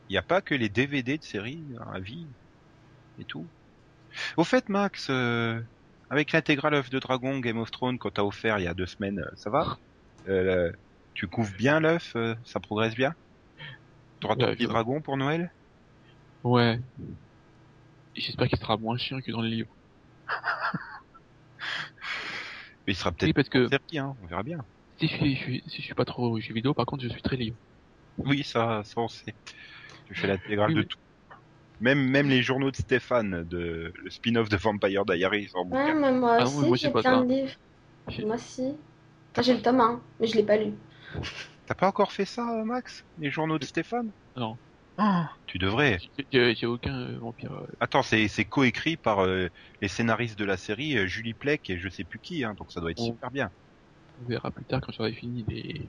Il 0.08 0.12
n'y 0.12 0.18
a 0.18 0.22
pas 0.22 0.40
que 0.40 0.54
les 0.54 0.70
DVD 0.70 1.18
de 1.18 1.22
séries 1.22 1.66
à 1.92 2.00
vie 2.00 2.26
et 3.18 3.26
tout. 3.26 3.46
Au 4.38 4.44
fait, 4.44 4.70
Max, 4.70 5.08
euh, 5.10 5.60
avec 6.08 6.32
l'intégrale 6.32 6.72
œuf 6.72 6.88
de 6.88 6.98
dragon 6.98 7.38
Game 7.40 7.58
of 7.58 7.70
Thrones 7.70 7.98
qu'on 7.98 8.10
t'a 8.10 8.24
offert 8.24 8.58
il 8.58 8.64
y 8.64 8.68
a 8.68 8.72
deux 8.72 8.86
semaines, 8.86 9.18
euh, 9.18 9.30
ça 9.36 9.50
va? 9.50 9.76
Euh, 10.28 10.72
Tu 11.16 11.26
couvres 11.26 11.56
bien 11.56 11.80
l'œuf 11.80 12.14
euh, 12.14 12.34
Ça 12.44 12.60
progresse 12.60 12.94
bien? 12.94 13.14
T'auras 14.20 14.36
ton 14.36 14.44
Ouais, 14.44 14.50
petit 14.50 14.66
dragon 14.66 15.00
pour 15.00 15.16
Noël? 15.16 15.50
Ouais. 16.42 16.78
J'espère 18.16 18.48
qu'il 18.48 18.58
sera 18.58 18.76
moins 18.78 18.96
chiant 18.96 19.20
que 19.20 19.30
dans 19.30 19.42
le 19.42 19.48
livre. 19.48 19.76
Mais 22.86 22.92
il 22.92 22.96
sera 22.96 23.12
Oui, 23.22 23.22
peut-être 23.26 23.34
parce 23.34 23.48
que 23.50 23.68
servi, 23.70 23.98
hein, 23.98 24.14
on 24.20 24.26
verra 24.26 24.42
bien. 24.42 24.58
si 25.00 25.08
je 25.08 25.16
suis, 25.16 25.36
je 25.36 25.40
suis, 25.42 25.62
si 25.68 25.80
je 25.80 25.86
suis 25.86 25.94
pas 25.94 26.04
trop 26.04 26.38
jeux 26.38 26.52
vidéo, 26.52 26.74
par 26.74 26.84
contre, 26.84 27.02
je 27.04 27.08
suis 27.08 27.22
très 27.22 27.36
livre. 27.36 27.56
Oui, 28.18 28.44
ça, 28.44 28.82
ça 28.84 29.00
on 29.00 29.08
sait. 29.08 29.34
Tu 30.06 30.14
fais 30.14 30.28
l'intégrale 30.28 30.68
Oui, 30.68 30.74
de 30.74 30.80
oui. 30.82 30.84
tout. 30.84 30.88
Même, 31.80 32.08
même 32.10 32.28
les 32.30 32.42
journaux 32.42 32.70
de 32.72 32.76
Stéphane, 32.76 33.44
de 33.44 33.92
le 33.96 34.10
spin-off 34.10 34.48
de 34.48 34.56
Vampire 34.56 35.04
Diaries 35.06 35.48
en 35.54 35.64
Ouais, 35.70 35.76
bouquin. 35.76 35.94
mais 35.94 36.12
moi 36.12 36.36
Ah 36.38 36.44
non, 36.44 36.50
aussi, 36.52 36.64
moi, 36.64 36.76
j'ai 36.76 36.90
plein 36.90 37.02
ça. 37.02 37.22
de 37.22 37.28
livres. 37.28 37.52
J'ai- 38.08 38.24
Moi 38.24 38.34
aussi. 38.36 38.74
Enfin, 39.32 39.42
j'ai 39.42 39.54
le 39.54 39.62
tome 39.62 39.80
1, 39.80 40.00
mais 40.20 40.26
je 40.26 40.36
l'ai 40.36 40.42
pas 40.44 40.56
lu. 40.56 40.72
T'as 41.66 41.74
pas 41.74 41.88
encore 41.88 42.12
fait 42.12 42.24
ça, 42.24 42.44
Max? 42.64 43.04
Les 43.16 43.30
journaux 43.30 43.58
de 43.58 43.64
Stéphane? 43.64 44.12
Non. 44.36 44.58
Ah, 44.98 45.30
tu 45.46 45.58
devrais. 45.58 45.98
J'ai 46.32 46.54
j'ai 46.54 46.66
aucun 46.66 46.94
euh, 47.14 47.18
vampire. 47.18 47.52
euh, 47.52 47.66
Attends, 47.80 48.02
c'est 48.02 48.28
c'est 48.28 48.44
coécrit 48.46 48.96
par 48.96 49.20
euh, 49.20 49.48
les 49.80 49.88
scénaristes 49.88 50.38
de 50.38 50.44
la 50.44 50.56
série, 50.56 50.96
euh, 50.96 51.06
Julie 51.06 51.34
Plec 51.34 51.68
et 51.70 51.78
je 51.78 51.88
sais 51.88 52.04
plus 52.04 52.18
qui, 52.20 52.44
hein, 52.44 52.54
donc 52.54 52.72
ça 52.72 52.80
doit 52.80 52.90
être 52.90 52.98
Oh. 53.00 53.12
super 53.12 53.30
bien. 53.30 53.50
On 54.18 54.24
verra 54.26 54.50
plus 54.50 54.64
tard 54.64 54.80
quand 54.80 54.92
j'aurai 54.92 55.14
fini 55.14 55.44
les, 55.48 55.88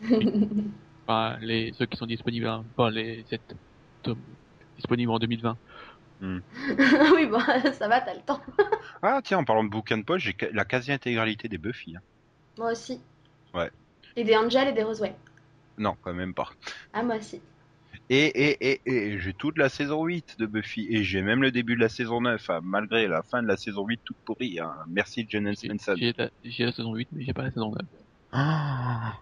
enfin, 1.06 1.38
les 1.40 1.72
ceux 1.74 1.86
qui 1.86 1.96
sont 1.96 2.06
disponibles, 2.06 2.46
hein, 2.46 2.66
pas 2.76 2.90
les 2.90 3.24
7 3.26 3.54
tomes 4.02 4.24
disponibles 4.76 5.10
en 5.12 5.18
2020. 5.18 5.58
oui, 6.20 7.26
bon, 7.26 7.40
ça 7.78 7.88
va, 7.88 8.00
t'as 8.00 8.14
le 8.14 8.22
temps. 8.22 8.40
Ah 9.02 9.20
tiens, 9.22 9.38
en 9.38 9.44
parlant 9.44 9.64
de 9.64 9.68
bouquins 9.68 9.98
de 9.98 10.04
poche, 10.04 10.22
j'ai 10.22 10.36
la 10.52 10.64
quasi-intégralité 10.64 11.48
des 11.48 11.58
Buffy. 11.58 11.96
hein. 11.96 12.00
Moi 12.56 12.70
aussi. 12.70 13.02
Ouais. 13.54 13.70
Et 14.16 14.24
des 14.24 14.36
Angel 14.36 14.68
et 14.68 14.72
des 14.72 14.82
Roseway. 14.82 15.14
Non, 15.78 15.96
quand 16.02 16.12
même 16.14 16.34
pas. 16.34 16.50
Ah, 16.92 17.02
moi 17.02 17.16
aussi. 17.16 17.40
Et, 18.08 18.26
et, 18.26 18.70
et, 18.72 18.80
et 18.86 19.20
j'ai 19.20 19.32
toute 19.32 19.56
la 19.56 19.68
saison 19.68 20.04
8 20.04 20.36
de 20.38 20.46
Buffy, 20.46 20.86
et 20.90 21.04
j'ai 21.04 21.22
même 21.22 21.42
le 21.42 21.52
début 21.52 21.76
de 21.76 21.80
la 21.80 21.88
saison 21.88 22.20
9, 22.20 22.50
hein, 22.50 22.60
malgré 22.62 23.06
la 23.06 23.22
fin 23.22 23.40
de 23.42 23.46
la 23.48 23.56
saison 23.56 23.86
8 23.86 24.00
toute 24.04 24.16
pourrie. 24.24 24.58
Hein. 24.58 24.72
Merci 24.88 25.26
Jen 25.28 25.54
Svensson. 25.54 25.94
j'ai 25.96 26.12
la, 26.18 26.28
la 26.42 26.72
saison 26.72 26.94
8, 26.94 27.08
mais 27.12 27.24
j'ai 27.24 27.32
pas 27.32 27.42
la 27.44 27.50
saison 27.50 27.70
9. 27.70 27.78
Ah. 28.32 29.12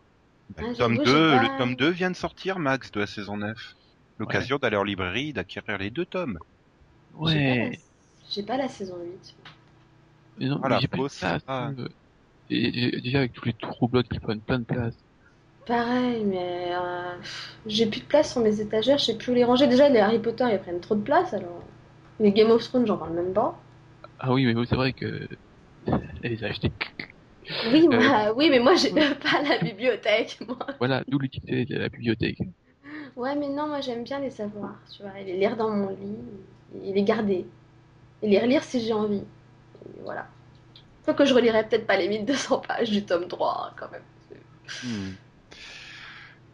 Ah, 0.57 0.63
le, 0.63 0.75
tome 0.75 0.95
j'avoue, 0.95 1.05
2, 1.05 1.05
j'ai 1.05 1.37
pas- 1.37 1.43
le 1.43 1.59
tome 1.59 1.75
2 1.77 1.89
vient 1.91 2.11
de 2.11 2.17
sortir, 2.17 2.59
Max, 2.59 2.91
de 2.91 3.01
la 3.01 3.07
saison 3.07 3.37
9. 3.37 3.77
L'occasion 4.19 4.57
d'aller 4.57 4.77
en 4.77 4.85
librairie, 4.85 5.33
d'acquérir 5.35 5.77
les 5.79 5.91
deux 5.91 6.07
tomes. 6.07 6.39
J'ai 6.41 7.19
pas, 7.19 7.25
Ouais. 7.25 7.71
la... 7.71 7.77
j'ai 8.31 8.43
pas 8.43 8.57
la 8.57 8.69
saison 8.69 8.97
8. 9.03 9.37
Mais 10.41 10.47
non, 10.47 10.59
Voilà, 10.59 10.81
mais 10.81 10.89
pas 10.89 11.71
euh, 11.79 11.89
et- 12.51 12.97
et- 12.97 13.01
déjà 13.01 13.19
avec 13.21 13.33
tous 13.33 13.45
les 13.47 13.55
troubles 13.55 14.05
qui 14.05 14.19
prennent 14.21 14.43
plein 14.43 14.59
de 14.61 14.65
place. 14.65 15.05
Pareil, 15.67 16.25
mais 16.25 16.73
euh, 16.75 17.15
j'ai 17.67 17.87
plus 17.87 18.01
de 18.01 18.07
place 18.07 18.33
sur 18.33 18.41
mes 18.41 18.61
étagères, 18.61 18.99
je 18.99 19.05
sais 19.05 19.17
plus 19.17 19.31
où 19.33 19.35
les 19.37 19.45
ranger. 19.45 19.69
Déjà, 19.69 19.89
les 19.89 20.01
Harry 20.01 20.19
Potter, 20.19 20.45
ils 20.51 20.59
prennent 20.59 20.81
trop 20.81 20.95
de 20.97 21.03
place, 21.03 21.33
alors. 21.35 21.63
Les 22.19 22.33
Game 22.33 22.51
of 22.51 22.65
Thrones, 22.65 22.87
j'en 22.87 22.97
parle 22.97 23.13
même 23.13 23.33
pas. 23.33 23.57
Ah 24.19 24.33
oui, 24.33 24.45
mais 24.47 24.55
oui, 24.55 24.67
c'est 24.69 24.77
vrai 24.77 24.93
que 24.93 25.29
elle 26.23 26.33
les 26.33 26.45
a 26.45 26.49
achetés. 26.49 26.73
Oui, 27.63 27.87
Euh, 27.93 27.99
moi, 27.99 28.33
oui, 28.37 28.51
mais 28.51 28.59
moi, 28.61 28.75
j'ai 28.75 28.91
pas 28.93 29.43
la 29.49 29.59
bibliothèque, 29.59 30.39
moi. 30.47 30.59
Voilà, 30.81 31.05
d'où 31.07 31.21
l'utilité 31.21 31.65
de 31.67 31.77
la 31.79 31.89
bibliothèque. 31.89 32.41
Ouais, 33.17 33.35
mais 33.35 33.49
non, 33.49 33.67
moi, 33.69 33.81
j'aime 33.81 34.05
bien 34.05 34.21
les 34.21 34.31
savoir, 34.31 34.77
tu 34.91 35.03
vois, 35.03 35.19
et 35.21 35.25
les 35.25 35.37
lire 35.37 35.57
dans 35.57 35.71
mon 35.71 35.91
lit, 35.91 36.17
et 36.85 36.93
les 36.93 37.03
garder. 37.03 37.47
Et 38.23 38.29
les 38.29 38.41
relire 38.41 38.65
si 38.65 38.81
j'ai 38.81 38.93
envie. 38.95 39.23
Et 39.87 40.03
voilà. 40.03 40.29
Faut 41.09 41.15
que 41.15 41.25
je 41.25 41.33
relirai 41.33 41.67
peut-être 41.67 41.87
pas 41.87 41.97
les 41.97 42.07
1200 42.07 42.61
pages 42.61 42.91
du 42.91 43.03
tome 43.07 43.29
3, 43.29 43.69
hein, 43.71 43.75
quand 43.79 43.91
même. 43.91 44.03
Hmm. 44.83 45.17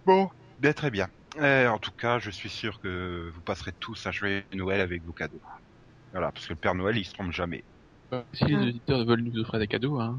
Bon, 0.05 0.29
bien 0.59 0.73
très 0.73 0.90
bien. 0.90 1.09
Euh, 1.38 1.69
en 1.69 1.79
tout 1.79 1.90
cas, 1.93 2.19
je 2.19 2.31
suis 2.31 2.49
sûr 2.51 2.79
que 2.81 3.31
vous 3.35 3.43
passerez 3.43 3.73
tous 3.81 4.07
à 4.07 4.12
jouer 4.12 4.47
Noël 4.53 4.81
avec 4.81 5.03
vos 5.05 5.12
cadeaux. 5.12 5.43
Voilà, 6.12 6.31
parce 6.33 6.47
que 6.47 6.53
le 6.53 6.59
Père 6.59 6.75
Noël, 6.75 6.97
il 6.97 7.05
se 7.05 7.12
trompe 7.12 7.33
jamais. 7.33 7.64
Si 8.33 8.45
les 8.45 8.55
Ah. 8.55 8.61
auditeurs 8.69 9.05
veulent 9.05 9.23
nous 9.23 9.40
offrir 9.40 9.59
des 9.59 9.67
cadeaux, 9.69 9.99
hein. 10.01 10.19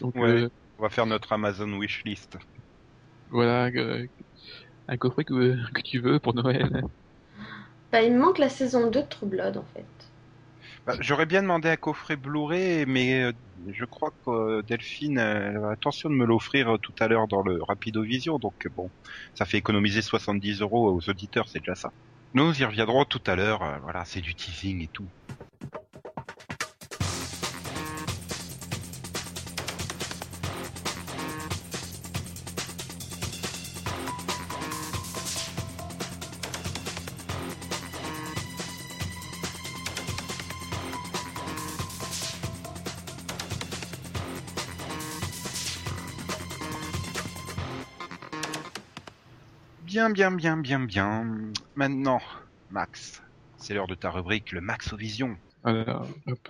Donc 0.00 0.14
Ouais. 0.16 0.28
euh, 0.28 0.48
On 0.78 0.82
va 0.82 0.90
faire 0.90 1.06
notre 1.06 1.32
Amazon 1.32 1.72
wishlist. 1.78 2.36
voilà, 3.30 3.66
euh, 3.66 4.06
un 4.88 4.96
coffret 4.98 5.24
que, 5.24 5.56
que 5.72 5.82
tu 5.82 6.00
veux 6.00 6.20
pour 6.20 6.34
Noël. 6.34 6.82
Bah, 7.92 8.02
il 8.02 8.12
me 8.14 8.18
manque 8.18 8.38
la 8.38 8.48
saison 8.48 8.90
2 8.90 9.02
de 9.02 9.06
True 9.06 9.26
Blood, 9.28 9.56
en 9.56 9.64
fait. 9.74 10.01
Bah, 10.86 10.96
J'aurais 11.00 11.26
bien 11.26 11.42
demandé 11.42 11.68
un 11.68 11.76
coffret 11.76 12.16
Blu-ray, 12.16 12.86
mais 12.86 13.22
euh, 13.22 13.32
je 13.68 13.84
crois 13.84 14.10
que 14.10 14.30
euh, 14.30 14.62
Delphine 14.64 15.18
euh, 15.18 15.64
a 15.66 15.70
l'intention 15.70 16.10
de 16.10 16.14
me 16.16 16.24
l'offrir 16.26 16.76
tout 16.82 16.94
à 16.98 17.06
l'heure 17.06 17.28
dans 17.28 17.42
le 17.42 17.62
Rapido 17.62 18.02
Vision, 18.02 18.38
donc 18.40 18.66
bon, 18.72 18.90
ça 19.34 19.44
fait 19.44 19.58
économiser 19.58 20.02
70 20.02 20.60
euros 20.60 20.90
aux 20.92 21.08
auditeurs, 21.08 21.48
c'est 21.48 21.60
déjà 21.60 21.76
ça. 21.76 21.92
Nous 22.34 22.60
y 22.60 22.64
reviendrons 22.64 23.04
tout 23.04 23.22
à 23.26 23.36
l'heure, 23.36 23.80
voilà, 23.82 24.04
c'est 24.04 24.20
du 24.22 24.34
teasing 24.34 24.82
et 24.82 24.88
tout. 24.88 25.08
Bien, 49.92 50.08
bien, 50.08 50.30
bien, 50.30 50.56
bien, 50.56 50.80
bien. 50.80 51.52
Maintenant, 51.74 52.22
Max, 52.70 53.22
c'est 53.58 53.74
l'heure 53.74 53.86
de 53.86 53.94
ta 53.94 54.08
rubrique, 54.08 54.50
le 54.52 54.62
hop. 55.66 56.48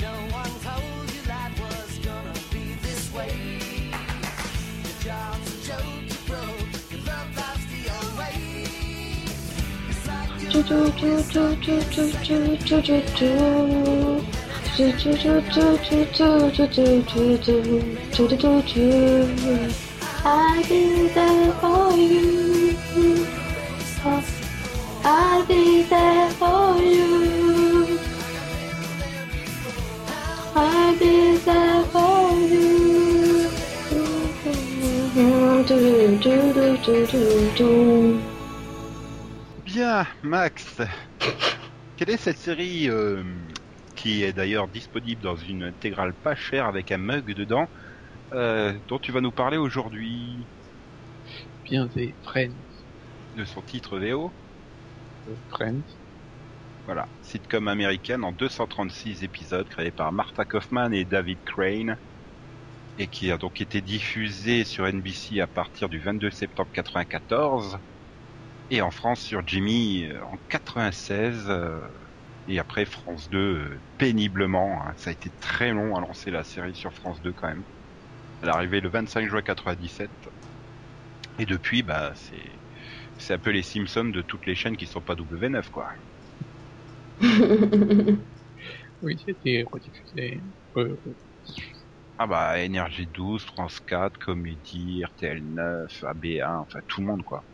No 0.00 0.12
one 13.90 14.33
Bien, 39.64 40.06
Max. 40.22 40.64
Quelle 41.96 42.10
est 42.10 42.16
cette 42.16 42.38
série 42.38 42.88
euh, 42.88 43.22
qui 44.04 44.22
est 44.22 44.34
d'ailleurs 44.34 44.68
disponible 44.68 45.22
dans 45.22 45.36
une 45.36 45.62
intégrale 45.62 46.12
pas 46.12 46.34
chère 46.34 46.66
avec 46.66 46.92
un 46.92 46.98
mug 46.98 47.32
dedans, 47.32 47.70
euh, 48.34 48.78
dont 48.86 48.98
tu 48.98 49.12
vas 49.12 49.22
nous 49.22 49.32
parler 49.32 49.56
aujourd'hui 49.56 50.50
Bien, 51.64 51.88
c'est 51.88 52.14
Friends. 52.22 52.52
de 53.32 53.46
son 53.46 53.62
titre 53.62 53.98
VO. 53.98 54.30
Euh, 55.26 55.34
Friends. 55.48 55.80
Voilà, 56.84 57.08
sitcom 57.22 57.66
américaine 57.66 58.24
en 58.24 58.32
236 58.32 59.24
épisodes 59.24 59.66
créé 59.70 59.90
par 59.90 60.12
Martha 60.12 60.44
Kaufman 60.44 60.92
et 60.92 61.06
David 61.06 61.42
Crane 61.42 61.98
et 62.98 63.08
qui 63.08 63.30
a 63.30 63.38
donc 63.38 63.62
été 63.62 63.80
diffusé 63.80 64.64
sur 64.64 64.86
NBC 64.86 65.40
à 65.40 65.46
partir 65.46 65.88
du 65.88 65.98
22 65.98 66.30
septembre 66.30 66.70
94 66.74 67.78
et 68.68 68.82
en 68.82 68.90
France 68.90 69.22
sur 69.22 69.46
Jimmy 69.46 70.04
euh, 70.04 70.22
en 70.24 70.36
96 70.48 71.46
euh, 71.48 71.80
et 72.46 72.58
après 72.58 72.84
France 72.86 73.28
2 73.30 73.38
euh, 73.74 73.82
péniblement. 73.98 74.82
hein. 74.86 74.94
Ça 74.96 75.10
a 75.10 75.12
été 75.12 75.30
très 75.40 75.72
long 75.72 75.96
à 75.96 76.00
lancer 76.00 76.30
la 76.30 76.44
série 76.44 76.74
sur 76.74 76.92
France 76.94 77.20
2 77.22 77.32
quand 77.32 77.48
même. 77.48 77.64
Elle 78.42 78.48
est 78.50 78.52
arrivée 78.52 78.80
le 78.82 78.90
25 78.90 79.28
juin 79.28 79.42
97 79.42 80.12
et 81.38 81.46
depuis 81.46 81.82
bah 81.84 82.12
c'est 82.16 82.60
c'est 83.18 83.34
un 83.34 83.38
peu 83.38 83.50
les 83.50 83.62
Simpsons 83.62 84.06
de 84.06 84.22
toutes 84.22 84.46
les 84.46 84.54
chaînes 84.56 84.76
qui 84.76 84.86
sont 84.88 85.02
pas 85.02 85.14
W9 85.16 85.70
quoi. 85.70 85.88
Oui, 89.02 89.18
c'était 89.24 89.64
rediffusé. 89.72 90.42
Euh, 90.76 90.96
Ah 92.18 92.26
bah 92.26 92.58
Énergie 92.60 93.06
12, 93.06 93.44
France 93.44 93.78
4, 93.78 94.18
Comédie, 94.18 95.04
RTL 95.04 95.44
9, 95.44 96.02
AB1, 96.02 96.58
enfin 96.58 96.80
tout 96.88 97.00
le 97.02 97.06
monde 97.06 97.22
quoi. 97.22 97.46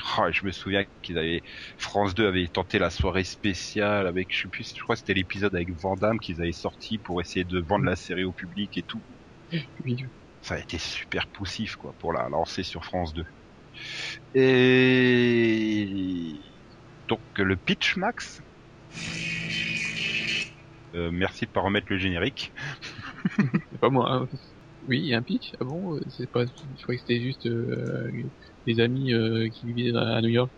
Oh, 0.18 0.30
je 0.32 0.44
me 0.46 0.52
souviens 0.52 0.84
qu'ils 1.02 1.18
avaient 1.18 1.42
France 1.78 2.14
2 2.14 2.26
avait 2.26 2.48
tenté 2.48 2.78
la 2.78 2.90
soirée 2.90 3.24
spéciale 3.24 4.06
avec 4.06 4.28
je 4.32 4.42
sais 4.42 4.48
plus 4.48 4.72
je 4.76 4.82
crois 4.82 4.94
que 4.96 5.00
c'était 5.00 5.14
l'épisode 5.14 5.54
avec 5.54 5.70
Vandame 5.72 6.18
qu'ils 6.18 6.40
avaient 6.40 6.52
sorti 6.52 6.98
pour 6.98 7.20
essayer 7.20 7.44
de 7.44 7.60
vendre 7.60 7.84
la 7.84 7.96
série 7.96 8.24
au 8.24 8.32
public 8.32 8.76
et 8.76 8.82
tout. 8.82 9.04
oui, 9.84 9.96
Ça 10.42 10.56
a 10.56 10.58
été 10.58 10.76
super 10.78 11.28
poussif 11.28 11.76
quoi 11.76 11.94
pour 11.94 12.12
la 12.12 12.28
lancer 12.28 12.62
sur 12.62 12.84
France 12.84 13.14
2. 13.14 13.24
Et 14.34 16.40
donc 17.08 17.22
le 17.36 17.56
pitch 17.56 17.96
max. 17.96 18.40
Euh, 20.94 21.10
merci 21.12 21.46
de 21.46 21.50
pas 21.50 21.60
remettre 21.60 21.86
le 21.90 21.98
générique. 21.98 22.52
c'est 23.70 23.78
pas 23.78 23.90
moi. 23.90 24.10
hein. 24.12 24.28
Oui, 24.82 24.98
il 25.00 25.06
y 25.06 25.14
a 25.14 25.18
un 25.18 25.22
pitch. 25.22 25.52
Ah 25.60 25.64
bon 25.64 25.96
euh, 25.96 26.00
C'est 26.08 26.30
pas. 26.30 26.44
Je 26.46 26.82
croyais 26.82 26.98
que 26.98 27.04
c'était 27.06 27.20
juste 27.22 27.46
euh, 27.46 28.10
des 28.66 28.80
amis 28.80 29.12
euh, 29.12 29.48
qui 29.50 29.66
vivaient 29.72 29.96
à 29.98 30.20
New 30.22 30.28
York? 30.28 30.52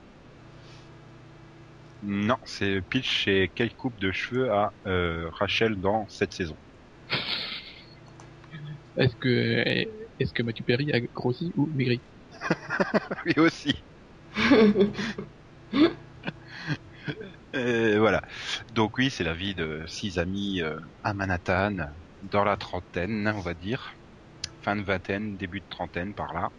Non, 2.02 2.36
c'est 2.44 2.82
pitch 2.82 3.26
et 3.28 3.50
quelle 3.54 3.74
coupe 3.74 3.98
de 3.98 4.12
cheveux 4.12 4.52
a 4.52 4.74
euh, 4.86 5.30
Rachel 5.30 5.76
dans 5.80 6.06
cette 6.08 6.34
saison. 6.34 6.58
Est-ce 8.96 9.16
que 9.16 9.28
est-ce 10.18 10.32
que 10.32 10.42
Mathieu 10.42 10.64
Perry 10.64 10.92
a 10.92 11.00
grossi 11.00 11.52
ou 11.56 11.66
maigri? 11.74 12.02
Oui 13.26 13.34
aussi. 13.38 13.84
Euh, 17.54 17.98
voilà. 17.98 18.22
Donc 18.70 18.98
oui, 18.98 19.10
c'est 19.10 19.24
la 19.24 19.34
vie 19.34 19.54
de 19.54 19.84
six 19.86 20.18
amis 20.18 20.60
euh, 20.62 20.78
à 21.02 21.14
Manhattan, 21.14 21.76
dans 22.22 22.44
la 22.44 22.56
trentaine, 22.56 23.28
on 23.34 23.40
va 23.40 23.54
dire, 23.54 23.94
fin 24.60 24.76
de 24.76 24.82
vingtaine, 24.82 25.36
début 25.36 25.60
de 25.60 25.66
trentaine 25.70 26.14
par 26.14 26.32
là, 26.34 26.50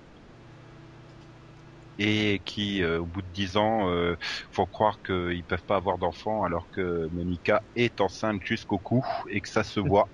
et 1.98 2.42
qui, 2.46 2.82
euh, 2.84 3.00
au 3.02 3.06
bout 3.06 3.22
de 3.22 3.28
dix 3.28 3.58
ans, 3.58 3.90
euh, 3.90 4.16
faut 4.52 4.66
croire 4.68 5.02
qu'ils 5.04 5.46
peuvent 5.46 5.64
pas 5.66 5.76
avoir 5.78 5.98
d'enfants 6.00 6.44
alors 6.44 6.70
que 6.72 7.08
Monica 7.12 7.64
est 7.76 8.02
enceinte 8.02 8.42
jusqu'au 8.44 8.80
cou 8.80 9.06
et 9.30 9.42
que 9.42 9.50
ça 9.50 9.64
se 9.64 9.80
voit. 9.82 10.12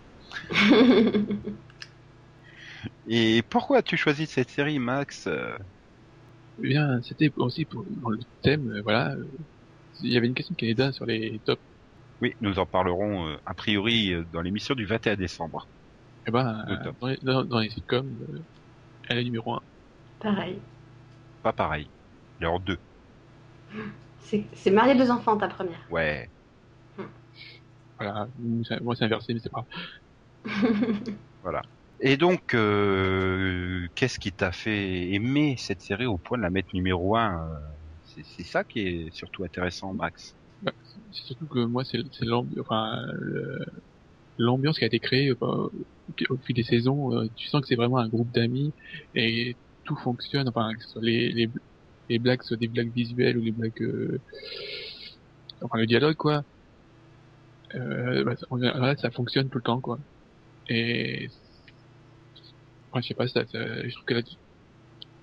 Et 3.05 3.43
pourquoi 3.49 3.79
as-tu 3.79 3.97
choisi 3.97 4.25
cette 4.27 4.49
série, 4.51 4.79
Max? 4.79 5.27
Eh 6.59 6.67
bien, 6.67 7.01
c'était 7.01 7.31
aussi 7.37 7.65
pour 7.65 7.85
dans 7.89 8.09
le 8.09 8.19
thème. 8.41 8.69
euh, 8.69 8.81
voilà, 8.83 9.15
il 10.01 10.13
y 10.13 10.17
avait 10.17 10.27
une 10.27 10.33
question 10.35 10.55
qui 10.55 10.69
est 10.69 10.79
là 10.79 10.91
sur 10.93 11.05
les 11.05 11.39
tops. 11.45 11.63
Oui, 12.21 12.33
nous 12.39 12.59
en 12.59 12.65
parlerons 12.65 13.27
euh, 13.27 13.37
a 13.45 13.53
priori 13.53 14.13
euh, 14.13 14.23
dans 14.23 14.41
l'émission 14.41 14.73
du 14.73 14.85
21 14.85 15.17
décembre. 15.17 15.69
Eh 16.27 16.31
ben, 16.31 16.65
dans, 17.01 17.07
les, 17.07 17.17
dans, 17.21 17.43
dans 17.45 17.59
les 17.59 17.69
sitcoms, 17.69 18.17
euh, 18.29 18.45
elle 19.09 19.19
est 19.19 19.23
numéro 19.25 19.53
un. 19.55 19.61
Pareil. 20.19 20.61
Pas 21.43 21.53
pareil. 21.53 21.87
Il 22.39 22.43
est 22.45 22.47
en 22.47 22.59
deux. 22.59 22.77
C'est 24.19 24.45
c'est 24.53 24.71
marier 24.71 24.95
deux 24.95 25.11
enfants, 25.11 25.37
ta 25.37 25.47
première. 25.47 25.79
Ouais. 25.89 26.29
Voilà, 27.99 28.27
moi 28.81 28.95
c'est 28.95 29.05
inversé, 29.05 29.33
mais 29.33 29.39
c'est 29.39 29.51
pas. 29.51 29.65
Et 32.01 32.15
donc, 32.15 32.53
euh, 32.53 33.87
qu'est-ce 33.95 34.19
qui 34.19 34.31
t'a 34.31 34.53
fait 34.53 35.11
aimer 35.11 35.55
cette 35.57 35.81
série 35.81 36.05
au 36.05 36.17
point 36.17 36.37
de 36.37 36.43
la 36.43 36.49
mettre 36.49 36.69
numéro 36.73 37.17
un 37.17 37.49
euh, 37.49 37.59
C'est 38.05 38.23
c'est 38.23 38.43
ça 38.43 38.63
qui 38.63 38.79
est 38.79 39.13
surtout 39.13 39.43
intéressant, 39.43 39.93
Max. 39.93 40.33
Bah, 40.61 40.71
c'est 41.11 41.23
surtout 41.25 41.47
que 41.47 41.59
moi, 41.59 41.83
c'est 41.83 41.99
enfin, 42.59 43.01
l'ambiance 44.37 44.77
qui 44.77 44.85
a 44.85 44.87
été 44.87 44.99
créée 44.99 45.29
euh, 45.29 45.35
au, 45.41 45.71
au 46.29 46.37
fil 46.37 46.55
des 46.55 46.63
saisons. 46.63 47.13
euh, 47.13 47.27
tu 47.35 47.47
sens 47.47 47.61
que 47.61 47.67
c'est 47.67 47.75
vraiment 47.75 47.97
un 47.97 48.07
groupe 48.07 48.31
d'amis 48.31 48.73
et 49.13 49.55
tout 49.89 49.97
fonctionne. 49.97 50.49
Enfin, 50.49 50.73
que 50.75 50.83
ce 50.85 50.89
soit 50.91 51.03
les, 51.03 51.31
les, 51.33 51.49
les 52.09 52.19
blagues, 52.19 52.43
soit 52.43 52.57
des 52.57 52.69
blagues 52.69 52.93
visuelles 52.93 53.37
ou 53.39 53.41
les 53.43 53.53
blagues, 53.53 53.81
euh, 53.83 54.21
enfin 55.61 55.77
le 55.77 55.85
dialogue 55.87 56.15
quoi. 56.15 56.43
Euh, 57.75 58.23
bah, 58.23 58.35
général, 58.57 58.97
ça 58.99 59.11
fonctionne 59.11 59.49
tout 59.49 59.57
le 59.59 59.63
temps 59.63 59.81
quoi. 59.81 59.99
Et 60.69 61.29
enfin, 62.91 63.01
je 63.01 63.07
sais 63.07 63.13
pas, 63.15 63.27
ça, 63.27 63.45
ça- 63.47 63.87
je 63.87 63.93
trouve 63.93 64.05
que 64.05 64.13
la, 64.15 64.21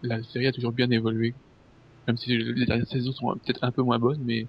la 0.02 0.22
série 0.22 0.46
a 0.46 0.52
toujours 0.52 0.72
bien 0.72 0.90
évolué. 0.90 1.36
Même 2.08 2.16
si 2.18 2.36
les 2.38 2.66
dernières 2.66 2.88
saisons 2.88 3.12
sont 3.12 3.34
peut-être 3.44 3.64
un 3.64 3.72
peu 3.72 3.82
moins 3.82 3.98
bonnes, 3.98 4.22
mais 4.24 4.48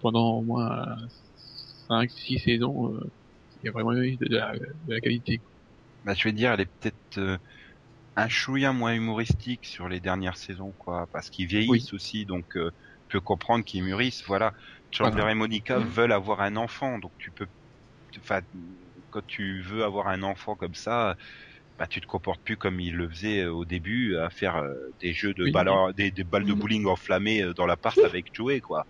pendant 0.00 0.38
au 0.38 0.42
moins 0.44 0.96
5 1.88 2.10
6 2.10 2.38
saisons 2.40 2.94
euh, 2.96 3.00
il 3.62 3.66
y 3.66 3.68
a 3.68 3.72
vraiment 3.72 3.92
eu 3.94 4.16
de 4.18 4.26
la, 4.36 4.54
de 4.58 4.94
la 4.94 5.00
qualité 5.00 5.42
Bah, 6.04 6.14
je 6.14 6.24
vais 6.24 6.32
dire, 6.32 6.52
elle 6.52 6.60
est 6.60 6.66
peut-être 6.66 7.18
euh, 7.18 7.38
un 8.16 8.28
chouïa 8.28 8.72
moins 8.72 8.94
humoristique 8.94 9.66
sur 9.66 9.88
les 9.88 10.00
dernières 10.00 10.36
saisons, 10.38 10.74
quoi, 10.78 11.06
parce 11.12 11.30
qu'ils 11.30 11.46
vieillissent 11.48 11.92
aussi, 11.92 12.26
donc 12.26 12.56
euh, 12.56 12.70
tu 13.08 13.16
peux 13.18 13.20
comprendre 13.20 13.64
qu'ils 13.64 13.84
mûrissent. 13.84 14.22
Voilà, 14.26 14.52
Chandler 14.90 15.22
Voilà. 15.22 15.32
et 15.32 15.34
Monica 15.34 15.78
veulent 15.80 16.12
avoir 16.12 16.40
un 16.40 16.56
enfant, 16.56 16.98
donc 16.98 17.12
tu 17.18 17.30
peux, 17.32 17.46
enfin, 18.18 18.42
quand 19.10 19.26
tu 19.26 19.62
veux 19.62 19.84
avoir 19.84 20.08
un 20.08 20.22
enfant 20.22 20.56
comme 20.56 20.74
ça, 20.74 21.16
bah 21.78 21.86
tu 21.88 22.00
te 22.00 22.06
comportes 22.06 22.42
plus 22.44 22.56
comme 22.58 22.80
ils 22.80 22.96
le 22.96 23.08
faisaient 23.10 23.42
euh, 23.44 23.52
au 23.52 23.64
début, 23.66 24.16
à 24.16 24.30
faire 24.30 24.56
euh, 24.56 24.74
des 25.00 25.12
jeux 25.14 25.34
de 25.34 25.44
Oui. 25.44 25.52
balles, 25.52 25.70
des, 25.96 26.10
des 26.12 26.24
balles 26.24 26.44
de 26.46 26.54
bowling 26.54 26.86
enflammées 26.86 27.42
euh, 27.42 27.54
dans 27.54 27.66
l'appart 27.66 28.02
avec 28.04 28.28
Joey, 28.34 28.60
quoi. 28.62 28.86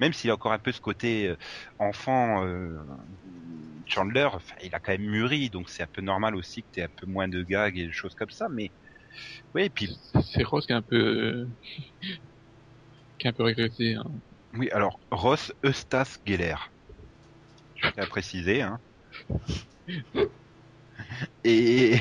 Même 0.00 0.12
s'il 0.12 0.30
a 0.30 0.34
encore 0.34 0.52
un 0.52 0.58
peu 0.58 0.72
ce 0.72 0.80
côté 0.80 1.34
enfant, 1.78 2.44
euh, 2.44 2.76
Chandler, 3.86 4.28
il 4.62 4.74
a 4.74 4.80
quand 4.80 4.92
même 4.92 5.02
mûri, 5.02 5.50
donc 5.50 5.68
c'est 5.68 5.82
un 5.82 5.88
peu 5.92 6.02
normal 6.02 6.34
aussi 6.36 6.62
que 6.62 6.68
tu 6.72 6.80
aies 6.80 6.84
un 6.84 6.88
peu 6.96 7.06
moins 7.06 7.28
de 7.28 7.42
gags 7.42 7.76
et 7.76 7.86
des 7.86 7.92
choses 7.92 8.14
comme 8.14 8.30
ça, 8.30 8.48
mais 8.50 8.72
oui, 9.54 9.64
et 9.64 9.70
puis 9.70 9.96
c'est 10.22 10.42
Ross 10.42 10.66
qui 10.66 10.72
est 10.72 10.76
un 10.76 10.82
peu 10.82 11.46
qui 13.18 13.26
est 13.26 13.30
un 13.30 13.32
peu 13.32 13.44
régressé 13.44 13.94
hein. 13.94 14.04
oui, 14.54 14.70
alors 14.70 15.00
Ross 15.10 15.52
Eustace 15.64 16.18
Geller, 16.24 16.56
je 17.74 17.90
tiens 17.90 18.04
à 18.04 18.06
préciser, 18.06 18.62
hein. 18.62 18.80
Et 21.44 21.96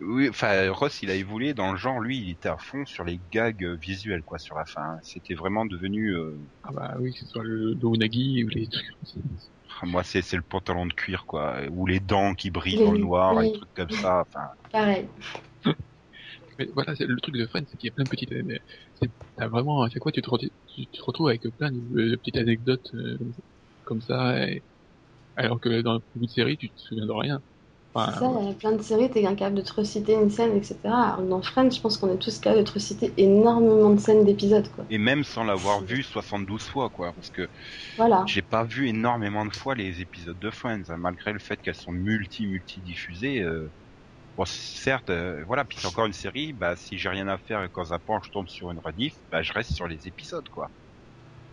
oui, 0.00 0.28
enfin 0.28 0.70
Ross, 0.72 1.02
il 1.02 1.10
a 1.10 1.14
évolué 1.14 1.54
dans 1.54 1.72
le 1.72 1.78
genre, 1.78 2.00
lui, 2.00 2.18
il 2.18 2.30
était 2.30 2.48
à 2.48 2.56
fond 2.58 2.84
sur 2.86 3.04
les 3.04 3.20
gags 3.30 3.64
euh, 3.64 3.76
visuels, 3.76 4.22
quoi, 4.22 4.38
sur 4.38 4.56
la 4.56 4.64
fin. 4.64 4.96
C'était 5.02 5.34
vraiment 5.34 5.66
devenu, 5.66 6.14
euh, 6.14 6.38
ah 6.62 6.72
bah 6.72 6.96
oui 6.98 7.12
que 7.12 7.18
ce 7.20 7.26
soit 7.26 7.44
le, 7.44 7.74
le 7.74 7.94
unagi 7.94 8.44
ou 8.44 8.48
les 8.48 8.68
trucs 8.68 8.86
moi, 9.82 10.04
c'est 10.04 10.22
c'est 10.22 10.36
le 10.36 10.42
pantalon 10.42 10.86
de 10.86 10.92
cuir, 10.94 11.26
quoi, 11.26 11.62
ou 11.70 11.86
les 11.86 12.00
dents 12.00 12.34
qui 12.34 12.50
brillent 12.50 12.78
dans 12.78 12.92
le 12.92 12.98
noir, 12.98 13.40
oui. 13.40 13.42
et 13.42 13.46
des 13.46 13.50
trucs 13.50 13.72
comme 13.74 13.90
ça. 13.90 14.22
Enfin, 14.28 14.48
Pareil. 14.72 15.10
mais 16.58 16.68
voilà 16.74 16.94
c'est 16.96 17.06
le 17.06 17.16
truc 17.20 17.36
de 17.36 17.46
Friends 17.46 17.64
c'est 17.68 17.76
qu'il 17.76 17.88
y 17.88 17.90
a 17.90 17.94
plein 17.94 18.04
de 18.04 18.08
petites 18.10 18.32
euh, 18.32 18.58
c'est 18.94 19.10
t'as 19.36 19.48
vraiment 19.48 19.82
à 19.82 19.90
chaque 19.90 20.02
fois 20.02 20.12
tu 20.12 20.22
te, 20.22 20.30
re- 20.30 20.50
tu 20.66 20.86
te 20.88 21.02
retrouves 21.02 21.28
avec 21.28 21.42
plein 21.58 21.70
de, 21.72 21.78
de 22.10 22.16
petites 22.16 22.36
anecdotes 22.36 22.86
euh, 22.94 23.18
comme 23.84 24.00
ça 24.00 24.48
et- 24.48 24.64
alors 25.36 25.60
que 25.60 25.82
dans 25.82 25.96
beaucoup 26.14 26.26
de 26.26 26.30
séries 26.30 26.58
tu 26.58 26.70
te 26.70 26.80
souviens 26.80 27.06
de 27.06 27.12
rien 27.12 27.42
enfin, 27.94 28.06
C'est 28.06 28.12
ça, 28.12 28.26
il 28.40 28.48
y 28.48 28.50
a 28.50 28.54
plein 28.54 28.72
de 28.72 28.82
séries, 28.82 29.08
t'es 29.10 29.24
incapable 29.24 29.54
de 29.56 29.62
te 29.62 29.72
reciter 29.74 30.14
une 30.14 30.30
scène, 30.30 30.56
etc. 30.56 31.12
Alors 31.14 31.18
que 31.18 31.30
dans 31.30 31.42
Friends, 31.42 31.70
je 31.70 31.80
pense 31.80 31.96
qu'on 31.96 32.12
est 32.12 32.18
tous 32.18 32.40
capables 32.40 32.64
de 32.64 32.68
te 32.68 32.72
reciter 32.74 33.14
énormément 33.18 33.90
de 33.90 34.00
scènes 34.00 34.24
d'épisodes, 34.24 34.68
quoi. 34.72 34.86
et 34.88 34.98
même 34.98 35.24
sans 35.24 35.44
l'avoir 35.44 35.82
vu 35.84 36.02
72 36.02 36.64
fois, 36.66 36.90
quoi, 36.90 37.12
parce 37.14 37.30
que 37.30 37.48
Voilà. 37.96 38.24
J'ai 38.26 38.42
pas 38.42 38.64
vu 38.64 38.88
énormément 38.88 39.46
de 39.46 39.54
fois 39.54 39.74
les 39.76 40.00
épisodes 40.02 40.38
de 40.38 40.50
Friends, 40.50 40.84
hein, 40.90 40.98
malgré 40.98 41.32
le 41.32 41.38
fait 41.40 41.60
qu'elles 41.62 41.74
sont 41.76 41.92
multi 41.92 42.46
multi 42.46 42.82
diffusées. 42.82 43.40
Euh... 43.42 43.72
Bon, 44.36 44.44
certes, 44.46 45.10
euh, 45.10 45.44
voilà. 45.46 45.64
Puis 45.66 45.78
c'est 45.80 45.88
encore 45.88 46.06
une 46.06 46.12
série. 46.14 46.52
Bah, 46.54 46.76
si 46.76 46.98
j'ai 46.98 47.08
rien 47.10 47.28
à 47.28 47.38
faire 47.38 47.64
et 47.64 47.70
qu'en 47.70 47.84
zappant 47.86 48.20
je 48.22 48.30
tombe 48.30 48.48
sur 48.48 48.70
une 48.72 48.80
rediff, 48.80 49.16
bah 49.32 49.42
je 49.42 49.52
reste 49.54 49.72
sur 49.72 49.88
les 49.88 50.08
épisodes, 50.08 50.48
quoi. 50.50 50.72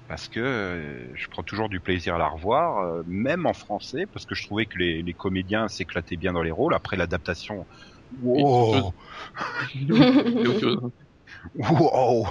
Parce 0.08 0.28
que 0.28 0.39
euh, 0.39 1.16
je 1.16 1.28
prends 1.30 1.43
toujours 1.43 1.70
du 1.70 1.80
plaisir 1.80 2.16
à 2.16 2.18
la 2.18 2.28
revoir, 2.28 2.80
euh, 2.80 3.03
même 3.06 3.45
en 3.45 3.53
français, 3.53 4.06
parce 4.12 4.26
que 4.26 4.36
je 4.36 4.43
trouvais 4.45 4.66
que 4.66 4.78
les, 4.78 5.01
les 5.01 5.14
comédiens 5.14 5.68
s'éclataient 5.68 6.18
bien 6.18 6.34
dans 6.34 6.43
les 6.43 6.51
rôles. 6.51 6.74
Après 6.74 6.97
l'adaptation, 6.97 7.66
wow, 8.22 8.93
wow. 11.56 12.28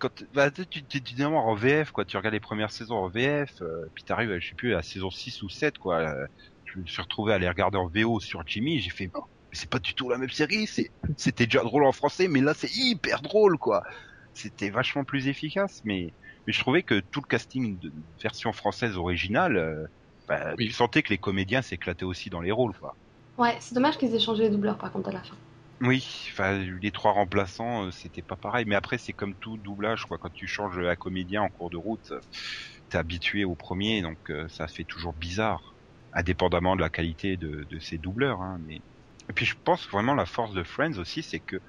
Quand 0.00 0.24
bah, 0.32 0.50
tu, 0.50 0.84
tu 0.86 1.14
démarres 1.14 1.46
en 1.46 1.54
VF, 1.54 1.90
quoi, 1.90 2.04
tu 2.04 2.16
regardes 2.16 2.34
les 2.34 2.40
premières 2.40 2.70
saisons 2.70 2.96
en 2.96 3.08
VF, 3.08 3.60
euh, 3.62 3.86
puis 3.94 4.04
t'arrives, 4.04 4.38
je 4.38 4.48
sais 4.48 4.54
plus, 4.54 4.72
à 4.72 4.76
la 4.76 4.82
saison 4.82 5.10
6 5.10 5.42
ou 5.42 5.48
7, 5.48 5.78
quoi. 5.78 5.98
euh, 5.98 6.26
je 6.64 6.78
me 6.78 6.86
suis 6.86 7.02
retrouvé 7.02 7.32
à 7.32 7.38
les 7.38 7.48
regarder 7.48 7.78
en 7.78 7.88
VO 7.88 8.20
sur 8.20 8.46
Jimmy, 8.46 8.80
j'ai 8.80 8.90
fait, 8.90 9.10
oh, 9.14 9.24
c'est 9.52 9.70
pas 9.70 9.78
du 9.78 9.94
tout 9.94 10.08
la 10.10 10.18
même 10.18 10.30
série, 10.30 10.66
c'est, 10.66 10.90
c'était 11.16 11.46
déjà 11.46 11.62
drôle 11.62 11.84
en 11.84 11.92
français, 11.92 12.28
mais 12.28 12.40
là 12.40 12.54
c'est 12.54 12.70
hyper 12.74 13.22
drôle, 13.22 13.58
quoi. 13.58 13.82
C'était 14.34 14.70
vachement 14.70 15.04
plus 15.04 15.28
efficace, 15.28 15.80
mais, 15.84 16.14
mais 16.48 16.54
je 16.54 16.60
trouvais 16.60 16.84
que 16.84 17.00
tout 17.00 17.22
le 17.22 17.28
casting 17.28 17.78
de 17.80 17.92
version 18.22 18.52
française 18.54 18.98
originale, 18.98 19.58
euh, 19.58 19.86
bah, 20.28 20.56
Oui. 20.58 20.66
tu 20.66 20.72
sentais 20.72 21.04
que 21.04 21.10
les 21.10 21.20
comédiens 21.20 21.62
s'éclataient 21.62 22.06
aussi 22.06 22.30
dans 22.30 22.42
les 22.42 22.52
rôles, 22.52 22.76
quoi. 22.78 22.98
Ouais, 23.38 23.56
c'est 23.60 23.74
dommage 23.74 23.96
qu'ils 23.96 24.14
aient 24.14 24.18
changé 24.18 24.42
les 24.42 24.50
doubleurs 24.50 24.76
par 24.76 24.92
contre 24.92 25.08
à 25.08 25.12
la 25.12 25.22
fin. 25.22 25.38
Oui, 25.80 26.04
enfin 26.32 26.58
les 26.58 26.90
trois 26.90 27.12
remplaçants, 27.12 27.86
euh, 27.86 27.90
c'était 27.92 28.22
pas 28.22 28.36
pareil. 28.36 28.64
Mais 28.66 28.74
après, 28.74 28.98
c'est 28.98 29.12
comme 29.12 29.36
tout 29.36 29.58
doublage, 29.58 30.04
quoi. 30.06 30.18
Quand 30.18 30.32
tu 30.32 30.48
changes 30.48 30.78
à 30.80 30.96
comédien 30.96 31.42
en 31.42 31.50
cours 31.50 31.70
de 31.70 31.76
route, 31.76 32.10
euh, 32.10 32.20
t'es 32.88 32.98
habitué 32.98 33.44
au 33.44 33.54
premier, 33.56 34.02
donc 34.02 34.18
euh, 34.30 34.48
ça 34.48 34.66
fait 34.68 34.84
toujours 34.84 35.14
bizarre, 35.14 35.78
indépendamment 36.12 36.74
de 36.76 36.80
la 36.80 36.90
qualité 36.90 37.36
de, 37.36 37.64
de 37.64 37.78
ces 37.80 37.98
doubleurs. 37.98 38.40
Hein, 38.42 38.58
mais 38.62 38.82
et 39.30 39.32
puis 39.34 39.46
je 39.46 39.54
pense 39.64 39.84
que 39.86 39.90
vraiment 39.92 40.14
la 40.14 40.26
force 40.26 40.52
de 40.54 40.64
Friends 40.64 40.98
aussi, 40.98 41.22
c'est 41.22 41.40
que 41.40 41.60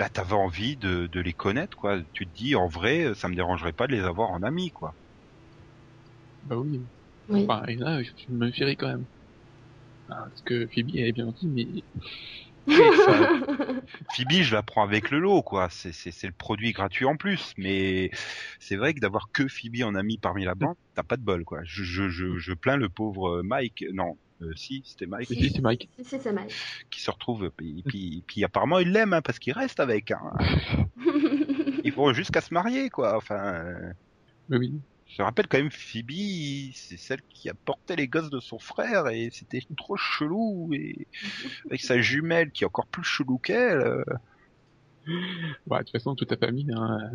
bah 0.00 0.10
t'avais 0.10 0.32
envie 0.34 0.76
de, 0.76 1.06
de 1.06 1.20
les 1.20 1.32
connaître, 1.34 1.76
quoi. 1.76 2.02
Tu 2.12 2.26
te 2.26 2.32
dis 2.34 2.56
en 2.56 2.66
vrai, 2.66 3.14
ça 3.14 3.28
me 3.28 3.36
dérangerait 3.36 3.72
pas 3.72 3.86
de 3.86 3.92
les 3.94 4.00
avoir 4.02 4.30
en 4.30 4.42
amis, 4.42 4.72
quoi. 4.72 4.96
Bah 6.42 6.56
oui. 6.56 6.86
Oui. 7.28 7.48
Enfin, 7.48 7.64
et 7.66 7.76
là, 7.76 8.02
je, 8.02 8.10
je 8.16 8.32
me 8.32 8.46
méfierais 8.46 8.76
quand 8.76 8.88
même. 8.88 9.06
Ah, 10.08 10.24
parce 10.28 10.42
que 10.42 10.66
Phoebe, 10.74 10.90
elle 10.94 11.06
est 11.08 11.12
bien 11.12 11.24
gentille, 11.26 11.48
mais 11.48 11.84
Phoebe, 14.14 14.42
je 14.42 14.54
la 14.54 14.62
prends 14.62 14.82
avec 14.84 15.10
le 15.10 15.18
lot, 15.18 15.42
quoi. 15.42 15.68
C'est, 15.70 15.92
c'est, 15.92 16.12
c'est 16.12 16.26
le 16.26 16.32
produit 16.32 16.72
gratuit 16.72 17.04
en 17.04 17.16
plus. 17.16 17.52
Mais 17.56 18.10
c'est 18.60 18.76
vrai 18.76 18.94
que 18.94 19.00
d'avoir 19.00 19.30
que 19.32 19.48
Phoebe 19.48 19.82
en 19.84 19.94
ami 19.94 20.18
parmi 20.18 20.44
la 20.44 20.54
bande, 20.54 20.76
t'as 20.94 21.02
pas 21.02 21.16
de 21.16 21.22
bol, 21.22 21.44
quoi. 21.44 21.60
Je, 21.64 21.82
je, 21.82 22.08
je, 22.08 22.38
je 22.38 22.52
plains 22.52 22.76
le 22.76 22.88
pauvre 22.88 23.42
Mike. 23.42 23.84
Non, 23.92 24.18
euh, 24.42 24.52
si, 24.56 24.82
c'était 24.84 25.06
Mike. 25.06 25.28
si, 25.28 25.34
si, 25.34 25.50
c'est 25.50 25.60
Mike. 25.62 25.88
Si, 26.02 26.18
c'est 26.18 26.32
mal. 26.32 26.48
Qui 26.90 27.00
se 27.00 27.10
retrouve. 27.10 27.50
Puis, 27.56 27.82
puis, 27.86 28.24
puis 28.26 28.44
apparemment, 28.44 28.78
il 28.78 28.90
l'aime, 28.92 29.12
hein, 29.12 29.22
parce 29.22 29.38
qu'il 29.38 29.52
reste 29.52 29.80
avec. 29.80 30.10
Hein. 30.12 30.32
Ils 31.84 31.92
vont 31.92 32.12
jusqu'à 32.12 32.40
se 32.40 32.52
marier, 32.52 32.90
quoi. 32.90 33.16
Enfin. 33.16 33.64
oui. 34.48 34.74
Je 35.06 35.22
rappelle 35.22 35.48
quand 35.48 35.58
même 35.58 35.72
Phoebe, 35.72 36.72
c'est 36.72 36.96
celle 36.96 37.20
qui 37.30 37.48
a 37.50 37.54
porté 37.54 37.96
les 37.96 38.06
gosses 38.06 38.30
de 38.30 38.38
son 38.38 38.60
frère 38.60 39.08
et 39.08 39.30
c'était 39.32 39.60
trop 39.76 39.96
chelou 39.96 40.70
et 40.72 41.08
avec 41.66 41.80
sa 41.80 42.00
jumelle 42.00 42.52
qui 42.52 42.62
est 42.62 42.66
encore 42.68 42.86
plus 42.86 43.02
chelou 43.02 43.36
qu'elle. 43.38 43.80
euh, 43.80 44.04
Bah, 45.66 45.78
de 45.78 45.84
toute 45.84 45.92
façon, 45.92 46.14
toute 46.14 46.28
ta 46.28 46.36
famille, 46.36 46.70
hein, 46.72 47.10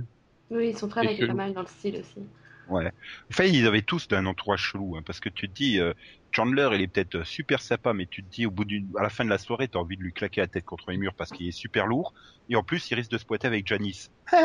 Oui, 0.49 0.73
son 0.73 0.89
frère 0.89 1.05
Et 1.05 1.13
était 1.13 1.21
pas 1.26 1.28
chelou. 1.28 1.34
mal 1.34 1.53
dans 1.53 1.61
le 1.61 1.67
style 1.67 1.97
aussi. 1.97 2.19
Ouais. 2.68 2.91
Enfin, 3.32 3.43
ils 3.45 3.68
avaient 3.68 3.82
tous 3.82 4.07
un 4.11 4.26
entourage 4.26 4.72
chelou, 4.72 4.95
hein, 4.97 5.01
parce 5.05 5.20
que 5.20 5.30
tu 5.30 5.47
te 5.47 5.53
dis, 5.53 5.80
euh, 5.80 5.93
Chandler, 6.32 6.70
il 6.74 6.82
est 6.82 6.88
peut-être 6.88 7.16
euh, 7.16 7.24
super 7.24 7.61
sympa, 7.61 7.93
mais 7.93 8.07
tu 8.07 8.24
te 8.24 8.30
dis, 8.30 8.45
au 8.45 8.51
bout 8.51 8.66
d'une, 8.66 8.89
à 8.97 9.03
la 9.03 9.09
fin 9.09 9.24
de 9.24 9.30
la 9.30 9.38
soirée, 9.38 9.68
t'as 9.68 9.80
envie 9.80 9.97
de 9.97 10.01
lui 10.01 10.13
claquer 10.13 10.41
la 10.41 10.47
tête 10.47 10.66
contre 10.66 10.91
les 10.91 10.97
murs 10.97 11.13
parce 11.13 11.32
qu'il 11.32 11.47
est 11.47 11.51
super 11.51 11.86
lourd, 11.88 12.13
et 12.49 12.55
en 12.55 12.63
plus, 12.63 12.89
il 12.89 12.95
risque 12.95 13.11
de 13.11 13.18
se 13.18 13.26
pointer 13.26 13.47
avec 13.47 13.68
Janice. 13.68 14.11
tu 14.32 14.38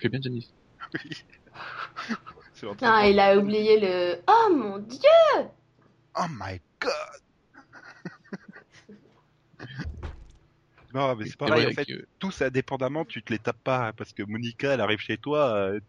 fais 0.00 0.08
bien 0.08 0.20
Janice. 0.22 0.52
C'est 2.54 2.66
en 2.66 2.74
train 2.74 2.92
Ah, 2.92 3.08
il 3.08 3.18
a 3.18 3.36
oublié 3.36 3.80
le. 3.80 4.20
Oh 4.28 4.54
mon 4.54 4.78
dieu 4.78 4.98
Oh 6.14 6.26
my 6.28 6.60
god! 6.80 6.92
Non, 10.94 11.16
mais 11.16 11.24
c'est 11.26 11.36
pareil, 11.36 11.66
en 11.66 11.70
fait, 11.70 11.84
que- 11.86 12.04
tous 12.18 12.42
indépendamment, 12.42 13.04
tu 13.04 13.22
te 13.22 13.32
les 13.32 13.38
tapes 13.38 13.62
pas, 13.64 13.88
hein, 13.88 13.92
parce 13.96 14.12
que 14.12 14.22
Monica, 14.22 14.72
elle 14.74 14.80
arrive 14.80 14.98
chez 15.00 15.16
toi, 15.16 15.54
euh, 15.56 15.80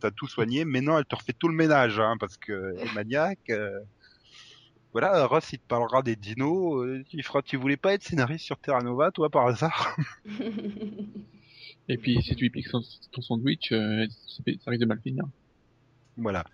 t'as- 0.00 0.10
tout 0.10 0.26
soigné, 0.28 0.64
mais 0.64 0.80
non, 0.80 0.98
elle 0.98 1.04
te 1.06 1.14
refait 1.14 1.32
tout 1.32 1.48
le 1.48 1.54
ménage, 1.54 1.98
hein, 1.98 2.16
parce 2.18 2.36
que 2.36 2.74
elle 2.78 2.86
est 2.88 2.94
maniaque. 2.94 3.50
euh. 3.50 3.80
Voilà, 4.92 5.26
Ross, 5.26 5.52
il 5.52 5.58
te 5.58 5.66
parlera 5.66 6.02
des 6.02 6.14
dinos, 6.14 6.84
euh, 6.84 7.02
il 7.12 7.24
fera, 7.24 7.42
tu 7.42 7.56
voulais 7.56 7.76
pas 7.76 7.94
être 7.94 8.04
scénariste 8.04 8.44
sur 8.44 8.58
Terra 8.58 8.80
Nova, 8.80 9.10
toi, 9.10 9.28
par 9.28 9.46
hasard? 9.46 9.96
Et 11.88 11.98
puis, 11.98 12.22
si 12.22 12.34
tu 12.36 12.44
lui 12.44 12.50
piques 12.50 12.70
ton 12.70 13.20
sandwich, 13.20 13.72
euh, 13.72 14.06
ça, 14.28 14.42
risque 14.70 14.80
de 14.80 14.86
mal 14.86 15.00
finir. 15.02 15.24
Voilà. 16.16 16.44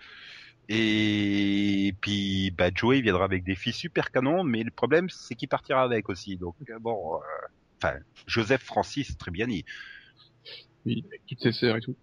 Et 0.69 1.95
puis, 2.01 2.51
bah, 2.53 2.71
Joey 2.75 3.01
viendra 3.03 3.25
avec 3.25 3.45
des 3.45 3.57
filles 3.57 3.73
super 3.73 4.11
canons, 4.11 4.45
mais 4.45 4.63
le 4.63 4.71
problème, 4.71 5.09
c'est 5.11 5.35
qu'il 5.35 5.49
partira 5.49 5.83
avec 5.83 6.09
aussi, 6.09 6.37
donc, 6.37 6.57
bon, 6.81 7.17
euh, 7.17 7.19
enfin, 7.83 7.99
Joseph 8.27 8.63
Francis, 8.63 9.17
très 9.19 9.31
bien 9.31 9.47
dit. 9.47 9.65
Oui, 10.85 11.05
toutes 11.29 11.43
ses 11.43 11.53
sœurs 11.53 11.77
et 11.77 11.81
tout. 11.81 11.97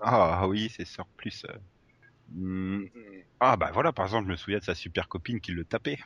Ah 0.00 0.46
oui, 0.48 0.70
c'est 0.74 0.84
sœurs 0.84 1.08
plus. 1.16 1.44
euh, 1.48 1.58
hmm, 2.30 2.84
Ah 3.40 3.56
bah 3.56 3.70
voilà, 3.72 3.92
par 3.92 4.06
exemple, 4.06 4.26
je 4.26 4.32
me 4.32 4.36
souviens 4.36 4.58
de 4.58 4.64
sa 4.64 4.74
super 4.74 5.08
copine 5.08 5.40
qui 5.40 5.52
le 5.52 5.64
tapait. 5.64 5.98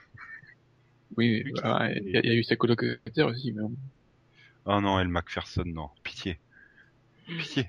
Oui, 1.17 1.43
il 1.45 1.53
y, 1.57 1.61
a- 1.61 1.93
il 1.95 2.27
y 2.27 2.31
a 2.31 2.35
eu 2.35 2.45
sa 2.45 2.57
colocataire 2.57 3.27
aussi, 3.29 3.53
mais. 3.53 3.63
Oh 4.67 4.81
non, 4.81 4.99
elle 5.01 5.09
Macpherson, 5.09 5.65
non, 5.67 5.89
pitié, 6.03 6.41
pitié, 7.39 7.69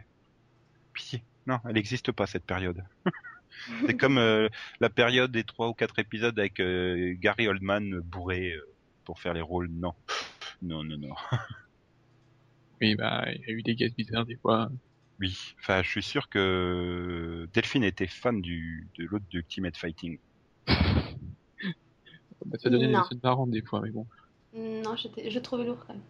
pitié. 0.93 1.25
Non, 1.47 1.59
elle 1.65 1.73
n'existe 1.73 2.11
pas 2.11 2.27
cette 2.27 2.45
période. 2.45 2.83
c'est 3.87 3.97
comme 3.97 4.17
euh, 4.17 4.49
la 4.79 4.89
période 4.89 5.31
des 5.31 5.43
trois 5.43 5.69
ou 5.69 5.73
quatre 5.73 5.99
épisodes 5.99 6.37
avec 6.39 6.59
euh, 6.59 7.13
Gary 7.19 7.47
Oldman 7.47 7.99
bourré 8.01 8.53
euh, 8.53 8.76
pour 9.07 9.19
faire 9.21 9.33
les 9.33 9.41
rôles. 9.41 9.69
Non, 9.71 9.93
non, 10.61 10.83
non, 10.83 10.97
non. 10.97 11.15
Oui, 12.79 12.93
bah, 12.93 13.25
il 13.33 13.41
y 13.41 13.49
a 13.49 13.53
eu 13.53 13.63
des 13.63 13.73
gaz 13.73 13.91
bizarres 13.95 14.25
des 14.27 14.35
fois. 14.35 14.69
Oui, 15.19 15.35
enfin, 15.59 15.81
je 15.81 15.89
suis 15.89 16.03
sûr 16.03 16.29
que 16.29 17.49
Delphine 17.51 17.83
était 17.83 18.05
fan 18.05 18.39
du 18.39 18.87
de 18.99 19.05
l'autre 19.05 19.25
de 19.31 19.39
Ultimate 19.39 19.75
Fighting. 19.77 20.19
Bah, 22.45 22.57
ça 22.59 22.69
donnait 22.69 22.87
Non. 22.87 23.01
des 23.01 23.07
scènes 23.07 23.19
marrantes 23.23 23.49
des 23.49 23.63
fois, 23.63 23.81
mais 23.81 23.89
bon. 23.89 24.05
non, 24.53 24.95
je 24.95 25.39
trouvais 25.39 25.65
lourd 25.65 25.83
quand 25.85 25.95
même. 25.95 26.03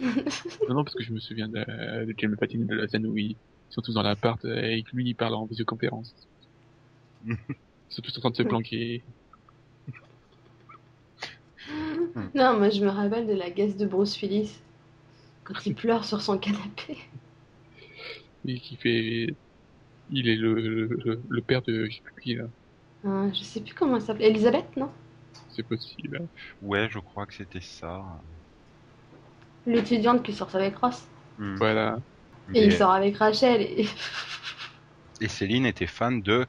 Non, 0.68 0.74
non, 0.74 0.84
parce 0.84 0.96
que 0.96 1.04
je 1.04 1.12
me 1.12 1.20
souviens 1.20 1.48
de, 1.48 2.04
de 2.04 2.14
James 2.18 2.36
Patton, 2.36 2.64
de 2.64 2.74
la 2.74 2.88
scène 2.88 3.06
où 3.06 3.16
ils 3.16 3.36
sont 3.70 3.80
tous 3.80 3.94
dans 3.94 4.02
l'appart 4.02 4.44
euh, 4.44 4.62
et 4.62 4.82
que 4.82 4.96
lui, 4.96 5.08
il 5.10 5.14
parle 5.14 5.34
en 5.34 5.46
visioconférence. 5.46 6.12
ils 7.24 7.36
sont 7.88 8.02
tous 8.02 8.16
en 8.18 8.20
train 8.20 8.30
de 8.30 8.36
se 8.36 8.42
planquer. 8.42 9.04
Non, 12.34 12.58
moi 12.58 12.70
je 12.70 12.84
me 12.84 12.90
rappelle 12.90 13.26
de 13.26 13.34
la 13.34 13.50
guest 13.50 13.78
de 13.78 13.86
Bruce 13.86 14.20
Willis 14.20 14.58
quand 15.44 15.66
il 15.66 15.74
pleure 15.74 16.04
sur 16.04 16.20
son 16.20 16.38
canapé. 16.38 16.96
Et 18.46 18.58
qui 18.58 18.76
fait... 18.76 19.34
Il 20.12 20.28
est 20.28 20.36
le, 20.36 20.54
le, 20.54 21.20
le 21.28 21.40
père 21.42 21.62
de... 21.62 21.86
Je 21.86 21.96
sais 21.96 22.02
plus 22.02 22.22
qui, 22.22 22.34
là. 22.34 22.44
Hein, 23.04 23.30
je 23.32 23.42
sais 23.42 23.60
plus 23.60 23.74
comment 23.74 23.96
elle 23.96 24.02
s'appelait. 24.02 24.28
Elisabeth, 24.28 24.76
non? 24.76 24.90
C'est 25.50 25.62
possible. 25.62 26.26
Ouais, 26.62 26.88
je 26.90 26.98
crois 26.98 27.26
que 27.26 27.34
c'était 27.34 27.60
ça. 27.60 28.02
L'étudiante 29.66 30.22
qui 30.22 30.32
sort 30.32 30.54
avec 30.54 30.76
Ross. 30.76 31.06
Hmm. 31.38 31.56
Voilà. 31.56 32.00
Et 32.54 32.64
il 32.64 32.72
sort 32.72 32.92
avec 32.92 33.16
Rachel. 33.16 33.62
Et... 33.62 33.86
Et 35.20 35.28
Céline 35.28 35.66
était 35.66 35.86
fan 35.86 36.22
de 36.22 36.46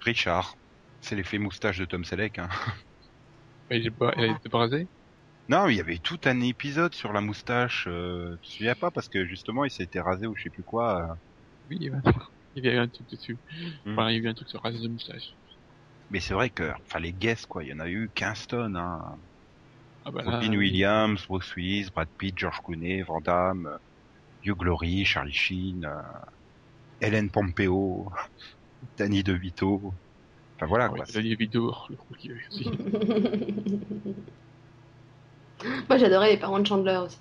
Richard. 0.00 0.56
C'est 1.00 1.14
l'effet 1.14 1.38
moustache 1.38 1.78
de 1.78 1.84
Tom 1.84 2.04
Selleck. 2.04 2.38
Hein. 2.38 2.48
Elle 3.70 3.86
est 3.86 3.90
pas, 3.90 4.12
elle 4.16 4.32
était 4.32 4.48
pas 4.48 4.58
rasée 4.58 4.86
Non, 5.48 5.68
il 5.68 5.76
y 5.76 5.80
avait 5.80 5.98
tout 5.98 6.20
un 6.24 6.40
épisode 6.40 6.94
sur 6.94 7.12
la 7.12 7.20
moustache. 7.20 7.86
Euh, 7.88 8.36
tu 8.42 8.48
te 8.50 8.56
souviens 8.56 8.74
pas? 8.74 8.90
Parce 8.90 9.08
que 9.08 9.24
justement 9.24 9.64
il 9.64 9.70
s'était 9.70 10.00
rasé 10.00 10.26
ou 10.26 10.36
je 10.36 10.42
sais 10.44 10.50
plus 10.50 10.62
quoi. 10.62 11.00
euh. 11.10 11.14
Oui. 11.70 11.78
Il 11.80 12.64
y 12.64 12.68
avait 12.68 12.78
un 12.78 12.88
truc 12.88 13.08
dessus. 13.10 13.36
Hmm. 13.86 13.92
Enfin, 13.92 14.10
il 14.10 14.16
y 14.16 14.20
a 14.20 14.22
eu 14.22 14.28
un 14.28 14.34
truc 14.34 14.48
sur 14.48 14.60
raser 14.62 14.80
de 14.80 14.88
moustache. 14.88 15.32
Mais 16.10 16.18
c'est 16.20 16.34
vrai 16.34 16.50
que, 16.50 16.70
enfin 16.86 16.98
les 16.98 17.12
guests 17.12 17.46
quoi, 17.46 17.62
il 17.62 17.70
y 17.70 17.72
en 17.72 17.80
a 17.80 17.88
eu 17.88 18.10
15 18.14 18.46
tonnes. 18.48 18.76
Hein. 18.76 19.00
Ah 20.04 20.10
bah 20.10 20.22
Robin 20.24 20.54
Williams, 20.56 21.24
Bruce 21.28 21.54
Willis, 21.54 21.90
Brad 21.94 22.08
Pitt, 22.18 22.36
George 22.36 22.60
Clooney, 22.64 23.02
Van 23.02 23.20
Damme, 23.20 23.66
euh, 23.66 23.78
Hugh 24.44 24.56
Glory, 24.56 25.04
Charlie 25.04 25.32
Sheen, 25.32 25.84
euh, 25.84 26.00
Hélène 27.00 27.30
Pompeo, 27.30 28.10
Danny 28.98 29.22
DeVito. 29.22 29.94
Enfin 30.60 30.66
voilà 30.66 30.90
quoi. 30.90 31.06
les 31.14 31.34
vidéos, 31.36 31.74
le 31.88 31.96
qu'il 32.18 32.32
avait 32.32 32.46
aussi. 32.50 32.70
moi 35.88 35.96
j'adorais 35.96 36.32
les 36.32 36.36
parents 36.36 36.58
de 36.58 36.66
Chandler 36.66 37.00
aussi. 37.02 37.16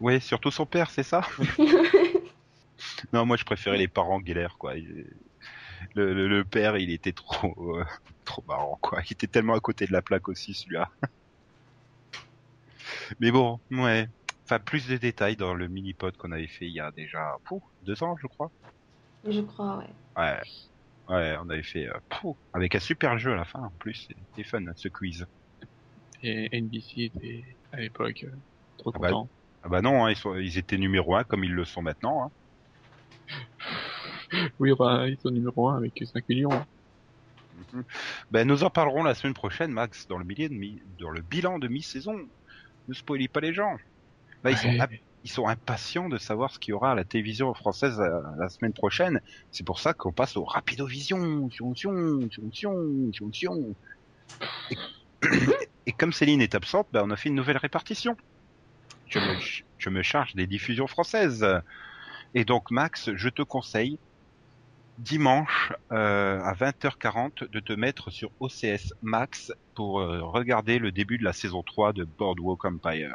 Ouais, 0.00 0.18
surtout 0.18 0.50
son 0.50 0.66
père, 0.66 0.90
c'est 0.90 1.04
ça? 1.04 1.22
Non, 3.12 3.24
moi 3.24 3.36
je 3.36 3.44
préférais 3.44 3.78
les 3.78 3.86
parents 3.86 4.20
Geller, 4.24 4.48
quoi. 4.58 4.74
Le, 4.74 5.06
le, 5.94 6.26
le 6.26 6.44
père, 6.44 6.76
il 6.76 6.90
était 6.90 7.12
trop, 7.12 7.54
euh, 7.76 7.84
trop 8.24 8.42
marrant, 8.48 8.76
quoi. 8.80 9.00
Il 9.08 9.12
était 9.12 9.28
tellement 9.28 9.54
à 9.54 9.60
côté 9.60 9.86
de 9.86 9.92
la 9.92 10.02
plaque 10.02 10.28
aussi, 10.28 10.54
celui-là. 10.54 10.90
Mais 13.20 13.30
bon, 13.30 13.60
ouais. 13.70 14.08
enfin 14.44 14.58
plus 14.58 14.88
de 14.88 14.96
détails 14.96 15.36
dans 15.36 15.54
le 15.54 15.68
mini-pod 15.68 16.16
qu'on 16.16 16.32
avait 16.32 16.48
fait 16.48 16.66
il 16.66 16.72
y 16.72 16.80
a 16.80 16.90
déjà 16.90 17.36
pouf, 17.44 17.62
deux 17.82 18.02
ans, 18.02 18.16
je 18.20 18.26
crois. 18.26 18.50
Je 19.26 19.40
crois, 19.42 19.78
ouais. 19.78 19.94
Ouais. 20.16 20.40
Ouais, 21.08 21.36
on 21.42 21.50
avait 21.50 21.62
fait 21.62 21.86
euh, 21.88 22.32
avec 22.52 22.74
un 22.74 22.80
super 22.80 23.18
jeu 23.18 23.32
à 23.32 23.36
la 23.36 23.44
fin 23.44 23.60
en 23.60 23.72
plus. 23.78 24.06
C'était 24.08 24.44
fun 24.48 24.64
ce 24.74 24.88
quiz. 24.88 25.26
Et 26.22 26.48
NBC 26.58 27.02
était 27.14 27.44
à 27.72 27.78
l'époque 27.78 28.24
euh, 28.24 28.34
trop 28.78 28.92
Ah 28.94 28.98
bah, 28.98 29.08
content. 29.08 29.28
Ah 29.62 29.68
bah 29.68 29.82
non, 29.82 30.04
hein, 30.04 30.10
ils, 30.10 30.16
sont, 30.16 30.34
ils 30.36 30.56
étaient 30.56 30.78
numéro 30.78 31.14
un 31.16 31.24
comme 31.24 31.44
ils 31.44 31.52
le 31.52 31.64
sont 31.64 31.82
maintenant. 31.82 32.24
Hein. 32.24 32.30
Oui, 34.58 34.72
enfin, 34.72 35.06
ils 35.06 35.18
sont 35.20 35.30
numéro 35.30 35.68
1 35.68 35.76
avec 35.76 36.02
5 36.12 36.28
millions. 36.28 36.66
Ben, 38.30 38.46
nous 38.46 38.64
en 38.64 38.70
parlerons 38.70 39.04
la 39.04 39.14
semaine 39.14 39.34
prochaine, 39.34 39.70
Max, 39.70 40.08
dans 40.08 40.18
le, 40.18 40.24
de 40.24 40.48
mi- 40.48 40.82
dans 40.98 41.10
le 41.10 41.20
bilan 41.20 41.58
de 41.58 41.68
mi-saison. 41.68 42.18
Ne 42.88 42.94
spoilez 42.94 43.28
pas 43.28 43.40
les 43.40 43.54
gens. 43.54 43.76
Là, 44.42 44.50
ils, 44.50 44.56
sont, 44.58 44.68
Ouais. 44.68 45.02
Ils 45.24 45.30
sont 45.30 45.48
impatients 45.48 46.08
de 46.08 46.18
savoir 46.18 46.52
ce 46.52 46.58
qu'il 46.58 46.72
y 46.72 46.74
aura 46.74 46.92
à 46.92 46.94
la 46.94 47.04
télévision 47.04 47.52
française 47.54 47.98
euh, 48.00 48.20
la 48.38 48.48
semaine 48.48 48.74
prochaine. 48.74 49.20
C'est 49.50 49.64
pour 49.64 49.80
ça 49.80 49.94
qu'on 49.94 50.12
passe 50.12 50.36
au 50.36 50.44
Rapidovision. 50.44 51.50
Sion, 51.50 51.74
sion, 51.74 52.28
sion, 52.30 52.52
sion, 52.52 53.12
sion, 53.12 53.32
sion. 53.32 53.76
Et, 54.70 54.76
et 55.86 55.92
comme 55.92 56.12
Céline 56.12 56.42
est 56.42 56.54
absente, 56.54 56.88
ben, 56.92 57.02
on 57.04 57.10
a 57.10 57.16
fait 57.16 57.30
une 57.30 57.34
nouvelle 57.34 57.56
répartition. 57.56 58.16
Je 59.08 59.18
me, 59.18 59.34
ch- 59.34 59.64
je 59.78 59.88
me 59.90 60.02
charge 60.02 60.34
des 60.34 60.46
diffusions 60.46 60.86
françaises. 60.86 61.46
Et 62.34 62.44
donc, 62.44 62.70
Max, 62.70 63.10
je 63.14 63.28
te 63.30 63.42
conseille 63.42 63.98
dimanche 64.98 65.72
euh, 65.92 66.40
à 66.42 66.54
20h40 66.54 67.48
de 67.50 67.60
te 67.60 67.72
mettre 67.72 68.10
sur 68.10 68.30
OCS 68.40 68.92
Max 69.02 69.52
pour 69.74 70.00
euh, 70.00 70.22
regarder 70.22 70.78
le 70.78 70.92
début 70.92 71.18
de 71.18 71.24
la 71.24 71.32
saison 71.32 71.62
3 71.62 71.92
de 71.92 72.04
Boardwalk 72.04 72.64
Empire. 72.64 73.14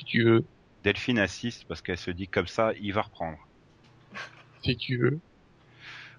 Si 0.00 0.06
tu 0.06 0.24
veux, 0.24 0.46
Delphine 0.82 1.18
assiste 1.18 1.66
parce 1.66 1.82
qu'elle 1.82 1.98
se 1.98 2.10
dit 2.10 2.26
comme 2.26 2.46
ça, 2.46 2.72
il 2.80 2.94
va 2.94 3.02
reprendre. 3.02 3.36
si 4.62 4.74
tu 4.74 4.96
veux. 4.96 5.18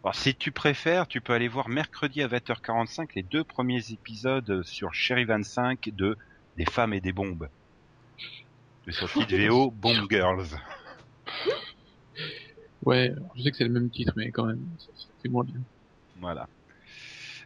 Alors 0.03 0.13
si 0.13 0.35
tu 0.35 0.51
préfères, 0.51 1.07
tu 1.07 1.19
peux 1.19 1.33
aller 1.33 1.47
voir 1.47 1.67
mercredi 1.67 2.21
à 2.21 2.27
20h45 2.27 3.09
les 3.15 3.23
deux 3.23 3.43
premiers 3.43 3.91
épisodes 3.91 4.61
sur 4.61 4.93
Chéri 4.93 5.25
25 5.25 5.89
de 5.95 6.15
Des 6.57 6.65
femmes 6.65 6.93
et 6.93 7.01
des 7.01 7.11
bombes. 7.11 7.49
De 8.85 8.91
son 8.91 9.07
titre 9.07 9.35
VO 9.35 9.71
Bomb 9.75 10.07
Girls. 10.11 10.59
Ouais, 12.85 13.15
je 13.35 13.41
sais 13.41 13.49
que 13.49 13.57
c'est 13.57 13.63
le 13.63 13.71
même 13.71 13.89
titre, 13.89 14.13
mais 14.15 14.29
quand 14.29 14.45
même, 14.45 14.63
fait 15.23 15.29
moins 15.29 15.43
bien. 15.43 15.59
Voilà. 16.19 16.47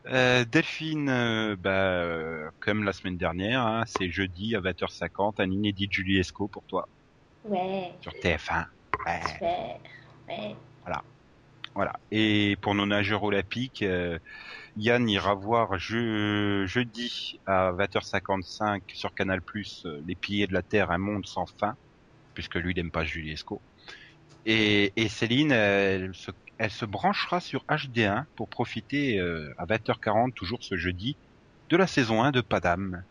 Euh, 0.08 0.46
Delphine, 0.46 1.10
euh, 1.10 1.56
bah, 1.58 1.72
euh, 2.04 2.50
comme 2.60 2.84
la 2.84 2.94
semaine 2.94 3.18
dernière, 3.18 3.62
hein, 3.62 3.84
c'est 3.88 4.10
jeudi 4.10 4.56
à 4.56 4.60
20h50, 4.62 5.40
un 5.40 5.50
inédit 5.50 5.88
de 5.88 5.94
Julie 5.94 6.20
Esco 6.20 6.48
pour 6.48 6.64
toi 6.66 6.88
Ouais, 7.44 7.92
sur 8.02 8.12
TF1. 8.14 8.66
Ouais. 9.06 9.22
super. 9.28 9.80
Ouais. 10.28 10.56
Voilà. 11.74 11.92
Et 12.10 12.56
pour 12.62 12.74
nos 12.74 12.86
nageurs 12.86 13.24
olympiques, 13.24 13.82
euh, 13.82 14.18
Yann 14.78 15.10
ira 15.10 15.34
voir 15.34 15.78
je- 15.78 16.64
jeudi 16.66 17.40
à 17.46 17.74
20h55 17.74 18.82
sur 18.94 19.14
Canal 19.14 19.42
Plus 19.42 19.86
Les 20.06 20.16
Piliers 20.16 20.48
de 20.48 20.54
la 20.54 20.62
Terre, 20.64 20.92
un 20.92 20.98
monde 21.00 21.26
sans 21.26 21.46
fin, 21.60 21.76
puisque 22.34 22.56
lui 22.56 22.72
il 22.72 22.78
n'aime 22.78 22.92
pas 22.92 23.04
Julie 23.04 23.32
Esco. 23.32 23.62
Et, 24.46 24.94
et 24.96 25.10
Céline, 25.10 25.52
elle 25.52 26.12
se, 26.14 26.32
elle 26.58 26.72
se 26.72 26.86
branchera 26.86 27.40
sur 27.40 27.64
HD1 27.66 28.26
pour 28.36 28.48
profiter 28.48 29.20
euh, 29.20 29.54
à 29.58 29.66
20h40, 29.66 30.34
toujours 30.34 30.64
ce 30.64 30.78
jeudi, 30.78 31.16
de 31.70 31.78
la 31.78 31.88
saison 31.88 32.24
1 32.24 32.32
de 32.32 32.42
Padam. 32.42 33.04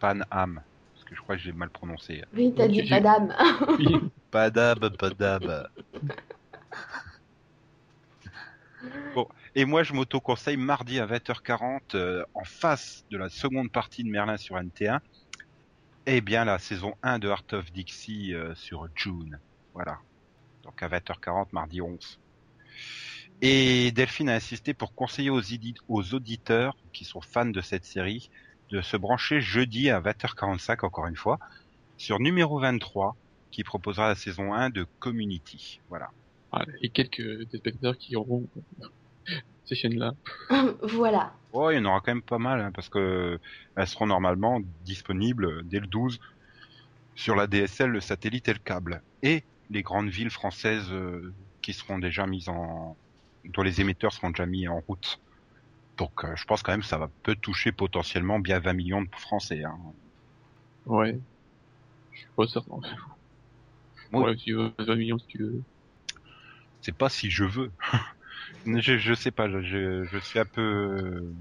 Panam. 0.00 0.62
Parce 0.94 1.04
que 1.04 1.14
je 1.14 1.20
crois 1.20 1.36
que 1.36 1.42
j'ai 1.42 1.52
mal 1.52 1.70
prononcé. 1.70 2.24
Oui, 2.34 2.52
t'as 2.56 2.68
dit. 2.68 2.82
Oui, 3.78 4.10
Padab, 4.30 4.96
Padab. 4.96 5.68
Bon, 9.14 9.28
et 9.54 9.64
moi 9.64 9.82
je 9.82 9.92
m'auto-conseille 9.94 10.56
mardi 10.56 11.00
à 11.00 11.06
20h40 11.06 11.80
euh, 11.94 12.24
en 12.34 12.44
face 12.44 13.04
de 13.10 13.16
la 13.16 13.28
seconde 13.28 13.70
partie 13.70 14.04
de 14.04 14.10
Merlin 14.10 14.36
sur 14.36 14.56
NT1. 14.56 15.00
Eh 16.06 16.20
bien 16.20 16.44
la 16.44 16.58
saison 16.58 16.94
1 17.02 17.18
de 17.18 17.28
Art 17.28 17.44
of 17.52 17.72
Dixie 17.72 18.34
euh, 18.34 18.54
sur 18.54 18.88
June. 18.94 19.38
Voilà. 19.72 19.98
Donc 20.64 20.82
à 20.82 20.88
20h40 20.88 21.46
mardi 21.52 21.80
11. 21.80 22.18
Et 23.42 23.92
Delphine 23.92 24.28
a 24.28 24.34
insisté 24.34 24.74
pour 24.74 24.94
conseiller 24.94 25.30
aux, 25.30 26.14
auditeurs 26.14 26.76
qui 26.92 27.04
sont 27.04 27.20
fans 27.20 27.46
de 27.46 27.60
cette 27.60 27.84
série 27.84 28.30
de 28.70 28.80
se 28.80 28.96
brancher 28.96 29.40
jeudi 29.40 29.90
à 29.90 30.00
20h45 30.00 30.84
encore 30.84 31.06
une 31.06 31.16
fois 31.16 31.38
sur 31.96 32.18
numéro 32.18 32.58
23 32.58 33.16
qui 33.50 33.62
proposera 33.62 34.08
la 34.08 34.14
saison 34.14 34.54
1 34.54 34.70
de 34.70 34.86
Community. 34.98 35.80
Voilà. 35.88 36.10
Et 36.82 36.88
quelques 36.88 37.48
téléspectateurs 37.48 37.98
qui 37.98 38.16
auront 38.16 38.46
ces 39.64 39.74
chaînes-là. 39.74 40.14
voilà. 40.82 41.34
Oh, 41.52 41.70
il 41.70 41.76
y 41.76 41.78
en 41.78 41.84
aura 41.84 42.00
quand 42.00 42.12
même 42.12 42.22
pas 42.22 42.38
mal, 42.38 42.60
hein, 42.60 42.72
parce 42.72 42.88
que 42.88 43.38
elles 43.76 43.86
seront 43.86 44.06
normalement 44.06 44.60
disponibles 44.84 45.66
dès 45.68 45.80
le 45.80 45.86
12 45.86 46.18
sur 47.14 47.36
la 47.36 47.46
DSL, 47.46 47.90
le 47.90 48.00
satellite 48.00 48.48
et 48.48 48.52
le 48.52 48.58
câble. 48.58 49.02
Et 49.22 49.44
les 49.74 49.82
grandes 49.82 50.08
villes 50.08 50.30
françaises 50.30 50.90
euh, 50.90 51.34
qui 51.60 51.74
seront 51.74 51.98
déjà 51.98 52.26
mises 52.26 52.48
en... 52.48 52.96
dont 53.44 53.62
les 53.62 53.80
émetteurs 53.80 54.12
seront 54.12 54.30
déjà 54.30 54.46
mis 54.46 54.66
en 54.68 54.80
route. 54.80 55.20
Donc 55.98 56.24
euh, 56.24 56.34
je 56.36 56.44
pense 56.44 56.62
quand 56.62 56.72
même 56.72 56.80
que 56.80 56.86
ça 56.86 56.96
va 56.96 57.10
peut 57.22 57.34
toucher 57.34 57.72
potentiellement 57.72 58.38
bien 58.38 58.60
20 58.60 58.72
millions 58.72 59.02
de 59.02 59.08
Français. 59.14 59.64
Hein. 59.64 59.76
Ouais. 60.86 61.18
Je 62.12 62.18
suis 62.20 62.28
pas 62.36 62.46
certain. 62.46 62.80
Ouais, 64.12 64.36
si 64.36 64.44
tu 64.44 64.54
veux, 64.54 64.72
20 64.78 64.94
millions 64.94 65.18
si 65.18 65.26
tu 65.26 65.38
veux. 65.38 65.62
C'est 66.80 66.96
pas 66.96 67.08
si 67.08 67.30
je 67.30 67.44
veux. 67.44 67.72
je, 68.66 68.96
je 68.96 69.14
sais 69.14 69.32
pas, 69.32 69.50
je, 69.50 70.04
je 70.04 70.18
suis 70.18 70.38
un 70.38 70.44
peu 70.44 70.60
euh, 70.60 71.32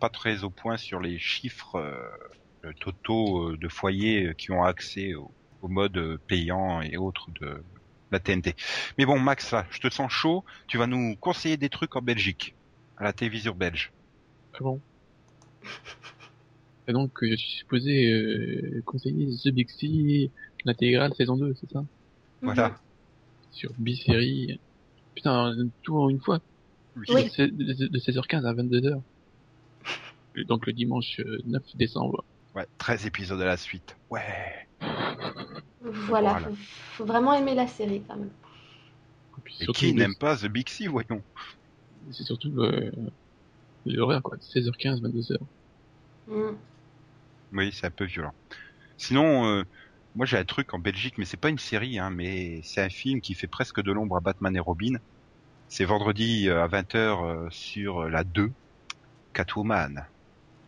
pas 0.00 0.08
très 0.08 0.44
au 0.44 0.50
point 0.50 0.78
sur 0.78 1.00
les 1.00 1.18
chiffres 1.18 1.76
euh, 1.76 2.72
totaux 2.80 3.54
de 3.54 3.68
foyers 3.68 4.34
qui 4.38 4.50
ont 4.50 4.64
accès 4.64 5.14
au, 5.14 5.30
au 5.66 5.68
mode 5.68 5.96
euh, 5.98 6.18
payant 6.28 6.80
et 6.80 6.96
autres 6.96 7.28
de 7.40 7.62
la 8.12 8.20
TNT. 8.20 8.54
Mais 8.98 9.04
bon, 9.04 9.18
Max, 9.18 9.50
là, 9.50 9.66
je 9.70 9.80
te 9.80 9.90
sens 9.92 10.10
chaud. 10.12 10.44
Tu 10.68 10.78
vas 10.78 10.86
nous 10.86 11.16
conseiller 11.16 11.56
des 11.56 11.68
trucs 11.68 11.96
en 11.96 12.02
Belgique, 12.02 12.54
à 12.96 13.02
la 13.04 13.12
télévision 13.12 13.52
belge. 13.52 13.92
Ah 14.54 14.58
bon? 14.60 14.80
Et 16.86 16.92
donc, 16.92 17.10
euh, 17.24 17.30
je 17.32 17.36
suis 17.36 17.58
supposé 17.58 18.12
euh, 18.12 18.80
conseiller 18.86 19.26
The 19.42 19.48
Big 19.48 19.68
C, 19.70 20.30
l'intégrale 20.64 21.12
saison 21.14 21.36
2, 21.36 21.52
c'est 21.60 21.70
ça? 21.72 21.84
Voilà. 22.42 22.78
Sur 23.50 23.72
B-Série. 23.76 24.60
Putain, 25.16 25.52
tout 25.82 25.98
en 25.98 26.08
une 26.08 26.20
fois. 26.20 26.38
Oui. 27.08 27.28
De, 27.38 27.46
de- 27.46 27.88
de 27.88 27.98
16h15 27.98 28.44
à 28.46 28.52
22h. 28.54 29.00
Et 30.36 30.44
donc 30.44 30.66
le 30.66 30.72
dimanche 30.72 31.18
euh, 31.20 31.38
9 31.46 31.62
décembre. 31.74 32.24
Ouais, 32.54 32.66
13 32.78 33.06
épisodes 33.06 33.40
à 33.40 33.46
la 33.46 33.56
suite. 33.56 33.96
Ouais. 34.10 34.68
Voilà, 36.08 36.30
Voilà. 36.30 36.48
Faut, 36.48 36.54
faut 36.96 37.04
vraiment 37.04 37.34
aimer 37.34 37.54
la 37.54 37.66
série 37.66 38.02
quand 38.06 38.16
même. 38.16 38.30
Et 39.60 39.64
surtout, 39.64 39.80
qui 39.80 39.92
n'aime 39.94 40.14
pas 40.16 40.36
The 40.36 40.46
Big 40.46 40.68
C, 40.68 40.86
voyons. 40.86 41.22
C'est 42.12 42.24
surtout 42.24 42.52
euh, 42.58 42.90
l'horaire, 43.86 44.22
quoi. 44.22 44.36
16h15, 44.40 45.00
22h. 45.02 45.38
Mm. 46.28 46.56
Oui, 47.52 47.72
c'est 47.72 47.86
un 47.86 47.90
peu 47.90 48.04
violent. 48.04 48.34
Sinon, 48.98 49.46
euh, 49.46 49.64
moi 50.14 50.26
j'ai 50.26 50.38
un 50.38 50.44
truc 50.44 50.74
en 50.74 50.78
Belgique, 50.78 51.18
mais 51.18 51.24
c'est 51.24 51.36
pas 51.38 51.50
une 51.50 51.58
série, 51.58 51.98
hein, 51.98 52.10
mais 52.10 52.60
c'est 52.64 52.82
un 52.82 52.90
film 52.90 53.20
qui 53.20 53.34
fait 53.34 53.48
presque 53.48 53.82
de 53.82 53.92
l'ombre 53.92 54.16
à 54.16 54.20
Batman 54.20 54.56
et 54.56 54.60
Robin. 54.60 54.94
C'est 55.68 55.84
vendredi 55.86 56.48
euh, 56.48 56.62
à 56.64 56.68
20h 56.68 57.24
euh, 57.24 57.48
sur 57.50 58.08
la 58.08 58.24
2, 58.24 58.52
Catwoman. 59.34 60.06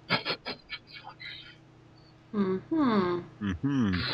Mhm. 2.32 3.24
Mhm. 3.40 4.08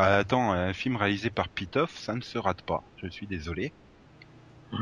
Bah 0.00 0.16
attends, 0.16 0.52
un 0.52 0.72
film 0.72 0.96
réalisé 0.96 1.28
par 1.28 1.48
Pitoff, 1.48 1.94
ça 1.98 2.14
ne 2.14 2.22
se 2.22 2.38
rate 2.38 2.62
pas. 2.62 2.82
Je 2.96 3.06
suis 3.08 3.26
désolé. 3.26 3.70
Euh, 4.72 4.78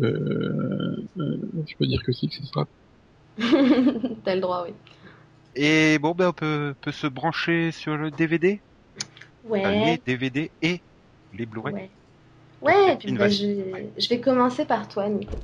euh, 0.00 1.36
je 1.68 1.76
peux 1.76 1.86
dire 1.86 2.02
que 2.02 2.10
si, 2.10 2.28
que 2.28 2.34
ce 2.34 2.42
sera. 2.44 2.66
T'as 4.24 4.34
le 4.34 4.40
droit, 4.40 4.64
oui. 4.66 4.74
Et 5.54 5.98
bon, 6.00 6.10
ben 6.12 6.30
on 6.30 6.32
peut, 6.32 6.74
peut 6.80 6.90
se 6.90 7.06
brancher 7.06 7.70
sur 7.70 7.96
le 7.96 8.10
DVD, 8.10 8.60
Enfin, 9.48 9.70
les 9.70 9.78
Ouais. 9.92 10.00
DVD 10.04 10.50
et 10.60 10.80
les 11.32 11.46
Blu-ray. 11.46 11.72
Ouais. 11.74 11.90
Ouais, 12.62 12.94
et 12.94 12.96
puis 12.96 13.12
bah, 13.12 13.26
vache. 13.26 13.38
je, 13.38 13.46
vais- 13.46 13.90
je 13.96 14.08
vais 14.08 14.18
commencer 14.20 14.64
par 14.64 14.88
toi, 14.88 15.08
Nico. 15.08 15.36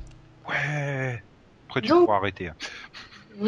Ouais. 0.48 1.22
Après 1.68 1.82
tu 1.82 1.88
Donc- 1.88 2.06
pourras 2.06 2.16
arrêter. 2.16 2.48
hein. 2.48 2.56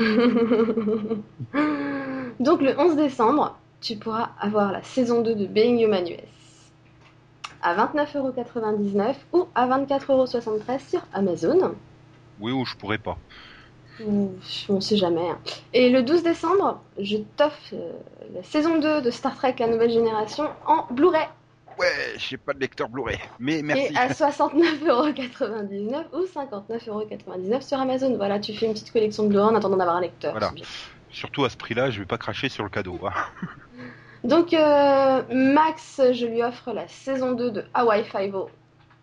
Donc 2.41 2.63
le 2.63 2.79
11 2.79 2.97
décembre, 2.97 3.59
tu 3.85 3.97
pourras 3.97 4.31
avoir 4.41 4.73
la 4.73 4.83
saison 4.83 5.21
2 5.21 5.35
de 5.35 5.47
Being 5.47 5.79
Human 5.79 6.07
US 6.09 6.19
à 7.63 7.75
29,99€ 7.77 9.15
ou 9.35 9.47
à 9.55 9.67
24,73€ 9.69 10.89
sur 10.91 11.01
Amazon. 11.13 11.75
Oui 12.41 12.51
ou 12.51 12.65
je 12.65 12.75
pourrais 12.77 12.99
pas. 12.99 13.19
On 14.07 14.81
sait 14.81 14.97
jamais. 14.97 15.29
hein. 15.29 15.39
Et 15.73 15.91
le 15.91 16.03
12 16.03 16.23
décembre, 16.23 16.81
je 16.99 17.19
t'offre 17.37 17.75
euh, 17.75 17.93
la 18.35 18.43
saison 18.43 18.79
2 18.81 19.03
de 19.03 19.11
Star 19.11 19.37
Trek 19.37 19.55
La 19.59 19.69
Nouvelle 19.69 19.91
Génération 19.93 20.45
en 20.67 20.87
Blu-ray. 20.93 21.27
Ouais, 21.79 21.87
j'ai 22.17 22.37
pas 22.37 22.53
de 22.55 22.61
lecteur 22.61 22.89
Blu-ray. 22.89 23.19
Mais 23.39 23.61
merci. 23.63 23.93
Et 23.93 23.97
à 23.97 24.09
69,99€ 24.09 26.05
ou 26.13 26.25
59,99€ 26.25 27.61
sur 27.63 27.79
Amazon. 27.79 28.17
Voilà, 28.17 28.41
tu 28.41 28.53
fais 28.55 28.67
une 28.67 28.73
petite 28.73 28.93
collection 28.93 29.25
de 29.25 29.29
Blu-ray 29.29 29.47
en 29.51 29.55
attendant 29.55 29.77
d'avoir 29.77 29.97
un 29.97 30.01
lecteur. 30.01 30.33
Voilà. 30.33 30.53
Surtout 31.15 31.45
à 31.45 31.49
ce 31.49 31.57
prix-là, 31.57 31.91
je 31.91 32.01
vais 32.01 32.07
pas 32.07 32.19
cracher 32.19 32.49
sur 32.49 32.65
le 32.65 32.71
cadeau. 32.71 32.99
hein. 33.07 33.13
Donc, 34.25 34.53
euh, 34.53 35.23
Max, 35.33 36.01
je 36.13 36.27
lui 36.27 36.43
offre 36.43 36.73
la 36.73 36.89
saison 36.89 37.33
2 37.33 37.51
de 37.51 37.65
Hawaii 37.73 38.05
Five-O 38.05 38.51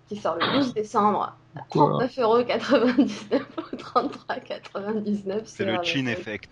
qui 0.07 0.17
sort 0.17 0.35
le 0.35 0.57
12 0.57 0.73
décembre 0.73 1.21
à 1.55 1.61
Pourquoi 1.69 2.05
39,99€ 2.05 3.41
ou 3.57 3.75
33,99€. 3.77 5.41
C'est 5.45 5.63
le 5.63 5.81
chin 5.83 6.05
effect. 6.07 6.51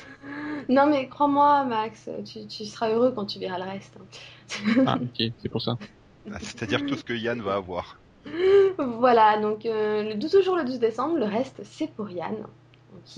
Non, 0.70 0.86
mais 0.86 1.10
crois-moi, 1.10 1.66
Max, 1.66 2.10
tu, 2.26 2.48
tu 2.48 2.64
seras 2.66 2.90
heureux 2.90 3.12
quand 3.14 3.26
tu 3.26 3.38
verras 3.40 3.58
le 3.58 3.66
reste. 3.66 3.98
Ah, 4.86 4.98
ok, 5.02 5.32
c'est 5.42 5.50
pour 5.50 5.62
ça. 5.62 5.78
Ah, 6.32 6.38
C'est-à-dire 6.40 6.86
tout 6.86 6.96
ce 6.96 7.04
que 7.04 7.14
Yann 7.14 7.42
va 7.42 7.56
avoir. 7.56 7.98
Voilà, 8.78 9.42
donc 9.42 9.66
euh, 9.66 10.04
le 10.04 10.16
12, 10.16 10.32
toujours 10.32 10.56
le 10.56 10.64
12 10.64 10.80
décembre, 10.80 11.18
le 11.18 11.26
reste 11.26 11.60
c'est 11.64 11.88
pour 11.88 12.10
Yann. 12.10 12.36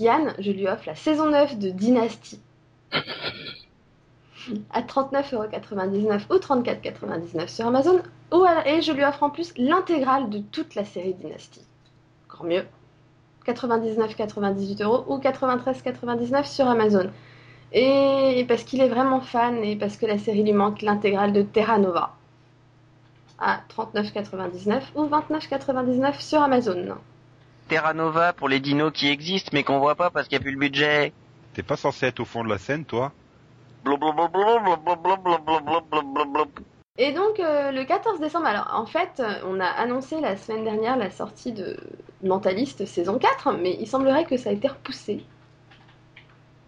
Yann, 0.00 0.34
je 0.38 0.50
lui 0.50 0.68
offre 0.68 0.84
la 0.86 0.94
saison 0.94 1.30
9 1.30 1.58
de 1.58 1.70
Dynasty 1.70 2.40
à 4.70 4.82
39,99€ 4.82 6.22
ou 6.30 6.36
34,99€ 6.36 7.48
sur 7.48 7.66
Amazon. 7.66 8.00
Et 8.66 8.82
je 8.82 8.92
lui 8.92 9.04
offre 9.04 9.22
en 9.22 9.30
plus 9.30 9.52
l'intégrale 9.56 10.30
de 10.30 10.38
toute 10.38 10.74
la 10.74 10.84
série 10.84 11.14
Dynasty. 11.14 11.60
Encore 12.26 12.46
mieux. 12.46 12.64
99,98€ 13.46 15.04
ou 15.06 15.18
93,99€ 15.18 16.44
sur 16.46 16.66
Amazon. 16.66 17.10
Et 17.72 18.44
parce 18.48 18.64
qu'il 18.64 18.80
est 18.80 18.88
vraiment 18.88 19.20
fan 19.20 19.62
et 19.64 19.76
parce 19.76 19.96
que 19.96 20.06
la 20.06 20.18
série 20.18 20.42
lui 20.42 20.52
manque 20.52 20.82
l'intégrale 20.82 21.32
de 21.32 21.42
Terra 21.42 21.78
Nova 21.78 22.14
à 23.38 23.60
39,99€ 23.76 24.82
ou 24.94 25.06
29,99€ 25.06 26.20
sur 26.20 26.42
Amazon. 26.42 26.96
Terra 27.72 27.94
Nova 27.94 28.34
pour 28.34 28.50
les 28.50 28.60
dinos 28.60 28.92
qui 28.92 29.08
existent 29.08 29.48
mais 29.54 29.64
qu'on 29.64 29.78
voit 29.78 29.94
pas 29.94 30.10
parce 30.10 30.28
qu'il 30.28 30.36
n'y 30.36 30.42
a 30.42 30.44
plus 30.44 30.52
le 30.52 30.58
budget. 30.58 31.14
T'es 31.54 31.62
pas 31.62 31.76
censé 31.78 32.04
être 32.04 32.20
au 32.20 32.26
fond 32.26 32.44
de 32.44 32.50
la 32.50 32.58
scène, 32.58 32.84
toi 32.84 33.12
Blablabla. 33.82 34.28
Et 36.98 37.12
donc 37.14 37.40
euh, 37.40 37.72
le 37.72 37.84
14 37.84 38.20
décembre, 38.20 38.44
alors 38.44 38.68
en 38.74 38.84
fait, 38.84 39.20
euh, 39.20 39.40
on 39.46 39.58
a 39.58 39.64
annoncé 39.64 40.20
la 40.20 40.36
semaine 40.36 40.64
dernière 40.64 40.98
la 40.98 41.10
sortie 41.10 41.52
de 41.52 41.78
Mentaliste 42.22 42.84
saison 42.84 43.18
4, 43.18 43.52
mais 43.52 43.78
il 43.80 43.86
semblerait 43.86 44.26
que 44.26 44.36
ça 44.36 44.50
a 44.50 44.52
été 44.52 44.68
repoussé. 44.68 45.24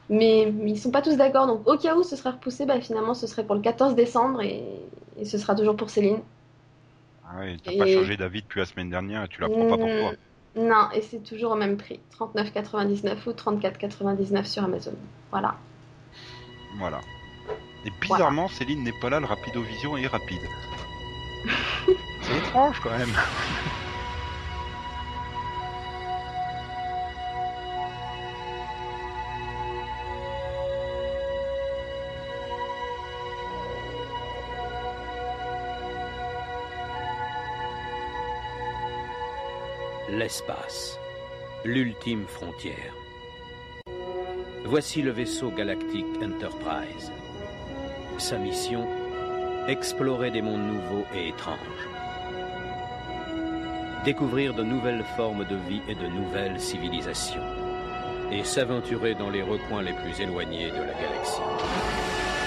Mais 0.08 0.50
ils 0.64 0.78
sont 0.78 0.90
pas 0.90 1.02
tous 1.02 1.18
d'accord, 1.18 1.46
donc 1.46 1.68
au 1.68 1.76
cas 1.76 1.96
où 1.96 2.02
ce 2.02 2.16
serait 2.16 2.30
repoussé, 2.30 2.64
bah, 2.64 2.80
finalement 2.80 3.12
ce 3.12 3.26
serait 3.26 3.44
pour 3.44 3.56
le 3.56 3.60
14 3.60 3.94
décembre 3.94 4.40
et, 4.40 4.64
et 5.18 5.26
ce 5.26 5.36
sera 5.36 5.54
toujours 5.54 5.76
pour 5.76 5.90
Céline. 5.90 6.20
Ah 7.28 7.40
ouais, 7.40 7.58
T'as 7.62 7.72
Et- 7.72 7.78
pas 7.78 7.86
changé 7.86 8.16
d'avis 8.16 8.40
depuis 8.40 8.60
la 8.60 8.66
semaine 8.66 8.88
dernière 8.88 9.24
et 9.24 9.28
tu 9.28 9.42
la 9.42 9.50
prends 9.50 9.66
pas 9.66 9.76
pour 9.76 9.90
toi. 9.90 10.12
Non, 10.56 10.88
et 10.92 11.02
c'est 11.02 11.22
toujours 11.22 11.52
au 11.52 11.56
même 11.56 11.76
prix, 11.76 11.98
39,99 12.18 13.16
ou 13.26 13.30
34,99 13.32 14.44
sur 14.44 14.64
Amazon. 14.64 14.94
Voilà. 15.30 15.56
Voilà. 16.78 17.00
Et 17.84 17.90
bizarrement, 18.00 18.48
Céline 18.48 18.82
n'est 18.84 18.92
pas 19.00 19.10
là, 19.10 19.20
le 19.20 19.26
Rapidovision 19.26 19.96
est 19.96 20.06
rapide. 20.06 20.40
C'est 22.22 22.38
étrange 22.38 22.80
quand 22.80 22.96
même. 22.96 23.12
L'espace. 40.16 40.96
L'ultime 41.64 42.24
frontière. 42.28 42.94
Voici 44.64 45.02
le 45.02 45.10
vaisseau 45.10 45.50
galactique 45.50 46.06
Enterprise. 46.22 47.10
Sa 48.18 48.38
mission 48.38 48.86
Explorer 49.66 50.30
des 50.30 50.40
mondes 50.40 50.68
nouveaux 50.68 51.04
et 51.16 51.30
étranges. 51.30 51.58
Découvrir 54.04 54.54
de 54.54 54.62
nouvelles 54.62 55.04
formes 55.16 55.46
de 55.46 55.56
vie 55.68 55.82
et 55.88 55.96
de 55.96 56.06
nouvelles 56.06 56.60
civilisations. 56.60 57.42
Et 58.30 58.44
s'aventurer 58.44 59.16
dans 59.16 59.30
les 59.30 59.42
recoins 59.42 59.82
les 59.82 59.94
plus 59.94 60.20
éloignés 60.20 60.70
de 60.70 60.76
la 60.76 60.94
galaxie. 60.94 62.43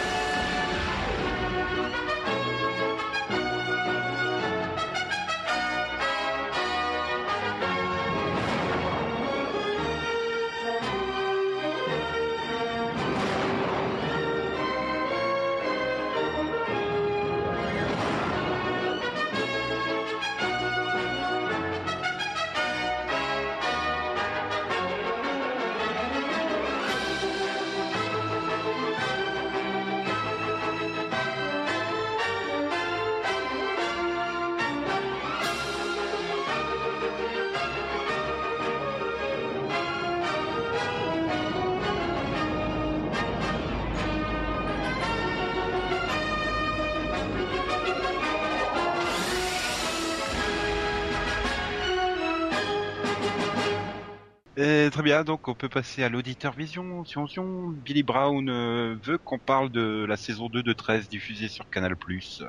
Donc 55.23 55.47
on 55.47 55.53
peut 55.53 55.69
passer 55.69 56.03
à 56.03 56.09
l'auditeur 56.09 56.53
vision. 56.53 57.03
Sion. 57.05 57.73
Billy 57.85 58.03
Brown 58.03 58.49
euh, 58.49 58.95
veut 59.03 59.17
qu'on 59.17 59.39
parle 59.39 59.69
de 59.69 60.05
la 60.07 60.17
saison 60.17 60.49
2 60.49 60.63
de 60.63 60.73
13 60.73 61.09
diffusée 61.09 61.47
sur 61.47 61.69
Canal+, 61.69 61.93
euh, 61.93 62.45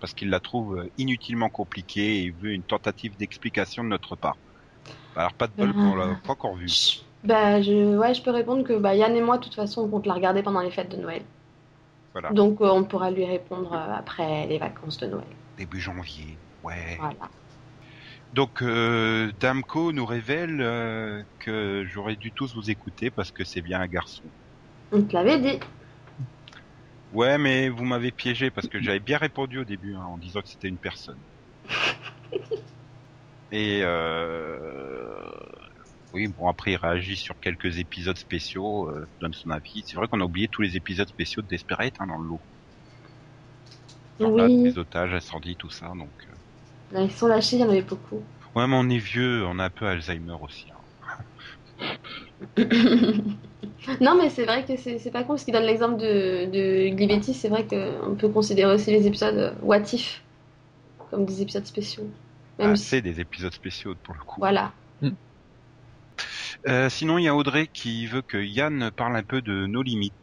parce 0.00 0.14
qu'il 0.14 0.30
la 0.30 0.40
trouve 0.40 0.78
euh, 0.78 0.90
inutilement 0.98 1.48
compliquée 1.48 2.22
et 2.24 2.30
veut 2.30 2.50
une 2.50 2.62
tentative 2.62 3.16
d'explication 3.16 3.84
de 3.84 3.88
notre 3.88 4.16
part. 4.16 4.36
Alors 5.16 5.32
pas 5.32 5.46
de 5.46 5.52
bol, 5.52 5.72
on 5.76 5.96
l'a 5.96 6.18
pas 6.24 6.32
encore 6.32 6.54
vu. 6.54 6.68
Bah, 7.24 7.60
je, 7.60 7.96
ouais, 7.96 8.14
je 8.14 8.22
peux 8.22 8.30
répondre 8.30 8.64
que 8.64 8.72
bah, 8.72 8.94
Yann 8.94 9.14
et 9.14 9.20
moi, 9.20 9.38
de 9.38 9.44
toute 9.44 9.54
façon, 9.54 9.82
on 9.82 9.88
compte 9.88 10.06
la 10.06 10.14
regarder 10.14 10.42
pendant 10.42 10.60
les 10.60 10.70
fêtes 10.70 10.90
de 10.90 10.96
Noël. 10.96 11.22
Voilà, 12.12 12.30
Donc, 12.30 12.60
euh, 12.60 12.68
on 12.70 12.84
pourra 12.84 13.10
lui 13.10 13.24
répondre 13.24 13.72
après 13.74 14.46
les 14.46 14.58
vacances 14.58 14.98
de 14.98 15.06
Noël. 15.06 15.26
début 15.58 15.80
janvier. 15.80 16.38
Ouais. 16.64 16.96
Voilà. 16.98 17.14
Donc 18.32 18.62
euh, 18.62 19.32
Damco 19.40 19.92
nous 19.92 20.06
révèle 20.06 20.60
euh, 20.60 21.22
que 21.40 21.84
j'aurais 21.86 22.16
dû 22.16 22.32
tous 22.32 22.54
vous 22.54 22.70
écouter 22.70 23.10
parce 23.10 23.32
que 23.32 23.44
c'est 23.44 23.60
bien 23.60 23.80
un 23.80 23.88
garçon. 23.88 24.22
On 24.92 25.02
te 25.02 25.12
l'avait 25.12 25.38
dit. 25.40 25.60
Ouais, 27.12 27.38
mais 27.38 27.68
vous 27.68 27.84
m'avez 27.84 28.12
piégé 28.12 28.50
parce 28.50 28.68
que 28.68 28.80
j'avais 28.80 29.00
bien 29.00 29.18
répondu 29.18 29.58
au 29.58 29.64
début 29.64 29.94
hein, 29.94 30.04
en 30.04 30.16
disant 30.18 30.42
que 30.42 30.48
c'était 30.48 30.68
une 30.68 30.78
personne. 30.78 31.18
Et 33.52 33.80
euh... 33.82 35.28
oui, 36.12 36.28
bon 36.28 36.48
après 36.48 36.72
il 36.72 36.76
réagit 36.76 37.16
sur 37.16 37.40
quelques 37.40 37.78
épisodes 37.78 38.16
spéciaux, 38.16 38.88
euh, 38.90 39.08
donne 39.20 39.32
son 39.34 39.50
avis. 39.50 39.82
C'est 39.84 39.96
vrai 39.96 40.06
qu'on 40.06 40.20
a 40.20 40.24
oublié 40.24 40.46
tous 40.46 40.62
les 40.62 40.76
épisodes 40.76 41.08
spéciaux 41.08 41.42
de 41.42 41.48
Desperate 41.48 41.94
hein, 41.98 42.06
dans 42.06 42.18
le 42.18 42.28
lot. 42.28 42.40
Genre 44.20 44.36
là, 44.36 44.44
Oui. 44.46 44.62
les 44.62 44.78
otages, 44.78 45.12
incendie, 45.14 45.56
tout 45.56 45.70
ça. 45.70 45.88
Donc 45.88 46.12
euh. 46.28 46.29
Là, 46.92 47.02
ils 47.02 47.10
sont 47.10 47.26
lâchés, 47.26 47.56
il 47.56 47.60
y 47.62 47.64
en 47.64 47.68
avait 47.70 47.82
beaucoup. 47.82 48.22
ouais, 48.54 48.66
mais 48.68 48.76
on 48.76 48.88
est 48.88 48.98
vieux, 48.98 49.44
on 49.46 49.58
a 49.58 49.64
un 49.64 49.70
peu 49.70 49.86
Alzheimer 49.88 50.36
aussi. 50.40 50.70
hein. 50.70 50.78
non, 54.00 54.16
mais 54.16 54.30
c'est 54.30 54.44
vrai 54.44 54.64
que 54.64 54.76
c'est 54.76 54.98
c'est 54.98 55.10
pas 55.10 55.22
con, 55.22 55.28
parce 55.34 55.44
qu'il 55.44 55.54
donne 55.54 55.64
l'exemple 55.64 55.96
de, 55.98 56.46
de 56.46 56.94
Glibetti. 56.94 57.34
C'est 57.34 57.48
vrai 57.48 57.66
qu'on 57.66 58.16
peut 58.16 58.28
considérer 58.28 58.72
aussi 58.74 58.90
les 58.90 59.06
épisodes 59.06 59.36
euh, 59.36 59.54
what 59.62 59.80
if 59.92 60.22
comme 61.10 61.26
des 61.26 61.42
épisodes 61.42 61.66
spéciaux. 61.66 62.08
Même 62.58 62.72
Ah, 62.72 62.76
si, 62.76 62.86
c'est 62.88 63.02
des 63.02 63.20
épisodes 63.20 63.52
spéciaux 63.52 63.94
pour 64.02 64.14
le 64.14 64.20
coup. 64.24 64.40
voilà. 64.40 64.72
Euh, 66.68 66.88
sinon, 66.88 67.18
il 67.18 67.24
y 67.24 67.28
a 67.28 67.34
Audrey 67.34 67.66
qui 67.68 68.06
veut 68.06 68.22
que 68.22 68.36
Yann 68.38 68.90
parle 68.96 69.16
un 69.16 69.22
peu 69.22 69.42
de 69.42 69.66
nos 69.66 69.82
limites. 69.82 70.14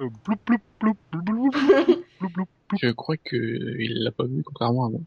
Euh, 0.00 0.08
ploup, 0.24 0.36
ploup, 0.44 0.58
ploup, 0.78 0.98
Je 2.80 2.90
crois 2.90 3.16
que 3.16 3.36
il 3.36 4.02
l'a 4.02 4.10
pas 4.10 4.24
vu, 4.24 4.42
contrairement 4.42 4.86
à 4.86 4.88
moi. 4.90 5.00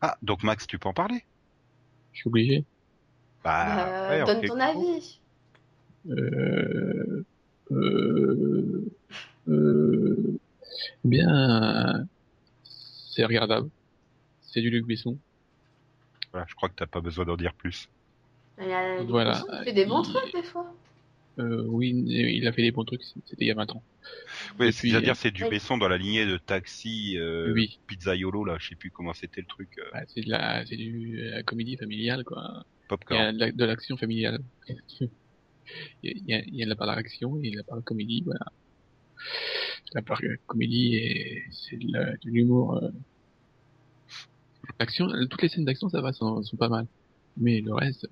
Ah, 0.00 0.16
donc 0.22 0.42
Max, 0.42 0.66
tu 0.66 0.78
peux 0.78 0.88
en 0.88 0.94
parler? 0.94 1.24
Je 2.12 2.20
suis 2.20 2.28
obligé. 2.28 2.64
Bah, 3.44 3.86
Euh, 3.88 4.24
ouais, 4.24 4.34
donne 4.34 4.46
ton 4.48 4.60
avis. 4.60 5.18
Euh, 6.08 7.24
euh, 7.72 8.90
euh, 9.48 10.38
eh 11.04 11.08
bien, 11.08 12.06
c'est 12.64 13.24
regardable. 13.24 13.68
C'est 14.42 14.60
du 14.62 14.70
Luc 14.70 14.86
Besson. 14.86 15.16
Voilà, 16.32 16.46
je 16.48 16.54
crois 16.54 16.68
que 16.68 16.74
t'as 16.74 16.86
pas 16.86 17.00
besoin 17.00 17.24
d'en 17.24 17.36
dire 17.36 17.52
plus. 17.54 17.88
Il, 18.60 18.68
y 18.68 18.72
a- 18.72 19.02
Voilà. 19.04 19.42
il 19.60 19.64
fait 19.64 19.72
des 19.72 19.84
bons 19.86 20.02
Il- 20.02 20.12
trucs 20.14 20.32
des 20.34 20.42
fois. 20.42 20.72
Euh, 21.38 21.62
oui, 21.68 22.04
il 22.06 22.46
a 22.46 22.52
fait 22.52 22.62
des 22.62 22.70
bons 22.72 22.84
trucs, 22.84 23.02
c'était 23.04 23.44
il 23.44 23.46
y 23.46 23.50
a 23.50 23.54
20 23.54 23.70
ans. 23.70 23.82
Oui, 24.58 24.72
c'est-à-dire 24.72 25.16
c'est 25.16 25.30
du. 25.30 25.44
Besson 25.44 25.78
dans 25.78 25.88
la 25.88 25.96
lignée 25.96 26.26
de 26.26 26.36
Taxi, 26.38 27.16
euh, 27.16 27.52
oui, 27.54 27.78
Pizzaiolo 27.86 28.44
là, 28.44 28.56
je 28.58 28.68
sais 28.68 28.74
plus 28.74 28.90
comment 28.90 29.14
c'était 29.14 29.40
le 29.40 29.46
truc, 29.46 29.68
euh, 29.78 29.82
bah, 29.92 30.02
c'est 30.08 30.22
de 30.22 30.30
la, 30.30 30.66
c'est 30.66 30.76
du 30.76 31.16
la 31.30 31.42
comédie 31.42 31.76
familiale 31.76 32.24
quoi. 32.24 32.42
Il 32.56 32.60
y 32.84 32.88
Popcorn. 32.88 33.20
a 33.20 33.32
de 33.32 33.38
la- 33.38 33.52
de 33.52 33.64
l'action 33.64 33.96
familiale. 33.96 34.40
Il 36.02 36.24
y 36.26 36.34
a, 36.34 36.40
il 36.44 36.56
y 36.56 36.62
a 36.62 36.64
de 36.64 36.70
la 36.70 36.74
part 36.74 36.88
d'action 36.94 37.40
et 37.44 37.50
de 37.52 37.56
la 37.56 37.62
part 37.62 37.76
de 37.78 37.82
comédie, 37.82 38.22
voilà. 38.24 38.44
La 39.94 40.02
part 40.02 40.20
de 40.20 40.36
comédie 40.46 40.96
et 40.96 41.44
c'est 41.52 41.76
de 41.78 42.16
l'humour. 42.24 42.76
euh. 42.82 42.90
L'action, 44.80 45.06
toutes 45.30 45.42
les 45.42 45.48
scènes 45.48 45.64
d'action 45.64 45.88
ça 45.88 46.00
va, 46.00 46.12
sont, 46.12 46.42
sont 46.42 46.56
pas 46.56 46.68
mal. 46.68 46.86
Mais 47.36 47.60
le 47.60 47.72
reste, 47.72 48.08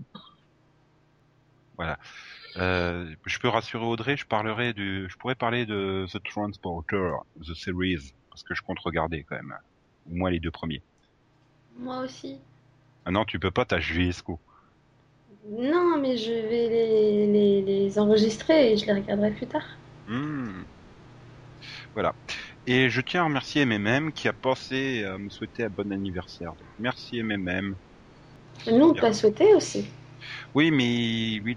Euh, 2.58 3.14
je 3.24 3.38
peux 3.38 3.48
rassurer 3.48 3.84
Audrey, 3.84 4.16
je 4.16 4.26
parlerai 4.26 4.72
du, 4.72 5.06
je 5.08 5.16
pourrais 5.16 5.34
parler 5.34 5.66
de 5.66 6.06
The 6.12 6.22
Transporter, 6.22 7.12
The 7.40 7.54
Series, 7.54 8.12
parce 8.30 8.42
que 8.42 8.54
je 8.54 8.62
compte 8.62 8.78
regarder 8.80 9.24
quand 9.28 9.36
même, 9.36 9.54
au 10.10 10.14
moins 10.14 10.30
les 10.30 10.40
deux 10.40 10.50
premiers. 10.50 10.82
Moi 11.78 12.00
aussi. 12.00 12.38
Ah 13.04 13.10
non, 13.10 13.24
tu 13.24 13.38
peux 13.38 13.50
pas, 13.50 13.64
t'as 13.64 13.78
JSCO. 13.78 14.40
Non, 15.48 15.98
mais 15.98 16.16
je 16.16 16.32
vais 16.32 16.68
les, 16.68 17.26
les, 17.26 17.62
les 17.62 17.98
enregistrer 17.98 18.72
et 18.72 18.76
je 18.76 18.86
les 18.86 18.92
regarderai 18.92 19.30
plus 19.30 19.46
tard. 19.46 19.64
Hmm. 20.08 20.62
Voilà. 21.94 22.14
Et 22.66 22.90
je 22.90 23.00
tiens 23.00 23.22
à 23.22 23.24
remercier 23.24 23.64
MMM 23.64 24.12
qui 24.12 24.28
a 24.28 24.32
pensé 24.32 25.04
à 25.04 25.16
me 25.16 25.30
souhaiter 25.30 25.64
un 25.64 25.70
bon 25.70 25.90
anniversaire. 25.92 26.50
Donc, 26.50 26.68
merci 26.78 27.22
MMM. 27.22 27.74
Nous, 28.66 28.84
on 28.84 28.92
t'a 28.92 29.12
souhaité 29.12 29.54
aussi. 29.54 29.86
Oui, 30.54 30.70
mais 30.70 31.40
oui, 31.44 31.56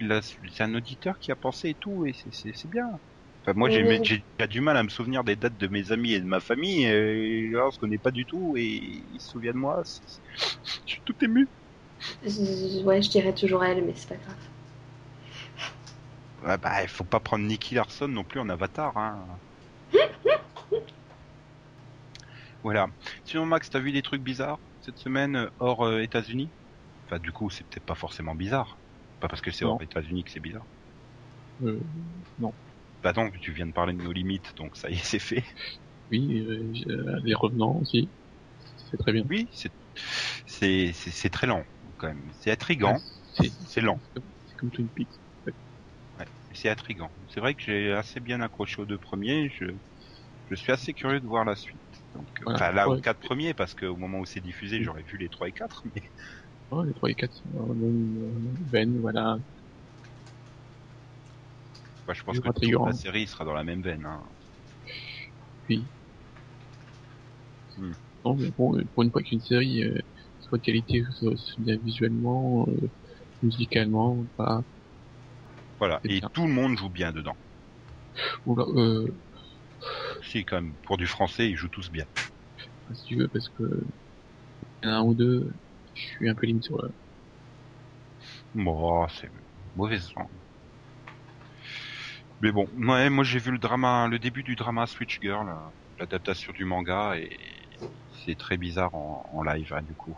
c'est 0.52 0.64
un 0.64 0.76
auditeur 0.76 1.18
qui 1.20 1.32
a 1.32 1.36
pensé 1.36 1.70
et 1.70 1.76
tout, 1.76 2.06
et 2.06 2.14
c'est- 2.14 2.68
bien. 2.68 2.86
Enfin, 3.44 3.54
moi, 3.58 3.70
j'ai 3.70 3.84
j'ai 4.04 4.24
du 4.48 4.62
mal 4.62 4.78
à 4.78 4.84
me 4.84 4.90
souvenir 4.90 5.24
des 5.24 5.36
dates 5.36 5.58
de 5.58 5.68
mes 5.68 5.92
amis 5.92 6.14
et 6.14 6.20
de 6.20 6.26
ma 6.26 6.40
famille, 6.40 6.86
et 6.86 7.50
là, 7.50 7.68
on 7.68 7.72
se 7.72 7.80
connaît 7.80 7.98
pas 7.98 8.12
du 8.12 8.26
tout, 8.26 8.56
et 8.58 8.64
ils 8.66 9.20
se 9.20 9.32
souviennent 9.32 9.54
de 9.56 9.60
moi. 9.60 9.82
Je 10.86 10.94
suis 10.94 11.02
tout 11.06 11.16
ému. 11.24 11.50
Ouais, 12.86 13.02
je 13.02 13.10
dirais 13.10 13.34
toujours 13.34 13.64
elle, 13.64 13.84
mais 13.84 13.94
c'est 13.96 14.08
pas 14.10 14.16
grave. 14.16 14.36
Ouais, 16.44 16.58
bah, 16.58 16.84
il 16.84 16.90
faut 16.90 17.06
pas 17.06 17.22
prendre 17.22 17.46
Nicky 17.46 17.74
Larson 17.76 18.08
non 18.10 18.26
plus 18.26 18.40
en 18.42 18.50
avatar, 18.50 18.98
hein. 18.98 19.40
voilà. 22.64 22.88
Sinon, 23.24 23.46
Max, 23.46 23.70
t'as 23.70 23.80
vu 23.80 23.92
des 23.92 24.02
trucs 24.02 24.24
bizarres 24.24 24.60
cette 24.80 24.98
semaine 24.98 25.50
hors 25.60 25.86
euh, 25.86 26.02
États-Unis? 26.02 26.52
Enfin, 27.12 27.20
du 27.20 27.32
coup, 27.34 27.50
c'est 27.52 27.66
peut-être 27.70 27.86
pas 27.86 27.96
forcément 27.96 28.36
bizarre. 28.36 28.82
Pas 29.20 29.28
parce 29.30 29.42
que 29.42 29.52
c'est 29.52 29.66
Non. 29.66 29.80
hors 29.80 29.82
États-Unis 29.84 30.24
que 30.24 30.32
c'est 30.32 30.40
bizarre. 30.40 30.68
euh, 31.62 31.80
Bah 33.04 33.14
non, 33.16 33.30
tu 33.42 33.52
viens 33.52 33.66
de 33.68 33.72
parler 33.74 33.94
de 33.94 34.00
nos 34.00 34.12
limites, 34.12 34.54
donc 34.56 34.76
ça 34.78 34.90
y 34.90 34.94
est, 34.96 34.98
c'est 35.06 35.20
fait. 35.20 35.44
oui, 36.12 36.42
euh, 36.90 37.20
les 37.24 37.34
revenants 37.34 37.78
aussi, 37.80 38.12
c'est 38.78 38.98
très 38.98 39.14
bien. 39.14 39.26
Oui, 39.30 39.50
c'est 39.54 39.72
c'est 40.46 40.94
c'est 40.94 41.12
c'est 41.12 41.30
très 41.30 41.48
lent 41.48 41.66
quand 41.98 42.08
même. 42.08 42.32
C'est 42.40 42.52
intrigant, 42.52 43.04
C'est 43.34 43.52
c'est 43.66 43.82
lent, 43.82 44.02
c'est 44.46 44.56
comme 44.58 44.72
Twin 44.72 44.90
Peaks. 44.90 45.20
c'est 46.52 46.70
intrigant. 46.70 47.12
C'est 47.30 47.40
vrai 47.40 47.56
que 47.56 47.62
j'ai 47.64 47.92
assez 47.94 48.20
bien 48.20 48.42
accroché 48.42 48.82
aux 48.82 48.86
deux 48.86 48.98
premiers. 49.00 49.50
Je 49.50 49.66
je 50.50 50.56
suis 50.56 50.72
assez 50.74 50.94
curieux 50.94 51.22
de 51.22 51.28
voir 51.28 51.46
la 51.46 51.56
suite. 51.56 51.82
Donc, 52.14 52.30
Voilà. 52.46 52.60
là 52.60 52.90
aux 52.90 52.96
Ouais. 52.96 52.98
quatre 52.98 53.20
premiers 53.20 53.54
parce 53.56 53.76
qu'au 53.76 53.98
moment 53.98 54.20
où 54.20 54.26
c'est 54.26 54.42
diffusé, 54.42 54.84
j'aurais 54.84 55.04
vu 55.04 55.18
les 55.18 55.30
trois 55.30 55.50
et 55.50 55.54
quatre. 55.54 55.84
Mais 55.96 56.04
Ouais, 56.72 56.88
les 56.88 56.94
3 56.94 57.10
et 57.10 57.16
4 57.16 57.34
sont 57.34 57.50
dans 57.50 57.68
la 57.68 57.74
même 57.74 58.56
veine, 58.72 58.98
voilà. 59.00 59.38
bah, 62.08 62.14
je 62.14 62.24
pense 62.24 62.40
que 62.40 62.50
toute 62.50 62.86
la 62.86 62.94
série 62.94 63.28
sera 63.28 63.46
dans 63.46 63.54
la 63.54 63.64
même 63.64 63.82
veine. 63.82 64.06
Hein. 64.06 64.22
Non, 68.24 68.36
mais 68.36 68.50
bon, 68.58 68.78
euh, 68.78 68.84
pour 68.94 69.04
une 69.04 69.12
fois 69.12 69.22
qu'une 69.22 69.40
série 69.40 69.84
euh, 69.84 69.98
soit 70.40 70.58
de 70.58 70.64
qualité, 70.64 71.04
soit, 71.14 71.34
bien 71.60 71.78
visuellement, 71.78 72.68
euh, 72.68 72.90
musicalement, 73.42 74.26
pas. 74.38 74.64
Voilà. 75.80 76.00
Et 76.04 76.20
bien. 76.20 76.30
tout 76.34 76.46
le 76.46 76.54
monde 76.54 76.78
joue 76.78 76.90
bien 76.90 77.12
dedans. 77.12 77.36
Oula, 78.46 78.64
euh, 78.76 79.08
Si 80.22 80.46
quand 80.46 80.62
même 80.62 80.74
pour 80.86 80.98
du 80.98 81.08
français, 81.08 81.50
ils 81.50 81.56
jouent 81.56 81.70
tous 81.70 81.90
bien. 81.90 82.06
si 82.94 83.04
tu 83.06 83.16
veux, 83.16 83.28
parce 83.28 83.50
que 83.50 83.64
il 84.84 84.90
y 84.90 84.92
en 84.92 84.94
a 84.94 84.98
un 84.98 85.04
ou 85.04 85.14
deux, 85.14 85.52
je 85.94 86.02
suis 86.02 86.30
un 86.30 86.36
peu 86.36 86.46
limite 86.48 86.64
sur 86.64 86.82
le. 86.82 86.90
Bon, 88.54 89.08
c'est 89.08 89.30
mauvaise. 89.76 90.14
Mais 92.42 92.52
bon, 92.52 92.68
ouais, 92.74 93.10
moi 93.10 93.24
j'ai 93.24 93.40
vu 93.40 93.52
le 93.52 93.60
drama, 93.60 94.08
le 94.08 94.20
début 94.20 94.44
du 94.44 94.56
drama 94.56 94.88
Switch 94.88 95.20
Girl, 95.22 95.48
euh, 95.50 95.54
l'adaptation 96.00 96.52
du 96.54 96.66
manga, 96.66 97.16
et 97.18 97.30
c'est 98.26 98.36
très 98.38 98.58
bizarre 98.58 98.94
en, 98.96 99.44
live, 99.44 99.72
hein, 99.74 99.84
du 99.84 99.96
coup. 99.96 100.18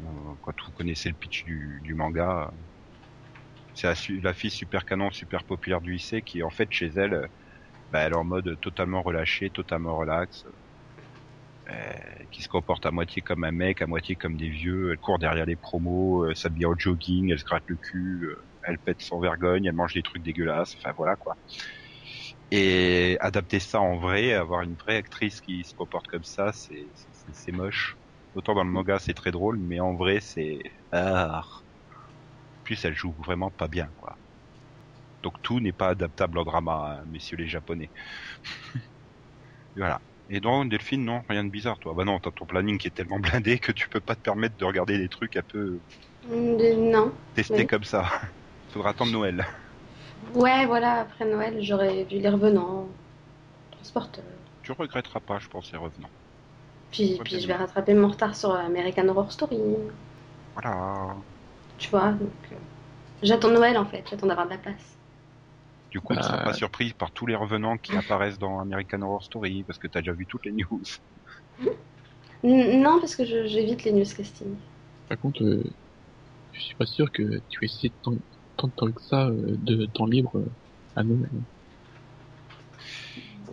Euh, 0.00 0.34
quand 0.42 0.52
vous 0.64 0.72
connaissez 0.72 1.08
le 1.08 1.14
pitch 1.16 1.44
du, 1.44 1.94
manga, 1.94 2.50
euh, 2.52 2.56
c'est 3.74 3.88
la, 3.88 3.94
la 4.22 4.34
fille 4.34 4.50
super 4.50 4.84
canon, 4.84 5.10
super 5.10 5.44
populaire 5.44 5.80
du 5.80 5.92
lycée, 5.92 6.22
qui 6.22 6.42
en 6.42 6.50
fait 6.50 6.70
chez 6.72 6.86
elle, 6.96 7.28
bah, 7.90 8.00
elle 8.00 8.12
est 8.12 8.16
en 8.16 8.24
mode 8.24 8.58
totalement 8.60 9.02
relâché, 9.02 9.50
totalement 9.50 9.96
relax, 9.96 10.46
qui 12.30 12.42
se 12.42 12.48
comporte 12.48 12.86
à 12.86 12.90
moitié 12.90 13.22
comme 13.22 13.44
un 13.44 13.52
mec, 13.52 13.82
à 13.82 13.86
moitié 13.86 14.16
comme 14.16 14.36
des 14.36 14.48
vieux. 14.48 14.92
Elle 14.92 14.98
court 14.98 15.18
derrière 15.18 15.46
les 15.46 15.56
promos, 15.56 16.24
euh, 16.30 16.34
s'habille 16.34 16.66
en 16.66 16.74
jogging, 16.76 17.30
elle 17.32 17.38
se 17.38 17.44
gratte 17.44 17.64
le 17.66 17.76
cul, 17.76 18.24
euh, 18.26 18.36
elle 18.64 18.78
pète 18.78 19.00
sans 19.02 19.20
vergogne, 19.20 19.64
elle 19.66 19.74
mange 19.74 19.94
des 19.94 20.02
trucs 20.02 20.22
dégueulasses. 20.22 20.74
Enfin 20.78 20.92
voilà 20.96 21.16
quoi. 21.16 21.36
Et 22.50 23.16
adapter 23.20 23.60
ça 23.60 23.80
en 23.80 23.98
vrai, 23.98 24.32
avoir 24.34 24.62
une 24.62 24.74
vraie 24.76 24.96
actrice 24.96 25.40
qui 25.40 25.64
se 25.64 25.74
comporte 25.74 26.06
comme 26.06 26.24
ça, 26.24 26.52
c'est 26.52 26.92
c'est- 27.12 27.52
moche. 27.52 27.98
Autant 28.34 28.54
dans 28.54 28.64
le 28.64 28.70
manga 28.70 28.98
c'est 28.98 29.14
très 29.14 29.30
drôle, 29.30 29.58
mais 29.58 29.80
en 29.80 29.94
vrai 29.94 30.20
c'est 30.20 30.60
ah. 30.92 31.42
Puis 32.64 32.76
elle 32.82 32.96
joue 32.96 33.12
vraiment 33.12 33.52
pas 33.52 33.68
bien 33.68 33.92
quoi. 33.96 34.18
Donc 35.22 35.34
tout 35.42 35.58
n'est 35.60 35.72
pas 35.72 35.88
adaptable 35.90 36.38
en 36.38 36.44
drama, 36.44 37.00
hein, 37.00 37.04
messieurs 37.06 37.36
les 37.36 37.46
japonais. 37.48 37.90
voilà. 39.76 40.02
Et 40.34 40.40
donc, 40.40 40.70
Delphine, 40.70 41.04
non, 41.04 41.20
rien 41.28 41.44
de 41.44 41.50
bizarre, 41.50 41.78
toi. 41.78 41.92
Bah 41.94 42.04
non, 42.04 42.18
t'as 42.18 42.30
ton 42.30 42.46
planning 42.46 42.78
qui 42.78 42.88
est 42.88 42.92
tellement 42.92 43.18
blindé 43.20 43.58
que 43.58 43.70
tu 43.70 43.88
peux 43.88 44.00
pas 44.00 44.14
te 44.14 44.20
permettre 44.22 44.56
de 44.56 44.64
regarder 44.64 44.96
des 44.98 45.08
trucs 45.08 45.36
un 45.36 45.42
peu 45.42 45.78
Mm, 46.24 46.56
de- 46.56 46.90
Non. 46.92 47.12
testés 47.34 47.54
Oui. 47.58 47.66
comme 47.66 47.84
ça. 47.84 48.06
Faudra 48.70 48.90
attendre 48.90 49.12
Noël. 49.12 49.44
Ouais, 50.34 50.64
voilà, 50.66 51.00
après 51.00 51.24
Noël, 51.26 51.58
j'aurais 51.62 52.04
vu 52.04 52.18
les 52.18 52.28
revenants, 52.28 52.88
transporteurs. 53.72 54.24
Tu 54.62 54.72
regretteras 54.72 55.20
pas, 55.20 55.38
je 55.38 55.48
pense, 55.48 55.70
les 55.72 55.78
revenants. 55.78 56.08
Puis, 56.92 57.20
puis 57.24 57.40
je 57.40 57.46
vais 57.46 57.54
rattraper 57.54 57.92
mon 57.94 58.08
retard 58.08 58.34
sur 58.36 58.54
American 58.54 59.08
Horror 59.08 59.30
Story. 59.32 59.58
Voilà. 60.54 61.16
Tu 61.78 61.90
vois, 61.90 62.12
donc. 62.12 62.30
euh, 62.52 62.56
J'attends 63.22 63.50
Noël 63.50 63.76
en 63.78 63.84
fait, 63.84 64.04
j'attends 64.10 64.26
d'avoir 64.28 64.46
de 64.46 64.52
la 64.52 64.58
place. 64.58 64.96
Du 65.92 66.00
coup, 66.00 66.16
tu 66.16 66.22
seras 66.22 66.38
pas 66.38 66.52
surpris 66.54 66.94
par 66.94 67.12
tous 67.12 67.26
les 67.26 67.36
revenants 67.36 67.76
qui 67.76 67.94
apparaissent 67.94 68.38
dans 68.38 68.58
American 68.60 69.02
Horror 69.02 69.22
Story, 69.22 69.62
parce 69.64 69.78
que 69.78 69.86
t'as 69.86 70.00
déjà 70.00 70.12
vu 70.14 70.26
toutes 70.26 70.46
les 70.46 70.52
news. 70.52 70.82
Non, 72.42 72.98
parce 72.98 73.14
que 73.14 73.24
je- 73.24 73.46
j'évite 73.46 73.84
les 73.84 73.92
newscastings. 73.92 74.56
Par 75.08 75.18
contre, 75.18 75.44
euh, 75.44 75.62
je 76.52 76.60
suis 76.60 76.74
pas 76.76 76.86
sûr 76.86 77.12
que 77.12 77.22
tu 77.48 77.64
aies 77.64 77.68
si 77.68 77.92
tant, 78.02 78.14
tant 78.56 78.68
de 78.68 78.72
temps 78.72 78.92
que 78.92 79.02
ça 79.02 79.28
euh, 79.28 79.56
de 79.58 79.86
temps 79.86 80.06
libre 80.06 80.38
euh, 80.38 80.50
à 80.96 81.04
Noël. 81.04 81.30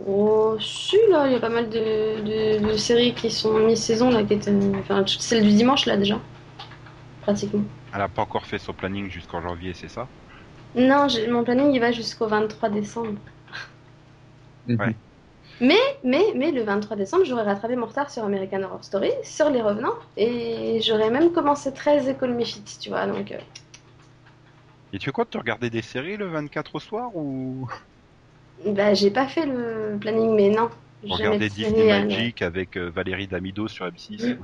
Oh, 0.06 0.56
si, 0.60 0.96
là, 1.10 1.26
il 1.26 1.32
y 1.32 1.36
a 1.36 1.40
pas 1.40 1.48
mal 1.48 1.68
de, 1.68 1.78
de- 1.78 2.72
de 2.72 2.76
séries 2.76 3.14
qui 3.14 3.30
sont 3.30 3.50
en 3.50 3.66
mi-saison, 3.66 4.10
là, 4.10 4.22
qui 4.24 4.34
étaient. 4.34 4.52
Enfin, 4.80 5.04
celle 5.06 5.42
du 5.44 5.50
dimanche, 5.52 5.86
là, 5.86 5.96
déjà. 5.96 6.20
Pratiquement. 7.20 7.64
Elle 7.92 8.00
a 8.00 8.08
pas 8.08 8.22
encore 8.22 8.46
fait 8.46 8.58
son 8.58 8.72
planning 8.72 9.08
jusqu'en 9.10 9.42
janvier, 9.42 9.74
c'est 9.74 9.88
ça? 9.88 10.08
Non, 10.74 11.06
mon 11.28 11.44
planning, 11.44 11.70
il 11.72 11.78
va 11.80 11.92
jusqu'au 11.92 12.26
23 12.26 12.70
décembre. 12.70 13.20
Ouais. 14.68 14.94
Mais, 15.60 15.76
mais, 16.02 16.24
mais 16.34 16.50
le 16.52 16.62
23 16.62 16.96
décembre, 16.96 17.24
j'aurais 17.24 17.42
rattrapé 17.42 17.76
mon 17.76 17.86
retard 17.86 18.10
sur 18.10 18.24
American 18.24 18.62
Horror 18.62 18.82
Story, 18.84 19.10
sur 19.22 19.50
Les 19.50 19.60
Revenants, 19.62 19.94
et 20.16 20.80
j'aurais 20.82 21.10
même 21.10 21.32
commencé 21.32 21.72
13 21.72 22.08
École 22.08 22.34
Mifit, 22.34 22.64
tu 22.80 22.88
vois, 22.88 23.06
donc... 23.06 23.30
euh, 23.32 23.38
Et 24.92 24.98
tu 24.98 25.10
comptes 25.12 25.30
te 25.30 25.38
regarder 25.38 25.70
des 25.70 25.82
séries 25.82 26.16
le 26.16 26.28
24 26.28 26.74
au 26.76 26.80
soir 26.80 27.10
ou? 27.14 27.68
Bah, 28.66 28.94
j'ai 28.94 29.10
pas 29.10 29.26
fait 29.26 29.46
le 29.46 29.96
planning, 30.00 30.34
mais 30.34 30.50
non. 30.50 30.70
Regarder 31.02 31.48
de 31.48 31.54
Disney 31.54 31.90
euh, 31.92 32.02
Magic 32.04 32.42
avec 32.42 32.76
euh, 32.76 32.90
Valérie 32.90 33.26
Damido 33.26 33.68
sur 33.68 33.86
M6 33.86 34.36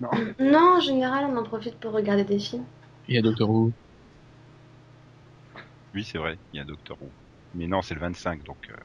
Non. 0.00 0.10
Non, 0.38 0.76
en 0.76 0.80
général, 0.80 1.24
on 1.26 1.36
en 1.36 1.42
profite 1.42 1.78
pour 1.80 1.92
regarder 1.92 2.24
des 2.24 2.38
films. 2.38 2.64
Il 3.08 3.16
y 3.16 3.18
a 3.18 3.22
Doctor 3.22 3.50
Who. 3.50 3.72
Oui, 5.94 6.04
c'est 6.04 6.16
vrai, 6.18 6.40
il 6.52 6.56
y 6.58 6.60
a 6.60 6.64
Doctor 6.64 7.00
Who. 7.02 7.14
Mais 7.52 7.66
non, 7.66 7.82
c'est 7.82 7.94
le 7.94 8.00
25, 8.00 8.42
donc 8.42 8.70
euh, 8.70 8.76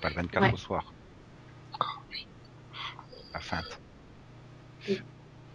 pas 0.00 0.08
le 0.10 0.14
24 0.16 0.42
Ouais. 0.42 0.52
au 0.52 0.56
soir. 0.56 0.94
La 3.34 3.40
feinte. 3.40 3.82
Oui. 4.88 4.98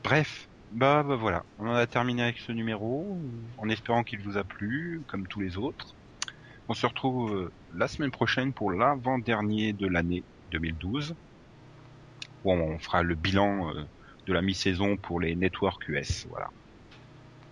Bref, 0.03 0.49
bah, 0.71 1.03
bah 1.03 1.15
voilà, 1.15 1.45
on 1.57 1.67
en 1.67 1.73
a 1.73 1.87
terminé 1.87 2.23
avec 2.23 2.37
ce 2.39 2.51
numéro, 2.51 3.21
en 3.57 3.69
espérant 3.69 4.03
qu'il 4.03 4.21
vous 4.21 4.37
a 4.37 4.43
plu, 4.43 5.03
comme 5.07 5.27
tous 5.27 5.39
les 5.39 5.57
autres. 5.57 5.97
On 6.69 6.73
se 6.75 6.85
retrouve 6.87 7.33
euh, 7.35 7.55
la 7.71 7.87
semaine 7.87 8.11
prochaine 8.11 8.53
pour 8.53 8.71
l'avant-dernier 8.71 9.73
de 9.73 9.87
l'année 9.87 10.25
2012. 10.49 11.15
Où 12.43 12.51
on 12.51 12.77
fera 12.79 13.01
le 13.01 13.15
bilan 13.15 13.73
euh, 13.73 13.85
de 14.27 14.33
la 14.33 14.41
mi-saison 14.41 14.97
pour 14.97 15.21
les 15.21 15.35
networks 15.37 15.87
US, 15.87 16.25
voilà. 16.27 16.49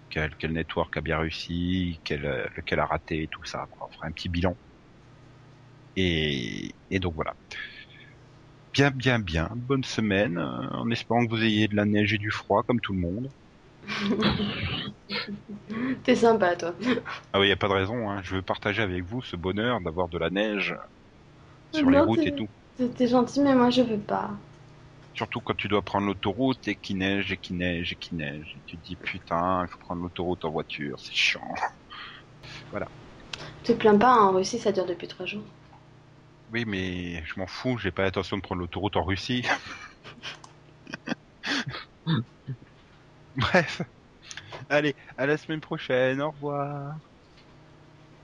Quel, 0.09 0.35
quel 0.37 0.51
network 0.53 0.95
a 0.97 1.01
bien 1.01 1.19
réussi, 1.19 2.01
quel, 2.03 2.25
euh, 2.25 2.47
lequel 2.57 2.79
a 2.79 2.85
raté, 2.85 3.27
tout 3.31 3.43
ça. 3.45 3.67
quoi. 3.71 3.87
On 3.89 3.93
fera 3.93 4.07
un 4.07 4.11
petit 4.11 4.29
bilan. 4.29 4.57
Et, 5.95 6.75
et 6.89 6.99
donc 6.99 7.15
voilà. 7.15 7.35
Bien, 8.71 8.91
bien, 8.91 9.19
bien. 9.19 9.49
Bonne 9.57 9.83
semaine, 9.83 10.37
euh, 10.37 10.69
en 10.71 10.89
espérant 10.89 11.25
que 11.25 11.31
vous 11.31 11.43
ayez 11.43 11.67
de 11.67 11.75
la 11.75 11.83
neige 11.83 12.13
et 12.13 12.17
du 12.17 12.31
froid 12.31 12.63
comme 12.63 12.79
tout 12.79 12.93
le 12.93 12.99
monde. 13.01 13.27
T'es 16.03 16.15
sympa, 16.15 16.55
toi. 16.55 16.73
Ah 17.31 17.39
oui, 17.39 17.47
y 17.47 17.51
a 17.53 17.55
pas 17.55 17.69
de 17.69 17.73
raison. 17.73 18.09
Hein. 18.09 18.21
Je 18.21 18.35
veux 18.35 18.41
partager 18.41 18.81
avec 18.81 19.05
vous 19.05 19.21
ce 19.21 19.37
bonheur 19.37 19.79
d'avoir 19.79 20.09
de 20.09 20.17
la 20.17 20.29
neige 20.29 20.75
sur 21.71 21.89
les 21.89 21.99
routes 21.99 22.23
t'es- 22.23 22.27
et 22.27 22.31
tout. 22.33 22.49
T'es 22.97 23.07
gentil, 23.07 23.39
mais 23.41 23.55
moi 23.55 23.69
je 23.69 23.81
veux 23.81 23.99
pas. 23.99 24.31
Surtout 25.17 25.41
quand 25.41 25.55
tu 25.55 25.67
dois 25.67 25.81
prendre 25.81 26.05
l'autoroute 26.05 26.67
et 26.67 26.75
qu'il 26.75 26.99
neige 26.99 27.31
et 27.31 27.37
qu'il 27.37 27.57
neige 27.57 27.91
et 27.91 27.95
qu'il 27.95 28.17
neige. 28.17 28.53
Et 28.55 28.61
tu 28.67 28.77
te 28.77 28.83
dis 28.83 28.95
putain, 28.95 29.63
il 29.63 29.67
faut 29.67 29.79
prendre 29.79 30.03
l'autoroute 30.03 30.45
en 30.45 30.51
voiture, 30.51 30.99
c'est 30.99 31.15
chiant. 31.15 31.55
Te 33.63 33.73
plains 33.73 33.97
pas, 33.97 34.11
hein, 34.11 34.27
en 34.27 34.33
Russie 34.33 34.59
ça 34.59 34.71
dure 34.71 34.85
depuis 34.85 35.07
trois 35.07 35.25
jours. 35.25 35.43
Oui, 36.51 36.63
mais 36.65 37.23
je 37.25 37.39
m'en 37.39 37.47
fous, 37.47 37.77
j'ai 37.77 37.91
pas 37.91 38.03
l'intention 38.03 38.37
de 38.37 38.41
prendre 38.41 38.61
l'autoroute 38.61 38.95
en 38.95 39.03
Russie. 39.03 39.45
Bref. 43.35 43.81
Allez, 44.69 44.95
à 45.17 45.25
la 45.25 45.37
semaine 45.37 45.61
prochaine, 45.61 46.21
au 46.21 46.31
revoir. 46.31 46.95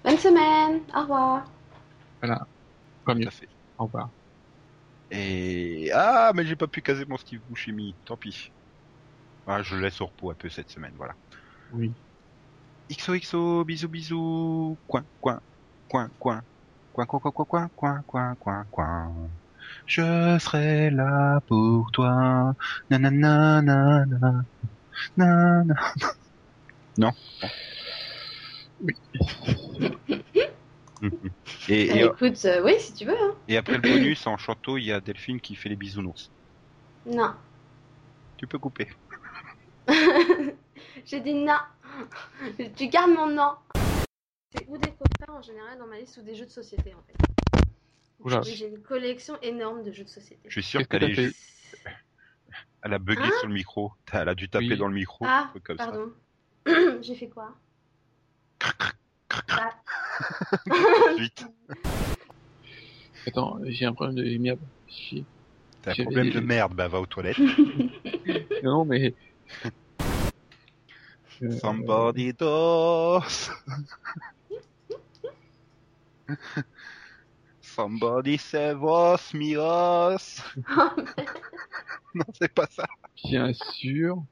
Bonne 0.03 0.17
semaine, 0.17 0.81
au 0.95 1.01
revoir. 1.01 1.43
Voilà. 2.21 2.47
Pas 3.05 3.15
Tout 3.15 3.27
à 3.27 3.31
fait. 3.31 3.49
Au 3.77 3.85
revoir. 3.85 4.11
Et 5.15 5.91
ah, 5.93 6.31
mais 6.33 6.43
j'ai 6.43 6.55
pas 6.55 6.67
pu 6.67 6.81
caser 6.81 7.05
mon 7.05 7.17
Steve 7.17 7.41
Buscemi, 7.47 7.95
tant 8.03 8.17
pis. 8.17 8.51
Ah, 9.45 9.61
je 9.61 9.75
laisse 9.75 10.01
au 10.01 10.07
repos 10.07 10.31
un 10.31 10.33
peu 10.33 10.49
cette 10.49 10.71
semaine, 10.71 10.93
voilà. 10.97 11.13
Oui. 11.71 11.93
XOXO, 12.89 13.63
bisous 13.63 13.89
bisous, 13.89 14.77
coin 14.87 15.05
coin, 15.21 15.39
coin 15.87 16.09
coin, 16.19 16.41
coin 16.93 17.05
coin 17.05 17.19
coin 17.19 17.31
coin 17.31 17.45
coin 17.45 17.69
coin 17.75 18.03
coin 18.07 18.35
coin 18.35 18.65
coin. 18.71 19.29
Je 19.85 20.37
serai 20.39 20.89
là 20.89 21.39
pour 21.47 21.91
toi. 21.91 22.55
Nanana 22.89 23.61
nanana. 23.61 24.45
Nanana. 25.15 25.75
Non. 26.97 27.11
Oui. 28.81 28.93
Et, 31.69 31.87
Bah, 31.87 31.95
et, 31.95 32.03
écoute, 32.05 32.45
euh, 32.45 32.63
oui, 32.63 32.79
si 32.79 32.93
tu 32.93 33.05
veux. 33.05 33.17
Hein. 33.19 33.35
et 33.47 33.57
après 33.57 33.73
le 33.73 33.81
bonus 33.81 34.25
en 34.27 34.37
chanteau, 34.37 34.77
il 34.77 34.85
y 34.85 34.91
a 34.91 35.01
Delphine 35.01 35.39
qui 35.41 35.55
fait 35.55 35.69
les 35.69 35.75
bisounours. 35.75 36.31
Non. 37.05 37.33
Tu 38.37 38.47
peux 38.47 38.57
couper. 38.59 38.87
J'ai 41.05 41.19
dit 41.19 41.33
non. 41.33 41.57
tu 42.75 42.87
gardes 42.87 43.11
mon 43.11 43.27
nom. 43.27 43.51
C'est 44.55 44.65
ou 44.69 44.77
des 44.77 44.91
coffrets 44.91 45.29
en 45.37 45.41
général 45.41 45.77
dans 45.77 45.87
ma 45.87 45.97
liste 45.99 46.17
ou 46.17 46.21
des 46.21 46.35
jeux 46.35 46.45
de 46.45 46.51
société 46.51 46.93
en 46.93 47.01
fait. 47.07 47.63
Oula. 48.19 48.41
J'ai 48.43 48.67
une 48.67 48.81
collection 48.81 49.37
énorme 49.41 49.83
de 49.83 49.91
jeux 49.91 50.03
de 50.05 50.09
société. 50.09 50.41
Je 50.47 50.51
suis 50.61 50.63
sûr 50.63 50.87
qu'elle 50.87 51.03
est- 51.03 51.35
elle 52.83 52.93
a 52.93 52.99
bugué 52.99 53.29
sur 53.39 53.47
le 53.47 53.53
micro. 53.53 53.91
Elle 54.11 54.29
a 54.29 54.35
dû 54.35 54.47
taper 54.49 54.69
Oui. 54.69 54.77
dans 54.77 54.87
le 54.87 54.93
micro. 54.93 55.25
Ah, 55.27 55.51
comme 55.63 55.77
pardon. 55.77 56.11
j'ai 57.01 57.15
fait 57.15 57.27
quoi? 57.27 57.55
Bah. 59.47 59.73
Vite. 61.19 61.45
Attends, 63.27 63.59
j'ai 63.65 63.85
un 63.85 63.93
problème 63.93 64.15
de 64.15 64.23
lumière. 64.23 64.57
Chier. 64.87 65.25
T'as 65.81 65.91
un 65.91 65.93
J'ai- 65.95 66.03
problème 66.03 66.29
de 66.31 66.39
merde, 66.39 66.73
bah 66.73 66.87
va 66.87 66.99
aux 66.99 67.05
toilettes. 67.05 67.37
Non, 68.63 68.85
mais. 68.85 69.13
Euh, 71.41 71.51
Somebody 71.59 72.31
does. 72.33 73.51
Somebody 77.61 78.37
save 78.37 78.83
us, 78.83 79.33
me 79.33 79.57
us. 80.15 80.41
non, 82.15 82.25
c'est 82.39 82.53
pas 82.53 82.67
ça. 82.67 82.85
Bien 83.25 83.51
sûr. 83.53 84.23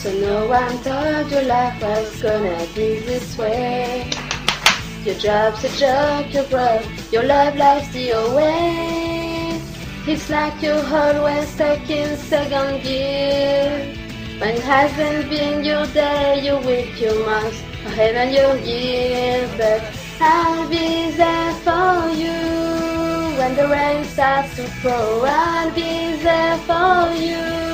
So 0.00 0.10
no 0.14 0.46
one 0.46 0.78
thought 0.78 1.30
your 1.30 1.42
life 1.42 1.82
was 1.82 2.22
gonna 2.22 2.66
be 2.74 3.00
this 3.00 3.36
way. 3.36 4.10
Your 5.04 5.14
job's 5.16 5.62
a 5.62 5.68
job, 5.76 6.24
you're 6.30 6.44
broke, 6.44 6.88
your 7.12 7.24
love 7.24 7.54
life's 7.56 7.92
the 7.92 8.12
away. 8.12 9.60
It's 10.06 10.30
like 10.30 10.62
you're 10.62 10.86
always 10.86 11.48
stuck 11.48 11.90
in 11.90 12.16
second 12.16 12.82
gear. 12.82 13.94
When 14.38 14.56
hasn't 14.62 15.28
been 15.28 15.62
your 15.62 15.84
day, 15.88 16.46
you 16.46 16.56
wish 16.64 16.98
you 16.98 17.12
must, 17.26 17.62
or 17.84 17.92
even 17.92 18.32
your 18.32 18.56
year. 18.56 19.46
But 19.58 19.84
I'll 20.18 20.66
be 20.66 21.10
there 21.10 21.52
for 21.60 22.08
you 22.08 22.40
when 23.36 23.54
the 23.54 23.68
rain 23.68 24.06
starts 24.06 24.56
to 24.56 24.64
pour. 24.80 25.26
I'll 25.26 25.70
be 25.74 26.16
there 26.24 26.56
for 26.64 27.12
you 27.12 27.69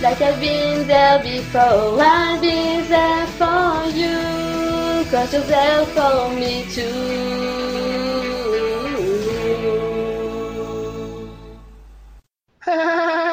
like 0.00 0.22
I've 0.22 0.38
been 0.40 0.86
there 0.86 1.20
before, 1.20 2.00
I'll 2.00 2.40
be 2.40 2.80
there 2.82 3.26
for 3.36 3.90
you. 3.90 4.16
Cause 5.10 5.32
you're 5.32 5.42
there 5.42 5.84
for 5.86 6.30
me 6.34 6.64
too. 6.70 7.64